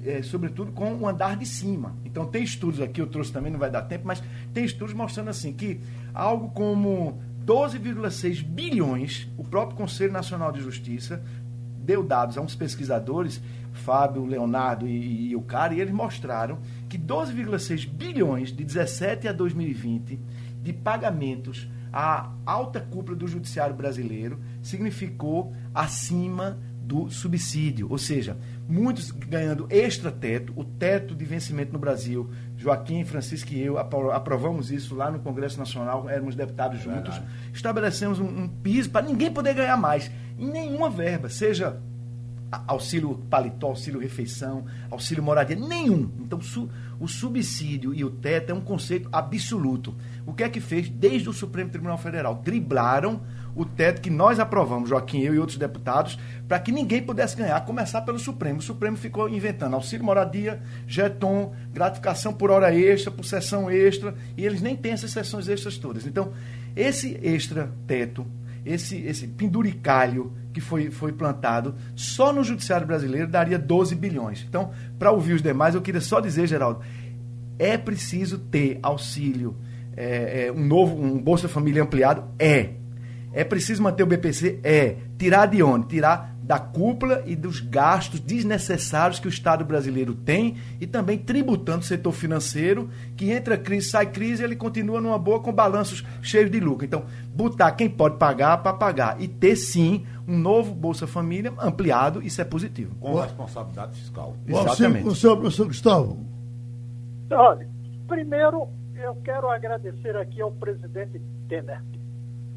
é, 0.05 0.22
sobretudo 0.22 0.72
com 0.72 0.94
o 0.94 1.09
andar 1.09 1.36
de 1.36 1.46
cima. 1.46 1.94
Então 2.05 2.26
tem 2.26 2.42
estudos 2.42 2.80
aqui, 2.80 3.01
eu 3.01 3.07
trouxe 3.07 3.32
também, 3.32 3.53
não 3.53 3.59
vai 3.59 3.70
dar 3.70 3.82
tempo, 3.82 4.07
mas 4.07 4.22
tem 4.53 4.64
estudos 4.64 4.94
mostrando 4.94 5.28
assim 5.28 5.53
que 5.53 5.80
algo 6.14 6.51
como 6.51 7.20
12,6 7.44 8.42
bilhões, 8.42 9.28
o 9.36 9.44
próprio 9.44 9.76
Conselho 9.76 10.12
Nacional 10.12 10.53
de 10.53 10.61
Justiça 10.61 11.22
deu 11.82 12.03
dados 12.03 12.38
a 12.38 12.40
uns 12.40 12.55
pesquisadores, 12.55 13.40
Fábio, 13.72 14.26
Leonardo 14.26 14.86
e, 14.86 15.30
e 15.30 15.36
o 15.36 15.42
cara, 15.42 15.74
e 15.74 15.80
eles 15.80 15.92
mostraram 15.92 16.59
que 16.88 16.98
12,6 16.98 17.88
bilhões 17.88 18.53
de 18.53 18.64
17 18.64 19.28
a 19.28 19.32
2020 19.32 20.18
de 20.62 20.72
pagamentos 20.72 21.68
à 21.92 22.30
alta 22.44 22.80
cúpula 22.80 23.16
do 23.16 23.26
judiciário 23.26 23.74
brasileiro 23.74 24.38
significou 24.62 25.53
acima 25.74 26.59
do 26.82 27.09
subsídio, 27.09 27.86
ou 27.90 27.98
seja, 27.98 28.36
muitos 28.70 29.10
ganhando 29.10 29.66
extra 29.68 30.12
teto, 30.12 30.52
o 30.56 30.64
teto 30.64 31.14
de 31.14 31.24
vencimento 31.24 31.72
no 31.72 31.78
Brasil. 31.78 32.30
Joaquim, 32.56 33.04
Francisco 33.04 33.52
e 33.52 33.60
eu 33.60 33.78
aprovamos 33.78 34.70
isso 34.70 34.94
lá 34.94 35.10
no 35.10 35.18
Congresso 35.18 35.58
Nacional, 35.58 36.08
éramos 36.08 36.36
deputados 36.36 36.80
juntos. 36.80 37.14
Verdade. 37.16 37.50
Estabelecemos 37.52 38.20
um, 38.20 38.26
um 38.26 38.48
piso 38.48 38.90
para 38.90 39.06
ninguém 39.06 39.32
poder 39.32 39.54
ganhar 39.54 39.76
mais, 39.76 40.10
em 40.38 40.50
nenhuma 40.50 40.88
verba, 40.88 41.28
seja 41.28 41.80
auxílio 42.66 43.14
paletó, 43.30 43.68
auxílio 43.68 44.01
refeição, 44.01 44.64
auxílio 44.90 45.22
moradia, 45.22 45.57
nenhum. 45.57 46.11
Então, 46.20 46.40
su, 46.40 46.68
o 46.98 47.07
subsídio 47.07 47.94
e 47.94 48.05
o 48.05 48.11
teto 48.11 48.51
é 48.51 48.55
um 48.55 48.61
conceito 48.61 49.09
absoluto. 49.12 49.94
O 50.26 50.32
que 50.32 50.42
é 50.42 50.48
que 50.48 50.61
fez 50.61 50.88
desde 50.88 51.28
o 51.28 51.32
Supremo 51.32 51.70
Tribunal 51.70 51.98
Federal? 51.98 52.36
Driblaram 52.44 53.20
o 53.55 53.64
teto 53.64 54.01
que 54.01 54.11
nós 54.11 54.38
aprovamos, 54.38 54.88
Joaquim, 54.88 55.20
eu 55.20 55.34
e 55.34 55.38
outros 55.38 55.59
deputados, 55.59 56.18
para 56.46 56.61
que 56.61 56.70
ninguém 56.70 57.03
pudesse 57.03 57.36
ganhar, 57.36 57.57
a 57.57 57.61
começar 57.61 58.03
pelo 58.03 58.18
Supremo. 58.18 58.59
O 58.59 58.62
Supremo 58.62 58.96
ficou 58.96 59.28
inventando 59.28 59.74
auxílio 59.74 60.05
moradia, 60.05 60.62
jeton, 60.86 61.53
gratificação 61.72 62.32
por 62.32 62.51
hora 62.51 62.74
extra, 62.74 63.11
por 63.11 63.24
sessão 63.24 63.70
extra, 63.70 64.14
e 64.36 64.44
eles 64.44 64.61
nem 64.61 64.76
têm 64.76 64.92
essas 64.92 65.11
sessões 65.11 65.48
extras 65.48 65.78
todas. 65.78 66.07
Então, 66.07 66.32
esse 66.76 67.18
extra 67.22 67.72
teto, 67.86 68.26
esse, 68.64 68.98
esse 68.98 69.26
penduricalho 69.26 70.32
que 70.52 70.61
foi, 70.61 70.90
foi 70.90 71.12
plantado, 71.12 71.74
só 71.94 72.32
no 72.32 72.42
Judiciário 72.42 72.86
Brasileiro 72.86 73.28
daria 73.28 73.58
12 73.58 73.94
bilhões. 73.94 74.44
Então, 74.48 74.70
para 74.98 75.11
ouvir 75.11 75.34
os 75.34 75.42
demais, 75.42 75.74
eu 75.74 75.80
queria 75.80 76.00
só 76.00 76.20
dizer, 76.20 76.46
Geraldo, 76.46 76.80
é 77.58 77.76
preciso 77.76 78.38
ter 78.38 78.78
auxílio, 78.82 79.56
é, 79.96 80.46
é, 80.46 80.52
um 80.52 80.64
novo, 80.64 81.00
um 81.00 81.20
Bolsa 81.20 81.48
Família 81.48 81.82
ampliado? 81.82 82.24
É. 82.38 82.70
É 83.32 83.44
preciso 83.44 83.82
manter 83.82 84.02
o 84.02 84.06
BPC? 84.06 84.61
É. 84.64 84.96
Tirar 85.18 85.46
de 85.46 85.62
onde? 85.62 85.86
Tirar 85.86 86.36
da 86.51 86.59
cúpula 86.59 87.22
e 87.26 87.36
dos 87.36 87.61
gastos 87.61 88.18
desnecessários 88.18 89.20
que 89.20 89.28
o 89.28 89.30
Estado 89.30 89.64
brasileiro 89.64 90.16
tem 90.16 90.57
e 90.80 90.86
também 90.86 91.16
tributando 91.16 91.78
o 91.78 91.84
setor 91.84 92.11
financeiro, 92.11 92.90
que 93.16 93.30
entra 93.30 93.57
crise, 93.57 93.90
sai 93.90 94.07
crise, 94.07 94.42
ele 94.42 94.57
continua 94.57 95.01
numa 95.01 95.16
boa 95.16 95.38
com 95.38 95.53
balanços 95.53 96.05
cheios 96.20 96.51
de 96.51 96.59
lucro. 96.59 96.84
Então, 96.84 97.05
botar 97.32 97.70
quem 97.70 97.88
pode 97.88 98.16
pagar 98.16 98.64
para 98.64 98.76
pagar 98.76 99.22
e 99.22 99.28
ter 99.28 99.55
sim 99.55 100.05
um 100.26 100.36
novo 100.36 100.74
Bolsa 100.74 101.07
Família 101.07 101.55
ampliado, 101.57 102.20
isso 102.20 102.40
é 102.40 102.44
positivo. 102.44 102.96
Com 102.96 103.14
responsabilidade 103.14 103.94
fiscal. 103.94 104.34
Exatamente. 104.44 105.07
O 105.07 105.14
senhor, 105.14 105.36
professor 105.36 105.68
Gustavo. 105.68 106.18
Olha, 107.30 107.68
primeiro 108.09 108.66
eu 108.96 109.14
quero 109.22 109.48
agradecer 109.48 110.16
aqui 110.16 110.42
ao 110.42 110.51
presidente 110.51 111.22
Temer 111.48 111.80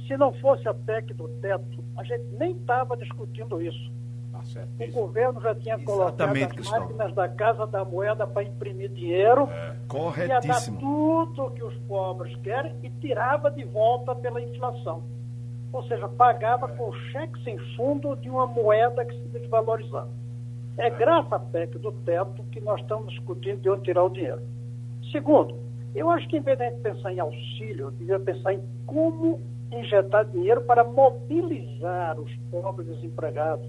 se 0.07 0.17
não 0.17 0.33
fosse 0.33 0.67
a 0.67 0.73
PEC 0.73 1.13
do 1.13 1.27
teto, 1.41 1.82
a 1.97 2.03
gente 2.03 2.25
nem 2.37 2.51
estava 2.51 2.97
discutindo 2.97 3.61
isso. 3.61 3.91
Tá 4.31 4.41
o 4.79 4.91
governo 4.91 5.39
já 5.41 5.53
tinha 5.55 5.79
colocado 5.79 6.35
as 6.35 6.69
máquinas 6.69 7.13
da 7.13 7.29
Casa 7.29 7.67
da 7.67 7.85
Moeda 7.85 8.25
para 8.25 8.43
imprimir 8.43 8.89
dinheiro. 8.89 9.47
É, 9.49 9.75
corretíssimo. 9.87 10.77
Ia 10.77 10.81
dar 10.81 10.81
tudo 10.81 11.51
que 11.51 11.63
os 11.63 11.75
pobres 11.87 12.35
querem 12.37 12.75
e 12.81 12.89
tirava 12.89 13.51
de 13.51 13.63
volta 13.63 14.15
pela 14.15 14.41
inflação. 14.41 15.03
Ou 15.71 15.83
seja, 15.83 16.07
pagava 16.07 16.67
é. 16.67 16.75
com 16.75 16.91
cheque 17.11 17.43
sem 17.43 17.57
fundo 17.75 18.15
de 18.15 18.29
uma 18.29 18.47
moeda 18.47 19.05
que 19.05 19.13
se 19.13 19.27
desvalorizava. 19.29 20.09
É, 20.77 20.87
é 20.87 20.89
graças 20.89 21.31
à 21.31 21.39
PEC 21.39 21.77
do 21.77 21.91
teto 21.91 22.43
que 22.51 22.59
nós 22.59 22.81
estamos 22.81 23.13
discutindo 23.13 23.61
de 23.61 23.69
onde 23.69 23.83
tirar 23.83 24.03
o 24.03 24.09
dinheiro. 24.09 24.41
Segundo, 25.11 25.55
eu 25.93 26.09
acho 26.09 26.27
que 26.27 26.37
em 26.37 26.41
vez 26.41 26.57
de 26.57 26.63
a 26.63 26.69
gente 26.69 26.81
pensar 26.81 27.13
em 27.13 27.19
auxílio, 27.19 27.91
devia 27.91 28.19
pensar 28.19 28.53
em 28.53 28.63
como 28.85 29.39
injetar 29.79 30.25
dinheiro 30.25 30.61
para 30.61 30.83
mobilizar 30.83 32.19
os 32.19 32.31
pobres 32.51 32.87
desempregados, 32.87 33.67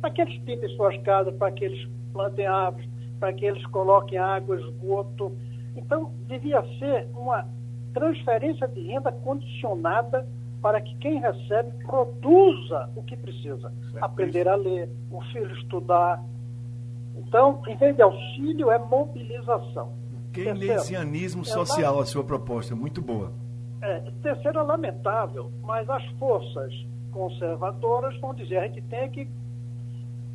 para 0.00 0.10
que 0.10 0.20
eles 0.20 0.38
pintem 0.40 0.68
suas 0.76 0.96
casas, 1.02 1.34
para 1.36 1.50
que 1.52 1.64
eles 1.64 1.88
plantem 2.12 2.46
árvores, 2.46 2.88
para 3.18 3.32
que 3.32 3.44
eles 3.44 3.64
coloquem 3.66 4.18
água, 4.18 4.56
esgoto. 4.56 5.32
Então, 5.74 6.12
devia 6.26 6.62
ser 6.78 7.08
uma 7.14 7.46
transferência 7.92 8.68
de 8.68 8.80
renda 8.82 9.10
condicionada 9.10 10.26
para 10.60 10.80
que 10.80 10.94
quem 10.96 11.20
recebe 11.20 11.70
produza 11.84 12.90
o 12.96 13.02
que 13.02 13.16
precisa. 13.16 13.72
Aprender 14.00 14.48
a 14.48 14.54
ler, 14.54 14.88
o 15.10 15.20
filho 15.32 15.54
estudar. 15.56 16.22
Então, 17.16 17.62
em 17.66 17.76
vez 17.76 17.94
de 17.96 18.02
auxílio, 18.02 18.70
é 18.70 18.78
mobilização. 18.78 19.92
Keynesianismo 20.32 21.44
social, 21.44 22.00
a 22.00 22.04
sua 22.04 22.24
proposta, 22.24 22.74
muito 22.74 23.00
boa. 23.00 23.32
É, 23.82 24.00
terceiro 24.22 24.58
é 24.58 24.62
lamentável, 24.62 25.50
mas 25.62 25.88
as 25.88 26.04
forças 26.18 26.72
conservadoras 27.12 28.18
vão 28.20 28.34
dizer 28.34 28.58
a 28.58 28.66
gente 28.66 28.82
tem 28.82 29.10
que 29.10 29.28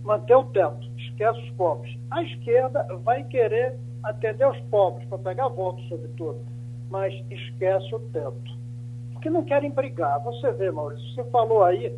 manter 0.04 0.36
o 0.36 0.46
teto, 0.46 0.88
esquece 0.98 1.40
os 1.40 1.50
pobres. 1.52 1.98
A 2.10 2.24
esquerda 2.24 2.84
vai 3.04 3.24
querer 3.26 3.78
atender 4.04 4.48
os 4.48 4.60
pobres, 4.62 5.08
para 5.08 5.18
pegar 5.20 5.48
votos, 5.48 5.88
sobretudo, 5.88 6.40
mas 6.90 7.14
esquece 7.30 7.94
o 7.94 8.00
teto. 8.00 8.60
Porque 9.14 9.30
não 9.30 9.44
querem 9.44 9.70
brigar. 9.72 10.20
Você 10.24 10.52
vê, 10.54 10.72
Maurício, 10.72 11.08
você 11.14 11.24
falou 11.26 11.64
aí, 11.64 11.96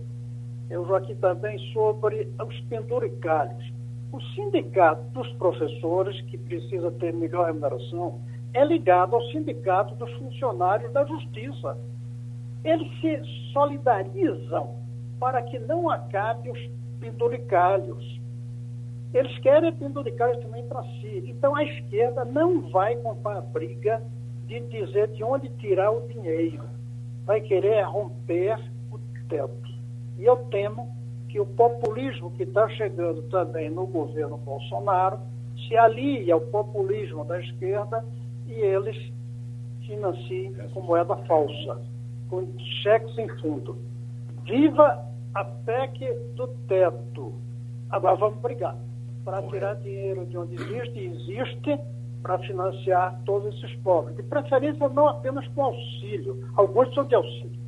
eu 0.69 0.85
Joaquim 0.85 1.15
também, 1.15 1.57
sobre 1.71 2.29
os 2.45 2.59
penduricalhos. 2.61 3.71
O 4.11 4.21
sindicato 4.35 5.01
dos 5.11 5.31
professores, 5.33 6.19
que 6.21 6.37
precisa 6.37 6.91
ter 6.91 7.13
melhor 7.13 7.47
remuneração, 7.47 8.19
é 8.53 8.63
ligado 8.63 9.15
ao 9.15 9.21
sindicato 9.31 9.95
dos 9.95 10.11
funcionários 10.13 10.91
da 10.93 11.03
justiça. 11.05 11.77
Eles 12.63 12.87
se 13.01 13.21
solidarizam 13.51 14.75
para 15.19 15.41
que 15.41 15.59
não 15.59 15.89
acabe 15.89 16.49
os 16.49 16.59
penduricalhos. 16.99 18.21
Eles 19.13 19.37
querem 19.39 19.73
penduricalhos 19.73 20.39
também 20.43 20.65
para 20.67 20.83
si. 20.83 21.23
Então 21.27 21.55
a 21.55 21.63
esquerda 21.63 22.23
não 22.25 22.69
vai 22.69 22.95
comprar 22.97 23.37
a 23.37 23.41
briga 23.41 24.01
de 24.47 24.59
dizer 24.61 25.07
de 25.09 25.23
onde 25.23 25.49
tirar 25.57 25.91
o 25.91 26.07
dinheiro. 26.07 26.63
Vai 27.25 27.41
querer 27.41 27.81
romper 27.83 28.57
o 28.91 28.99
teto. 29.27 29.73
E 30.17 30.25
eu 30.25 30.37
temo 30.45 30.95
que 31.29 31.39
o 31.39 31.45
populismo 31.45 32.31
que 32.31 32.43
está 32.43 32.69
chegando 32.69 33.23
também 33.23 33.69
no 33.69 33.87
governo 33.87 34.37
Bolsonaro 34.37 35.19
se 35.67 35.75
alie 35.75 36.31
ao 36.31 36.41
populismo 36.41 37.25
da 37.25 37.39
esquerda 37.39 38.03
e 38.47 38.51
eles 38.51 38.97
financiem 39.85 40.53
com 40.73 40.81
moeda 40.81 41.15
falsa, 41.27 41.81
com 42.29 42.47
cheques 42.81 43.13
sem 43.15 43.27
fundo. 43.39 43.77
Viva 44.45 45.05
a 45.33 45.43
PEC 45.43 46.13
do 46.35 46.47
teto. 46.67 47.33
Agora 47.89 48.15
vamos 48.15 48.39
brigar 48.39 48.75
para 49.23 49.41
tirar 49.43 49.75
dinheiro 49.75 50.25
de 50.25 50.37
onde 50.37 50.55
existe 50.55 50.99
e 50.99 51.05
existe 51.07 51.79
para 52.21 52.39
financiar 52.39 53.19
todos 53.25 53.53
esses 53.55 53.75
pobres. 53.77 54.15
De 54.15 54.23
preferência, 54.23 54.87
não 54.89 55.07
apenas 55.07 55.47
com 55.49 55.65
auxílio, 55.65 56.47
alguns 56.55 56.93
são 56.93 57.05
de 57.05 57.15
auxílio, 57.15 57.59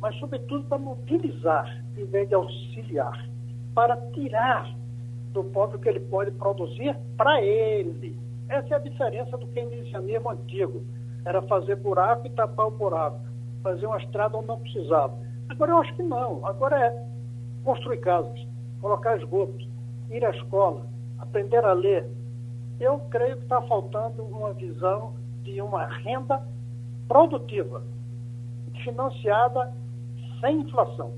mas, 0.00 0.16
sobretudo, 0.16 0.64
para 0.64 0.78
mobilizar, 0.78 1.84
em 1.96 2.04
vez 2.04 2.28
de 2.28 2.34
auxiliar, 2.34 3.28
para 3.74 3.96
tirar 4.12 4.72
do 5.32 5.44
pobre 5.44 5.76
o 5.76 5.80
que 5.80 5.88
ele 5.88 6.00
pode 6.00 6.30
produzir 6.32 6.96
para 7.16 7.42
ele. 7.42 8.16
Essa 8.48 8.74
é 8.74 8.76
a 8.76 8.80
diferença 8.80 9.36
do 9.36 9.46
keynesianismo 9.48 10.30
antigo. 10.30 10.84
Era 11.24 11.42
fazer 11.42 11.76
buraco 11.76 12.26
e 12.26 12.30
tapar 12.30 12.66
o 12.66 12.70
buraco. 12.70 13.20
Fazer 13.62 13.86
uma 13.86 13.98
estrada 13.98 14.36
onde 14.36 14.46
não 14.46 14.60
precisava. 14.60 15.18
Agora 15.48 15.72
eu 15.72 15.78
acho 15.78 15.94
que 15.96 16.02
não. 16.02 16.46
Agora 16.46 16.76
é 16.76 17.06
construir 17.64 17.98
casas, 17.98 18.46
colocar 18.80 19.16
esgoto, 19.16 19.66
ir 20.10 20.24
à 20.24 20.30
escola, 20.30 20.86
aprender 21.18 21.64
a 21.64 21.72
ler. 21.72 22.08
Eu 22.78 23.00
creio 23.10 23.36
que 23.36 23.42
está 23.42 23.60
faltando 23.62 24.22
uma 24.22 24.52
visão 24.52 25.14
de 25.42 25.60
uma 25.60 25.86
renda 25.86 26.42
produtiva, 27.08 27.82
financiada 28.84 29.72
sem 30.40 30.60
inflação. 30.60 31.12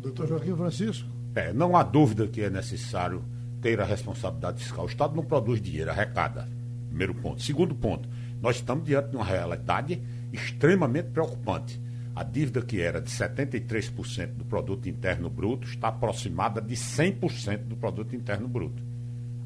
Doutor 0.00 0.28
Joaquim 0.28 0.56
Francisco. 0.56 1.08
É, 1.34 1.52
não 1.52 1.76
há 1.76 1.82
dúvida 1.82 2.26
que 2.26 2.42
é 2.42 2.50
necessário 2.50 3.22
ter 3.60 3.80
a 3.80 3.84
responsabilidade 3.84 4.62
fiscal. 4.62 4.84
O 4.84 4.88
Estado 4.88 5.14
não 5.14 5.24
produz 5.24 5.60
dinheiro, 5.60 5.90
arrecada. 5.90 6.48
Primeiro 6.88 7.14
ponto. 7.14 7.42
Segundo 7.42 7.74
ponto, 7.74 8.08
nós 8.40 8.56
estamos 8.56 8.84
diante 8.84 9.10
de 9.10 9.16
uma 9.16 9.24
realidade 9.24 10.00
extremamente 10.32 11.08
preocupante. 11.08 11.80
A 12.14 12.24
dívida 12.24 12.62
que 12.62 12.80
era 12.80 13.00
de 13.00 13.10
73% 13.10 14.32
do 14.34 14.44
produto 14.44 14.88
interno 14.88 15.30
bruto 15.30 15.68
está 15.68 15.88
aproximada 15.88 16.60
de 16.60 16.74
100% 16.74 17.58
do 17.64 17.76
produto 17.76 18.16
interno 18.16 18.48
bruto. 18.48 18.82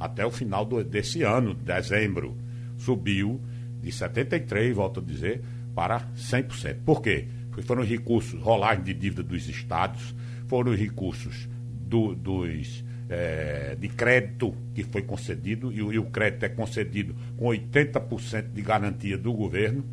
Até 0.00 0.24
o 0.24 0.30
final 0.30 0.64
do, 0.64 0.82
desse 0.82 1.22
ano, 1.22 1.54
dezembro, 1.54 2.36
subiu 2.78 3.40
de 3.80 3.92
73, 3.92 4.74
volto 4.74 5.00
a 5.00 5.02
dizer, 5.02 5.42
para 5.74 6.00
100%. 6.16 6.78
Por 6.84 7.02
quê? 7.02 7.28
Porque 7.50 7.62
foram 7.62 7.84
recursos, 7.84 8.40
rolagem 8.40 8.84
de 8.84 8.94
dívida 8.94 9.22
dos 9.22 9.48
estados, 9.48 10.14
foram 10.46 10.74
recursos 10.74 11.48
do, 11.86 12.14
dos 12.14 12.82
é, 13.12 13.76
de 13.78 13.88
crédito 13.90 14.54
que 14.74 14.82
foi 14.82 15.02
concedido, 15.02 15.70
e, 15.70 15.76
e 15.76 15.98
o 15.98 16.06
crédito 16.06 16.44
é 16.44 16.48
concedido 16.48 17.14
com 17.36 17.46
80% 17.46 18.52
de 18.52 18.62
garantia 18.62 19.18
do 19.18 19.34
governo, 19.34 19.84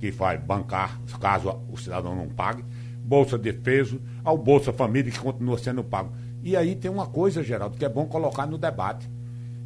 que 0.00 0.10
vai 0.10 0.36
bancar 0.36 1.00
caso 1.20 1.56
o 1.70 1.76
cidadão 1.76 2.16
não 2.16 2.28
pague, 2.28 2.64
Bolsa 2.98 3.38
Defeso, 3.38 4.00
ao 4.24 4.36
Bolsa 4.36 4.72
Família, 4.72 5.12
que 5.12 5.20
continua 5.20 5.56
sendo 5.56 5.84
pago. 5.84 6.12
E 6.42 6.56
aí 6.56 6.74
tem 6.74 6.90
uma 6.90 7.06
coisa, 7.06 7.44
Geraldo, 7.44 7.76
que 7.76 7.84
é 7.84 7.88
bom 7.88 8.06
colocar 8.06 8.44
no 8.44 8.58
debate. 8.58 9.08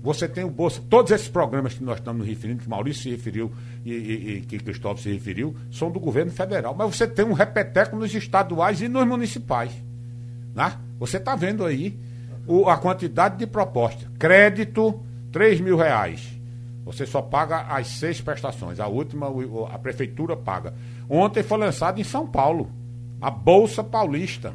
Você 0.02 0.28
tem 0.28 0.44
o 0.44 0.50
Bolsa, 0.50 0.82
todos 0.88 1.10
esses 1.10 1.28
programas 1.28 1.74
que 1.74 1.82
nós 1.82 1.98
estamos 1.98 2.20
nos 2.20 2.28
referindo, 2.28 2.62
que 2.62 2.68
Maurício 2.68 3.04
se 3.04 3.10
referiu 3.10 3.50
e, 3.84 3.92
e, 3.92 4.36
e 4.36 4.40
que 4.42 4.58
Cristóvão 4.58 4.98
se 4.98 5.10
referiu, 5.10 5.56
são 5.72 5.90
do 5.90 5.98
governo 5.98 6.30
federal. 6.30 6.74
Mas 6.74 6.94
você 6.94 7.06
tem 7.06 7.24
um 7.24 7.32
repeteco 7.32 7.96
nos 7.96 8.14
estaduais 8.14 8.82
e 8.82 8.88
nos 8.88 9.06
municipais. 9.06 9.72
Né? 10.54 10.76
Você 10.98 11.16
está 11.16 11.34
vendo 11.34 11.64
aí 11.64 11.98
o, 12.48 12.68
a 12.68 12.76
quantidade 12.76 13.36
de 13.36 13.46
proposta. 13.46 14.10
Crédito, 14.18 15.00
3 15.30 15.60
mil 15.60 15.76
reais. 15.76 16.36
Você 16.84 17.04
só 17.04 17.20
paga 17.20 17.66
as 17.68 17.86
seis 17.86 18.20
prestações. 18.20 18.80
A 18.80 18.88
última, 18.88 19.28
a 19.70 19.78
prefeitura 19.78 20.34
paga. 20.34 20.74
Ontem 21.08 21.42
foi 21.42 21.58
lançado 21.58 22.00
em 22.00 22.04
São 22.04 22.26
Paulo 22.26 22.70
a 23.20 23.30
Bolsa 23.30 23.84
Paulista. 23.84 24.54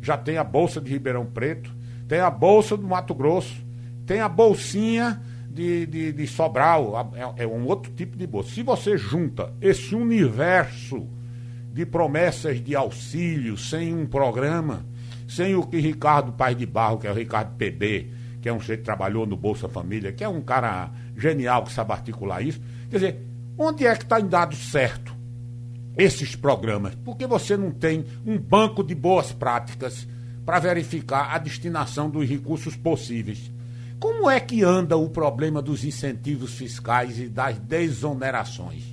Já 0.00 0.16
tem 0.16 0.36
a 0.36 0.44
Bolsa 0.44 0.80
de 0.80 0.90
Ribeirão 0.90 1.26
Preto, 1.26 1.72
tem 2.08 2.20
a 2.20 2.30
Bolsa 2.30 2.76
do 2.76 2.86
Mato 2.86 3.14
Grosso, 3.14 3.64
tem 4.06 4.20
a 4.20 4.28
Bolsinha 4.28 5.20
de, 5.48 5.86
de, 5.86 6.12
de 6.12 6.26
Sobral. 6.26 7.12
É, 7.36 7.44
é 7.44 7.46
um 7.46 7.66
outro 7.66 7.92
tipo 7.92 8.16
de 8.16 8.26
bolsa. 8.26 8.50
Se 8.50 8.62
você 8.62 8.96
junta 8.96 9.52
esse 9.60 9.94
universo 9.94 11.06
de 11.72 11.86
promessas 11.86 12.62
de 12.62 12.76
auxílio 12.76 13.56
sem 13.56 13.94
um 13.94 14.06
programa, 14.06 14.84
sem 15.36 15.54
o 15.54 15.62
que 15.62 15.78
Ricardo 15.78 16.32
Paz 16.32 16.56
de 16.56 16.66
Barro, 16.66 16.98
que 16.98 17.06
é 17.06 17.10
o 17.10 17.14
Ricardo 17.14 17.56
PB, 17.56 18.10
que 18.40 18.48
é 18.48 18.52
um 18.52 18.60
sujeito 18.60 18.80
que 18.80 18.84
trabalhou 18.84 19.26
no 19.26 19.36
Bolsa 19.36 19.68
Família, 19.68 20.12
que 20.12 20.22
é 20.22 20.28
um 20.28 20.40
cara 20.40 20.90
genial 21.16 21.64
que 21.64 21.72
sabe 21.72 21.92
articular 21.92 22.42
isso. 22.42 22.60
Quer 22.90 22.96
dizer, 22.96 23.26
onde 23.56 23.86
é 23.86 23.94
que 23.94 24.02
está 24.02 24.20
em 24.20 24.26
dado 24.26 24.54
certo 24.54 25.14
esses 25.96 26.36
programas? 26.36 26.94
Porque 26.96 27.26
você 27.26 27.56
não 27.56 27.70
tem 27.70 28.04
um 28.26 28.38
banco 28.38 28.82
de 28.82 28.94
boas 28.94 29.32
práticas 29.32 30.06
para 30.44 30.58
verificar 30.58 31.34
a 31.34 31.38
destinação 31.38 32.10
dos 32.10 32.28
recursos 32.28 32.76
possíveis. 32.76 33.50
Como 33.98 34.28
é 34.28 34.40
que 34.40 34.64
anda 34.64 34.96
o 34.96 35.08
problema 35.08 35.62
dos 35.62 35.84
incentivos 35.84 36.54
fiscais 36.54 37.18
e 37.20 37.28
das 37.28 37.58
desonerações? 37.58 38.91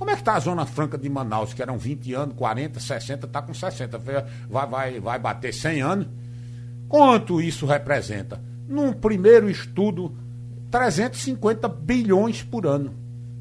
Como 0.00 0.10
é 0.10 0.14
que 0.14 0.22
está 0.22 0.34
a 0.34 0.40
Zona 0.40 0.64
Franca 0.64 0.96
de 0.96 1.10
Manaus, 1.10 1.52
que 1.52 1.60
eram 1.60 1.76
20 1.76 2.14
anos, 2.14 2.34
40, 2.34 2.80
60, 2.80 3.26
está 3.26 3.42
com 3.42 3.52
60, 3.52 3.98
vai, 4.48 4.66
vai, 4.66 4.98
vai 4.98 5.18
bater 5.18 5.52
100 5.52 5.82
anos? 5.82 6.06
Quanto 6.88 7.38
isso 7.38 7.66
representa? 7.66 8.42
Num 8.66 8.94
primeiro 8.94 9.50
estudo, 9.50 10.16
350 10.70 11.68
bilhões 11.68 12.42
por 12.42 12.66
ano 12.66 12.94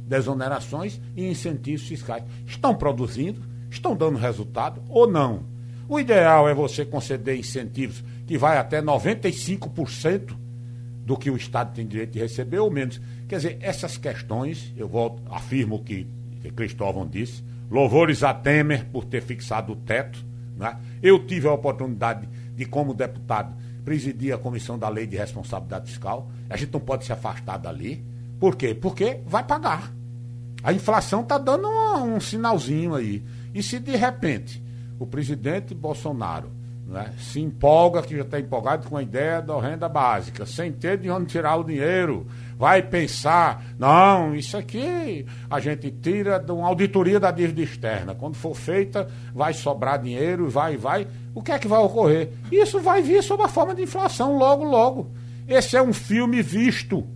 de 0.06 0.14
exonerações 0.18 1.00
e 1.16 1.30
incentivos 1.30 1.88
fiscais. 1.88 2.26
Estão 2.46 2.76
produzindo? 2.76 3.42
Estão 3.72 3.96
dando 3.96 4.18
resultado 4.18 4.84
ou 4.90 5.10
não? 5.10 5.46
O 5.88 5.98
ideal 5.98 6.50
é 6.50 6.54
você 6.54 6.84
conceder 6.84 7.40
incentivos 7.40 8.04
que 8.28 8.38
vai 8.38 8.58
até 8.58 8.82
95% 8.82 10.36
do 11.06 11.16
que 11.16 11.32
o 11.32 11.38
Estado 11.38 11.74
tem 11.74 11.88
direito 11.88 12.12
de 12.12 12.20
receber 12.20 12.60
ou 12.60 12.70
menos. 12.70 13.00
Quer 13.30 13.38
dizer, 13.38 13.58
essas 13.62 13.96
questões, 13.96 14.74
eu 14.76 14.90
volto, 14.90 15.24
afirmo 15.32 15.82
que 15.82 16.19
que 16.42 16.52
Cristóvão 16.52 17.08
disse. 17.08 17.44
Louvores 17.70 18.24
a 18.24 18.34
Temer 18.34 18.86
por 18.86 19.06
ter 19.06 19.22
fixado 19.22 19.74
o 19.74 19.76
teto. 19.76 20.24
Né? 20.58 20.78
Eu 21.02 21.26
tive 21.26 21.48
a 21.48 21.54
oportunidade 21.54 22.28
de, 22.56 22.66
como 22.66 22.94
deputado, 22.94 23.56
presidir 23.86 24.34
a 24.34 24.38
Comissão 24.38 24.78
da 24.78 24.90
Lei 24.90 25.06
de 25.06 25.18
Responsabilidade 25.18 25.88
Fiscal. 25.88 26.30
A 26.50 26.58
gente 26.58 26.74
não 26.74 26.80
pode 26.80 27.06
se 27.06 27.14
afastar 27.14 27.58
dali. 27.58 28.04
Por 28.40 28.56
quê? 28.56 28.74
Porque 28.74 29.20
vai 29.26 29.44
pagar. 29.44 29.92
A 30.64 30.74
inflação 30.74 31.22
está 31.22 31.38
dando 31.38 31.68
um, 31.68 32.16
um 32.16 32.20
sinalzinho 32.20 32.96
aí. 32.96 33.24
E 33.54 33.64
se 33.64 33.80
de 33.80 33.96
repente 33.96 34.62
o 35.00 35.08
presidente 35.08 35.74
Bolsonaro 35.74 36.52
né, 36.90 37.14
se 37.20 37.40
empolga, 37.40 38.02
que 38.02 38.16
já 38.16 38.24
está 38.24 38.40
empolgado 38.40 38.90
com 38.90 38.98
a 38.98 39.04
ideia 39.04 39.42
da 39.42 39.60
renda 39.62 39.88
básica, 39.88 40.46
sem 40.46 40.72
ter 40.72 40.98
de 40.98 41.10
onde 41.10 41.28
tirar 41.28 41.56
o 41.56 41.64
dinheiro, 41.64 42.26
vai 42.60 42.82
pensar, 42.82 43.64
não, 43.80 44.36
isso 44.36 44.58
aqui 44.58 45.26
a 45.50 45.62
gente 45.62 45.90
tira 45.90 46.38
de 46.38 46.52
uma 46.52 46.68
auditoria 46.68 47.18
da 47.18 47.32
dívida 47.32 47.62
externa. 47.62 48.14
Quando 48.14 48.36
for 48.36 48.54
feita, 48.54 49.10
vai 49.34 49.54
sobrar 49.54 50.02
dinheiro, 50.02 50.50
vai, 50.50 50.76
vai. 50.76 51.08
O 51.34 51.42
que 51.42 51.54
é 51.54 51.58
que 51.58 51.70
vai 51.70 51.80
ocorrer? 51.80 52.34
Isso 52.52 52.82
vai 52.82 53.02
vir 53.02 53.24
sob 53.24 53.42
a 53.42 53.48
forma 53.48 53.74
de 53.74 53.84
inflação 53.84 54.38
logo, 54.38 54.66
logo. 54.66 55.10
Esse 55.48 55.78
é 55.78 55.82
um 55.82 55.94
filme 55.94 56.42
visto. 56.42 57.08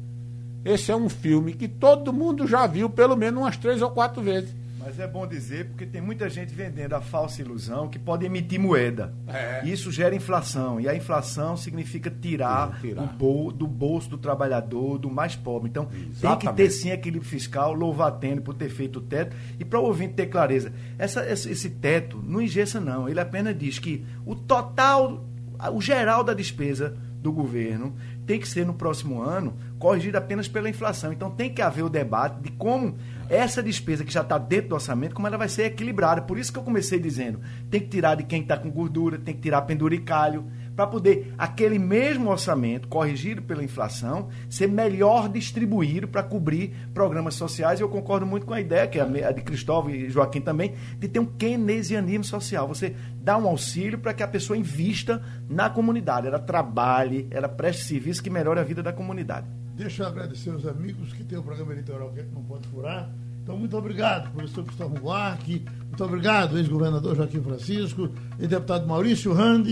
Esse 0.63 0.93
é 0.93 0.95
um 0.95 1.09
filme 1.09 1.51
que 1.51 1.67
todo 1.67 2.13
mundo 2.13 2.47
já 2.47 2.65
viu 2.65 2.89
pelo 2.89 3.17
menos 3.17 3.41
umas 3.41 3.57
três 3.57 3.81
ou 3.81 3.91
quatro 3.91 4.21
vezes. 4.21 4.55
Mas 4.86 4.99
é 4.99 5.07
bom 5.07 5.25
dizer 5.25 5.67
porque 5.67 5.86
tem 5.86 6.01
muita 6.01 6.29
gente 6.29 6.53
vendendo 6.53 6.93
a 6.93 6.99
falsa 7.01 7.41
ilusão 7.41 7.88
que 7.88 7.97
pode 7.97 8.25
emitir 8.25 8.59
moeda. 8.59 9.13
É. 9.27 9.61
Isso 9.65 9.91
gera 9.91 10.13
inflação. 10.13 10.79
E 10.79 10.89
a 10.89 10.95
inflação 10.95 11.55
significa 11.55 12.11
tirar, 12.11 12.81
tirar. 12.81 13.03
Bol, 13.03 13.51
do 13.51 13.65
bolso 13.65 14.09
do 14.09 14.17
trabalhador, 14.17 14.97
do 14.97 15.09
mais 15.09 15.36
pobre. 15.36 15.69
Então 15.69 15.88
Exatamente. 15.91 16.39
tem 16.41 16.49
que 16.49 16.55
ter 16.55 16.69
sim 16.69 16.89
equilíbrio 16.91 17.29
fiscal, 17.29 17.73
louvar 17.73 18.11
tendo 18.19 18.41
por 18.41 18.53
ter 18.53 18.69
feito 18.69 18.99
o 18.99 19.01
teto. 19.01 19.36
E 19.57 19.63
para 19.63 19.79
o 19.79 19.84
ouvinte 19.84 20.15
ter 20.15 20.25
clareza, 20.25 20.73
essa, 20.97 21.25
esse, 21.31 21.49
esse 21.49 21.69
teto 21.69 22.21
não 22.21 22.41
engessa, 22.41 22.79
não. 22.79 23.07
Ele 23.07 23.19
apenas 23.19 23.57
diz 23.57 23.79
que 23.79 24.05
o 24.25 24.36
total, 24.36 25.25
o 25.71 25.81
geral 25.81 26.25
da 26.25 26.34
despesa 26.34 26.97
do 27.23 27.31
governo 27.31 27.95
tem 28.26 28.39
que 28.39 28.47
ser 28.47 28.65
no 28.65 28.74
próximo 28.74 29.21
ano 29.21 29.55
corrigido 29.78 30.17
apenas 30.17 30.47
pela 30.47 30.69
inflação. 30.69 31.11
Então 31.11 31.30
tem 31.32 31.53
que 31.53 31.61
haver 31.61 31.84
o 31.84 31.89
debate 31.89 32.41
de 32.41 32.51
como 32.51 32.95
essa 33.30 33.61
despesa 33.61 34.03
que 34.03 34.13
já 34.13 34.21
está 34.21 34.38
dentro 34.38 34.69
do 34.69 34.76
orçamento, 34.76 35.15
como 35.15 35.28
ela 35.28 35.38
vai 35.38 35.49
ser 35.49 35.65
equilibrada. 35.65 36.21
Por 36.21 36.38
isso 36.38 36.51
que 36.51 36.59
eu 36.59 36.63
comecei 36.63 36.99
dizendo, 36.99 37.39
tem 37.69 37.82
que 37.82 37.88
tirar 37.88 38.15
de 38.15 38.24
quem 38.24 38.41
está 38.41 38.57
com 38.57 38.69
gordura, 38.69 39.17
tem 39.17 39.34
que 39.34 39.41
tirar 39.41 39.61
penduricalho, 39.63 40.45
para 40.76 40.88
poder 40.88 41.34
aquele 41.38 41.78
mesmo 41.78 42.30
orçamento, 42.30 42.88
corrigido 42.88 43.41
pela 43.41 43.63
inflação, 43.63 44.30
ser 44.49 44.67
melhor 44.67 45.30
distribuído 45.30 46.07
para 46.07 46.24
cobrir 46.24 46.74
programas 46.93 47.36
sociais. 47.36 47.80
Eu 47.80 47.89
concordo 47.89 48.26
muito 48.26 48.45
com 48.45 48.53
a 48.53 48.61
ideia, 48.61 48.88
que 48.88 48.99
é 48.99 49.01
a 49.01 49.32
de 49.32 49.41
Cristóvão 49.41 49.91
e 49.91 50.09
Joaquim 50.09 50.41
também, 50.41 50.74
de 50.97 51.07
ter 51.07 51.19
um 51.19 51.26
keynesianismo 51.26 52.24
social. 52.24 52.67
Você 52.67 52.95
dá 53.21 53.38
um 53.38 53.47
auxílio 53.47 53.99
para 53.99 54.13
que 54.13 54.24
a 54.24 54.28
pessoa 54.28 54.57
invista 54.57 55.21
na 55.49 55.69
comunidade, 55.69 56.28
ela 56.28 56.39
trabalhe, 56.39 57.28
ela 57.32 57.47
preste 57.47 57.84
serviço 57.84 58.24
que 58.24 58.30
melhore 58.30 58.59
a 58.59 58.63
vida 58.63 58.82
da 58.82 58.91
comunidade. 58.91 59.47
Deixa 59.76 60.03
eu 60.03 60.07
agradecer 60.07 60.51
aos 60.51 60.65
amigos 60.65 61.13
que 61.13 61.24
tem 61.24 61.38
o 61.38 61.43
programa 61.43 61.71
eleitoral 61.71 62.11
que 62.11 62.21
não 62.24 62.43
pode 62.43 62.67
furar. 62.67 63.09
Então, 63.41 63.57
muito 63.57 63.76
obrigado, 63.76 64.32
professor 64.32 64.63
Gustavo 64.63 64.95
Buarque. 64.99 65.65
Muito 65.88 66.03
obrigado, 66.03 66.57
ex-governador 66.57 67.15
Joaquim 67.15 67.41
Francisco 67.41 68.09
e 68.39 68.47
deputado 68.47 68.88
Maurício 68.88 69.34
Randi. 69.34 69.71